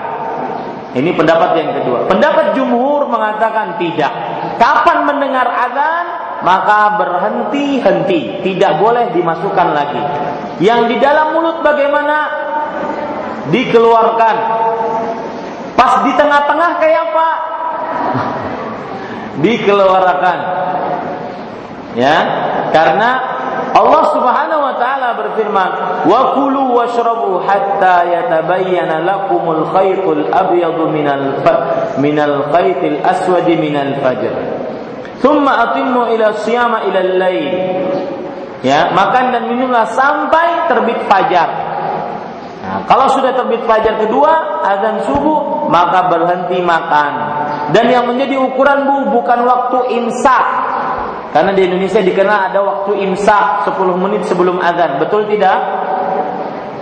[0.92, 2.12] Ini pendapat yang kedua.
[2.12, 4.12] Pendapat jumhur mengatakan tidak.
[4.60, 6.06] Kapan mendengar azan,
[6.44, 10.04] maka berhenti-henti, tidak boleh dimasukkan lagi.
[10.60, 12.44] Yang di dalam mulut bagaimana?
[13.42, 14.38] Dikeluarkan
[15.82, 17.30] Pas di tengah-tengah kayak apa?
[19.44, 20.40] Dikeluarkan.
[21.98, 22.18] Ya,
[22.70, 23.10] karena
[23.72, 25.70] Allah Subhanahu wa taala berfirman,
[26.04, 31.40] "Wa kulu washrabu hatta yatabayyana lakumul khaytul abyadu minal
[31.96, 34.34] minal khaytil aswadi minal fajr."
[35.24, 37.48] Thumma atimmu ila siyama ila lail.
[38.62, 41.50] Ya, makan dan minumlah sampai terbit fajar.
[42.62, 47.14] Nah, kalau sudah terbit fajar kedua, azan subuh, maka berhenti makan.
[47.74, 50.46] Dan yang menjadi ukuran bu bukan waktu imsak.
[51.32, 55.00] Karena di Indonesia dikenal ada waktu imsak 10 menit sebelum azan.
[55.00, 55.58] Betul tidak?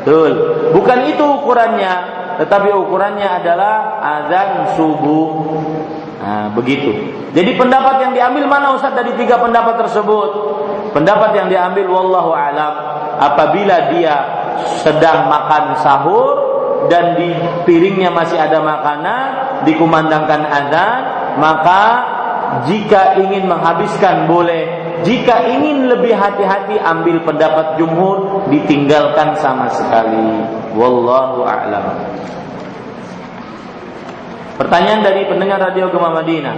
[0.01, 0.31] Betul.
[0.73, 1.93] Bukan itu ukurannya,
[2.41, 5.29] tetapi ukurannya adalah azan subuh.
[6.19, 7.13] Nah, begitu.
[7.31, 10.29] Jadi pendapat yang diambil mana Ustaz dari tiga pendapat tersebut?
[10.97, 12.73] Pendapat yang diambil wallahu alam
[13.21, 14.15] apabila dia
[14.81, 16.35] sedang makan sahur
[16.89, 17.29] dan di
[17.69, 19.23] piringnya masih ada makanan,
[19.69, 20.99] dikumandangkan azan,
[21.37, 21.83] maka
[22.67, 24.67] jika ingin menghabiskan boleh,
[25.07, 30.43] jika ingin lebih hati-hati ambil pendapat jumhur, ditinggalkan sama sekali.
[30.75, 31.85] Wallahu a'lam.
[34.59, 36.55] Pertanyaan dari pendengar radio Gema Madinah.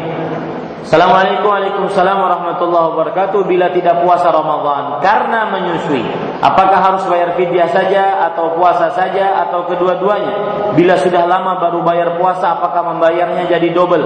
[0.81, 6.01] Assalamualaikum Waalaikumsalam warahmatullahi wabarakatuh Bila tidak puasa Ramadan Karena menyusui
[6.41, 12.17] Apakah harus bayar fidyah saja Atau puasa saja Atau kedua-duanya Bila sudah lama baru bayar
[12.17, 14.03] puasa Apakah membayarnya jadi double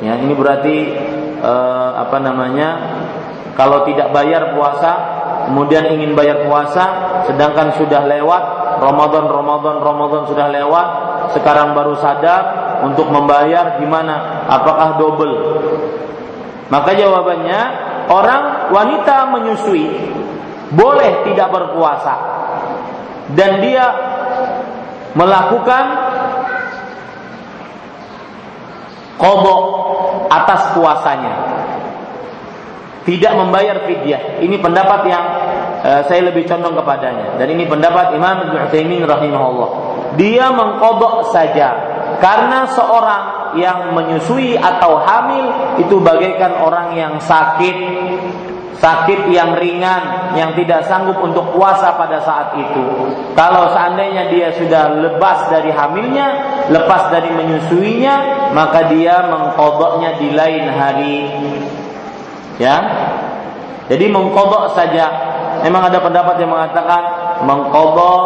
[0.00, 0.76] Ya ini berarti
[1.40, 2.68] eh, Apa namanya
[3.56, 4.92] Kalau tidak bayar puasa
[5.48, 6.84] Kemudian ingin bayar puasa
[7.28, 8.42] Sedangkan sudah lewat
[8.80, 10.88] Ramadan, Ramadan, Ramadan sudah lewat
[11.36, 12.42] Sekarang baru sadar
[12.80, 14.48] untuk membayar gimana?
[14.48, 15.36] Apakah double?
[16.72, 17.60] Maka jawabannya
[18.08, 19.86] orang wanita menyusui
[20.70, 22.14] boleh tidak berpuasa
[23.34, 23.86] dan dia
[25.18, 26.09] melakukan
[29.20, 29.62] kodok
[30.32, 31.34] atas puasanya.
[33.04, 34.40] Tidak membayar fidyah.
[34.44, 35.24] Ini pendapat yang
[35.84, 37.36] uh, saya lebih condong kepadanya.
[37.36, 39.70] Dan ini pendapat Imam Ibnu Utsaimin rahimahullah.
[40.20, 41.68] Dia mengkodok saja
[42.20, 47.76] karena seorang yang menyusui atau hamil itu bagaikan orang yang sakit,
[48.80, 53.12] sakit yang ringan, yang tidak sanggup untuk puasa pada saat itu.
[53.36, 56.28] Kalau seandainya dia sudah lepas dari hamilnya,
[56.72, 61.18] lepas dari menyusuinya, maka dia mengkodoknya di lain hari.
[62.56, 62.76] Ya,
[63.88, 65.28] jadi mengkodok saja.
[65.60, 67.02] Memang ada pendapat yang mengatakan
[67.44, 68.24] mengkodok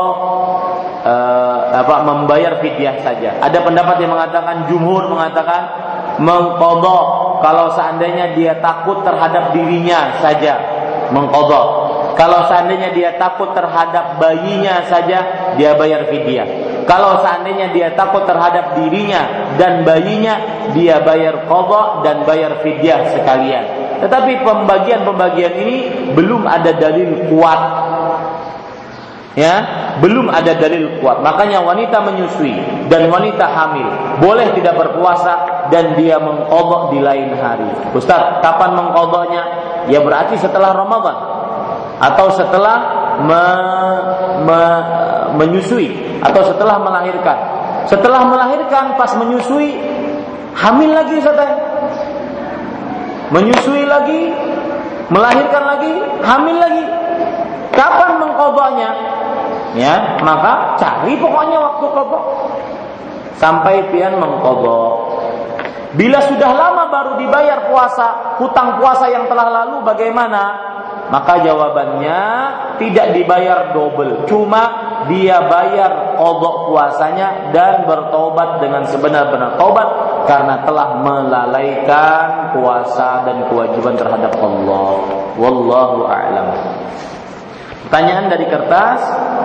[1.03, 3.41] uh, apa membayar fidyah saja.
[3.43, 5.63] Ada pendapat yang mengatakan jumhur mengatakan
[6.21, 10.57] mengkodok kalau seandainya dia takut terhadap dirinya saja
[11.13, 11.93] mengkodok.
[12.17, 16.47] Kalau seandainya dia takut terhadap bayinya saja, dia bayar fidyah.
[16.89, 20.41] Kalau seandainya dia takut terhadap dirinya dan bayinya,
[20.73, 23.65] dia bayar qadha dan bayar fidyah sekalian.
[24.01, 25.77] Tetapi pembagian-pembagian ini
[26.17, 27.61] belum ada dalil kuat.
[29.35, 29.55] Ya,
[29.99, 31.19] belum ada dalil kuat.
[31.19, 32.55] Makanya wanita menyusui
[32.87, 33.89] dan wanita hamil
[34.23, 37.67] boleh tidak berpuasa dan dia mengkodok di lain hari.
[37.99, 39.43] Ustaz, kapan mengkodoknya?
[39.91, 41.19] Ya berarti setelah Ramadan
[41.99, 42.77] atau setelah
[43.27, 43.45] me,
[44.47, 44.61] me,
[45.43, 47.39] menyusui atau setelah melahirkan.
[47.91, 49.75] Setelah melahirkan pas menyusui
[50.55, 51.59] hamil lagi Ustaz.
[53.35, 54.31] Menyusui lagi,
[55.11, 55.93] melahirkan lagi,
[56.23, 56.85] hamil lagi.
[57.75, 59.14] Kapan mengkodoknya?
[59.75, 62.25] Ya maka cari pokoknya waktu kodok.
[63.35, 64.95] Sampai pian mengkodok.
[65.95, 70.75] Bila sudah lama baru dibayar puasa hutang puasa yang telah lalu bagaimana?
[71.05, 72.21] Maka jawabannya
[72.81, 74.27] tidak dibayar double.
[74.27, 74.63] Cuma
[75.07, 79.89] dia bayar kodok puasanya dan bertobat dengan sebenar-benar tobat
[80.25, 84.99] karena telah melalaikan puasa dan kewajiban terhadap Allah.
[85.37, 86.49] Wallahu a'lam
[87.85, 89.01] Pertanyaan dari kertas,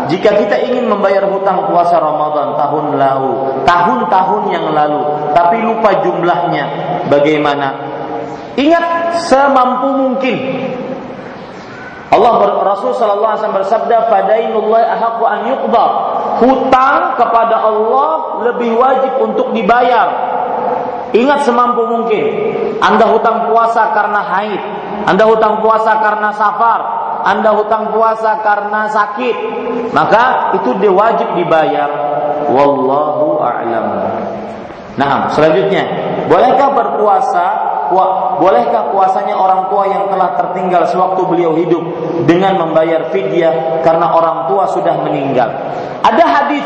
[0.08, 3.34] jika kita ingin membayar hutang puasa Ramadan tahun lalu,
[3.68, 5.02] tahun-tahun yang lalu,
[5.36, 6.66] tapi lupa jumlahnya,
[7.12, 7.76] bagaimana?
[8.56, 10.40] Ingat semampu mungkin.
[12.10, 15.86] Allah Rasul sallallahu alaihi bersabda, "Fadainullah ahqqu an yuqda."
[16.42, 20.10] Hutang kepada Allah lebih wajib untuk dibayar.
[21.14, 22.26] Ingat semampu mungkin.
[22.82, 24.62] Anda hutang puasa karena haid,
[25.06, 29.36] Anda hutang puasa karena safar, anda hutang puasa karena sakit,
[29.92, 31.90] maka itu dia wajib dibayar.
[32.50, 33.88] Wallahu a'lam.
[35.00, 35.84] Nah, selanjutnya,
[36.28, 37.46] bolehkah berpuasa?
[38.38, 41.82] Bolehkah puasanya orang tua yang telah tertinggal sewaktu beliau hidup
[42.30, 45.50] dengan membayar fidyah karena orang tua sudah meninggal?
[46.06, 46.66] Ada hadis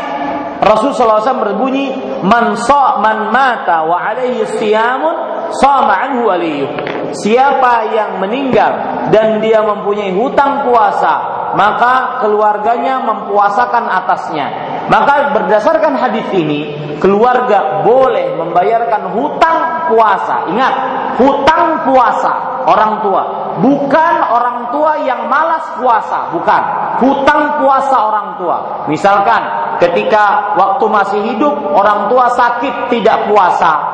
[0.60, 6.70] Rasul SAW berbunyi, "Man sa man mata wa alaihi siyamun sama anhu waliyuh."
[7.14, 8.72] Siapa yang meninggal
[9.14, 11.14] dan dia mempunyai hutang puasa,
[11.54, 14.46] maka keluarganya mempuasakan atasnya.
[14.90, 20.50] Maka berdasarkan hadis ini, keluarga boleh membayarkan hutang puasa.
[20.50, 20.74] Ingat,
[21.16, 23.22] hutang puasa orang tua,
[23.62, 26.62] bukan orang tua yang malas puasa, bukan.
[26.94, 28.86] Hutang puasa orang tua.
[28.86, 29.42] Misalkan
[29.82, 33.93] ketika waktu masih hidup orang tua sakit tidak puasa,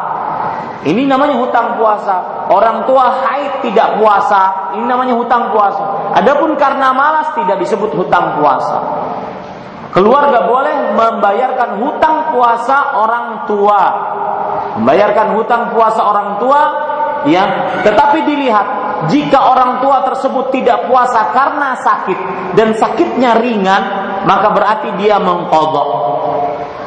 [0.80, 2.48] ini namanya hutang puasa.
[2.48, 6.16] Orang tua haid tidak puasa, ini namanya hutang puasa.
[6.16, 8.80] Adapun karena malas tidak disebut hutang puasa.
[9.92, 13.82] Keluarga boleh membayarkan hutang puasa orang tua.
[14.80, 16.62] Membayarkan hutang puasa orang tua
[17.28, 17.44] ya,
[17.84, 18.66] tetapi dilihat
[19.12, 22.18] jika orang tua tersebut tidak puasa karena sakit
[22.56, 23.82] dan sakitnya ringan,
[24.24, 25.88] maka berarti dia mengkodok.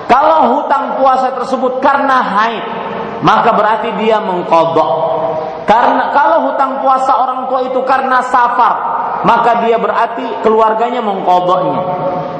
[0.09, 2.65] Kalau hutang puasa tersebut karena haid
[3.23, 4.91] maka berarti dia mengkodok.
[5.63, 8.73] Karena kalau hutang puasa orang tua itu karena safar,
[9.23, 11.81] maka dia berarti keluarganya mengkodoknya.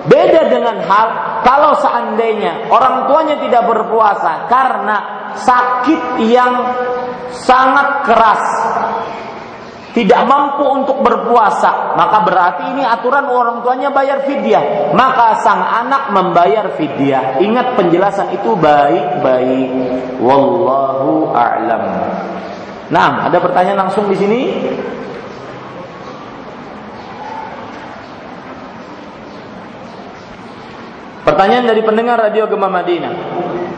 [0.04, 1.08] Beda dengan hal
[1.48, 4.96] kalau seandainya orang tuanya tidak berpuasa karena
[5.40, 6.52] sakit yang
[7.32, 8.44] sangat keras,
[9.94, 14.90] tidak mampu untuk berpuasa, maka berarti ini aturan orang tuanya bayar fidyah.
[14.98, 17.38] Maka sang anak membayar fidyah.
[17.38, 19.70] Ingat penjelasan itu baik-baik.
[20.18, 21.84] Wallahu a'lam.
[22.90, 24.42] Nah, ada pertanyaan langsung di sini?
[31.22, 33.14] Pertanyaan dari pendengar Radio Gema Madinah.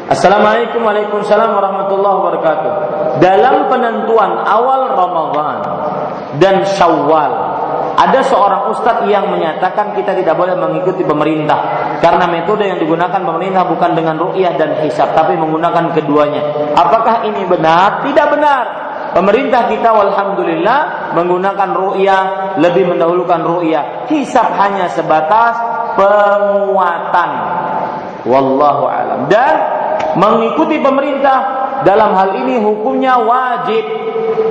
[0.05, 2.73] Assalamualaikum warahmatullahi wabarakatuh.
[3.17, 5.57] Dalam penentuan awal Ramadan
[6.41, 7.56] dan Syawal.
[7.95, 13.64] Ada seorang ustadz yang menyatakan kita tidak boleh mengikuti pemerintah karena metode yang digunakan pemerintah
[13.72, 16.76] bukan dengan ru'yah dan hisab tapi menggunakan keduanya.
[16.76, 18.03] Apakah ini benar?
[18.03, 18.64] Tidak benar.
[19.16, 22.24] Pemerintah kita walhamdulillah menggunakan ru'yah
[22.60, 24.12] lebih mendahulukan ru'yah.
[24.12, 25.56] Hisab hanya sebatas
[25.95, 27.30] penguatan.
[28.28, 29.32] Wallahu alam.
[29.32, 29.56] Dan
[30.20, 33.88] mengikuti pemerintah dalam hal ini hukumnya wajib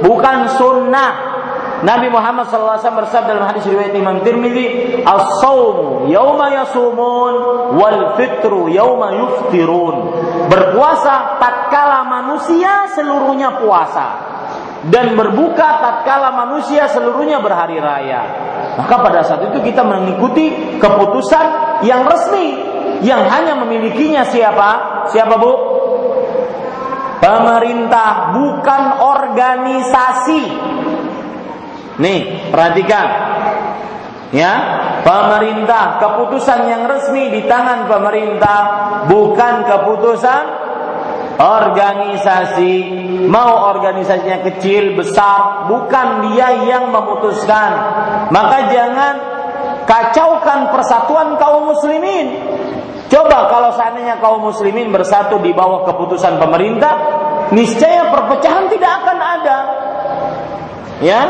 [0.00, 1.33] bukan sunnah
[1.84, 7.34] Nabi Muhammad SAW bersabda dalam hadis riwayat Imam Tirmidzi, "As-shaum yauma yasumun
[7.76, 9.96] wal fitru yauma yuftirun."
[10.48, 14.06] Berpuasa tatkala manusia seluruhnya puasa
[14.88, 18.22] dan berbuka tatkala manusia seluruhnya berhari raya.
[18.80, 21.46] Maka pada saat itu kita mengikuti keputusan
[21.84, 22.74] yang resmi
[23.04, 25.04] yang hanya memilikinya siapa?
[25.12, 25.52] Siapa Bu?
[27.20, 30.42] Pemerintah bukan organisasi
[31.98, 33.06] Nih, perhatikan.
[34.34, 34.52] Ya,
[35.06, 38.58] pemerintah, keputusan yang resmi di tangan pemerintah
[39.06, 40.42] bukan keputusan
[41.38, 42.74] organisasi.
[43.30, 47.70] Mau organisasinya kecil, besar, bukan dia yang memutuskan.
[48.34, 49.14] Maka jangan
[49.86, 52.42] kacaukan persatuan kaum muslimin.
[53.06, 56.94] Coba kalau seandainya kaum muslimin bersatu di bawah keputusan pemerintah,
[57.54, 59.58] niscaya perpecahan tidak akan ada.
[61.02, 61.22] Ya,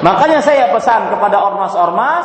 [0.00, 2.24] makanya saya pesan kepada ormas-ormas,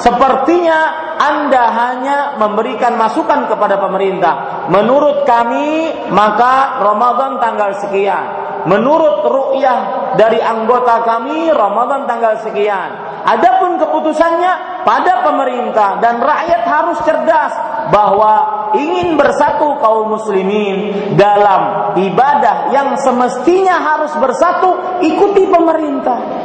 [0.00, 0.80] sepertinya
[1.20, 4.66] Anda hanya memberikan masukan kepada pemerintah.
[4.72, 8.42] Menurut kami, maka Ramadan tanggal sekian.
[8.62, 12.90] Menurut ru'yah dari anggota kami, Ramadan tanggal sekian.
[13.22, 17.54] Adapun keputusannya pada pemerintah dan rakyat harus cerdas
[17.90, 18.34] bahwa
[18.74, 26.41] ingin bersatu kaum muslimin dalam ibadah yang semestinya harus bersatu ikuti pemerintah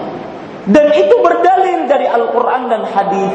[0.67, 3.31] dan itu berdalil dari Al-Quran dan hadis.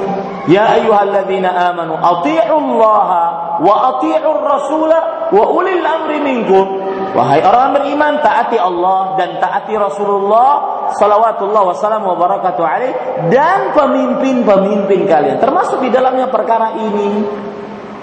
[0.52, 3.09] Ya ayyuhalladzina amanu Allah
[3.56, 6.66] wa ati'ur rasulah wa ulil amri minkum.
[7.12, 10.50] Wahai orang beriman, taati Allah dan taati Rasulullah
[10.96, 12.92] salawatullah wasallam wa barakatuh alaih
[13.32, 15.36] dan pemimpin-pemimpin kalian.
[15.40, 17.10] Termasuk di dalamnya perkara ini.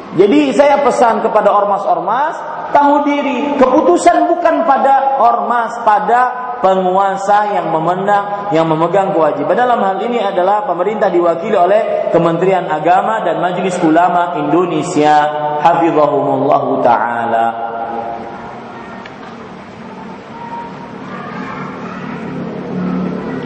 [0.09, 2.33] Jadi saya pesan kepada ormas-ormas,
[2.73, 9.55] tahu diri, keputusan bukan pada ormas, pada penguasa yang memenang, yang memegang kewajiban.
[9.55, 15.47] Dalam hal ini adalah pemerintah diwakili oleh Kementerian Agama dan Majelis Ulama Indonesia.
[15.59, 17.47] Hafizahumullah taala.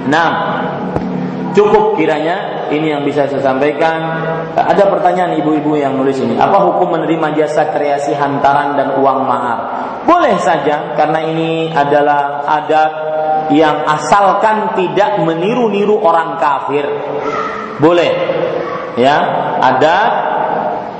[0.03, 0.29] Nah,
[1.55, 3.99] cukup kiranya ini yang bisa saya sampaikan.
[4.53, 6.35] Ada pertanyaan ibu-ibu yang nulis ini.
[6.35, 9.59] Apa hukum menerima jasa kreasi hantaran dan uang mahar?
[10.03, 12.91] Boleh saja karena ini adalah adat
[13.55, 16.83] yang asalkan tidak meniru-niru orang kafir.
[17.79, 18.11] Boleh.
[18.93, 19.17] Ya,
[19.63, 20.11] adat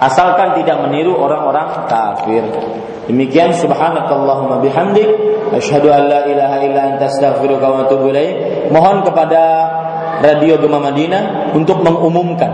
[0.02, 2.44] asalkan tidak meniru orang-orang kafir.
[3.04, 5.08] Demikian subhanakallahumma bihamdik
[5.52, 8.16] asyhadu an la ilaha illa anta astaghfiruka wa atubu.
[8.72, 9.44] Mohon kepada
[10.24, 12.48] Radio Gema Madinah untuk mengumumkan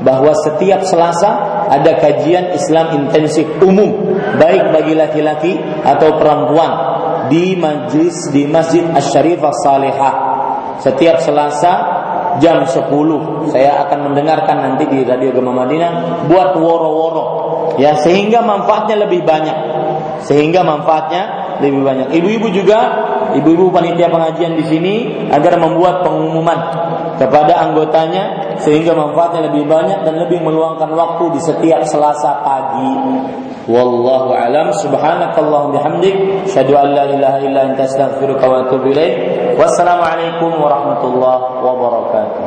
[0.00, 5.52] bahwa setiap Selasa ada kajian Islam intensif umum baik bagi laki-laki
[5.82, 6.72] atau perempuan
[7.30, 10.14] di majlis di Masjid Asy-Syarifah Salihah.
[10.80, 11.72] Setiap Selasa
[12.38, 12.88] jam 10
[13.50, 17.26] saya akan mendengarkan nanti di Radio Gema Madinah buat woro-woro.
[17.78, 19.56] Ya sehingga manfaatnya lebih banyak.
[20.26, 21.22] Sehingga manfaatnya
[21.64, 22.08] lebih banyak.
[22.12, 22.78] Ibu-ibu juga
[23.36, 24.94] ibu-ibu panitia pengajian di sini
[25.30, 26.58] agar membuat pengumuman
[27.20, 32.92] kepada anggotanya sehingga manfaatnya lebih banyak dan lebih meluangkan waktu di setiap Selasa pagi.
[33.68, 39.14] Wallahu alam subhanakallah bihamdik syadu an la ilaha illa anta astaghfiruka wa atubu ilaik.
[39.60, 42.39] Wassalamualaikum warahmatullahi wabarakatuh.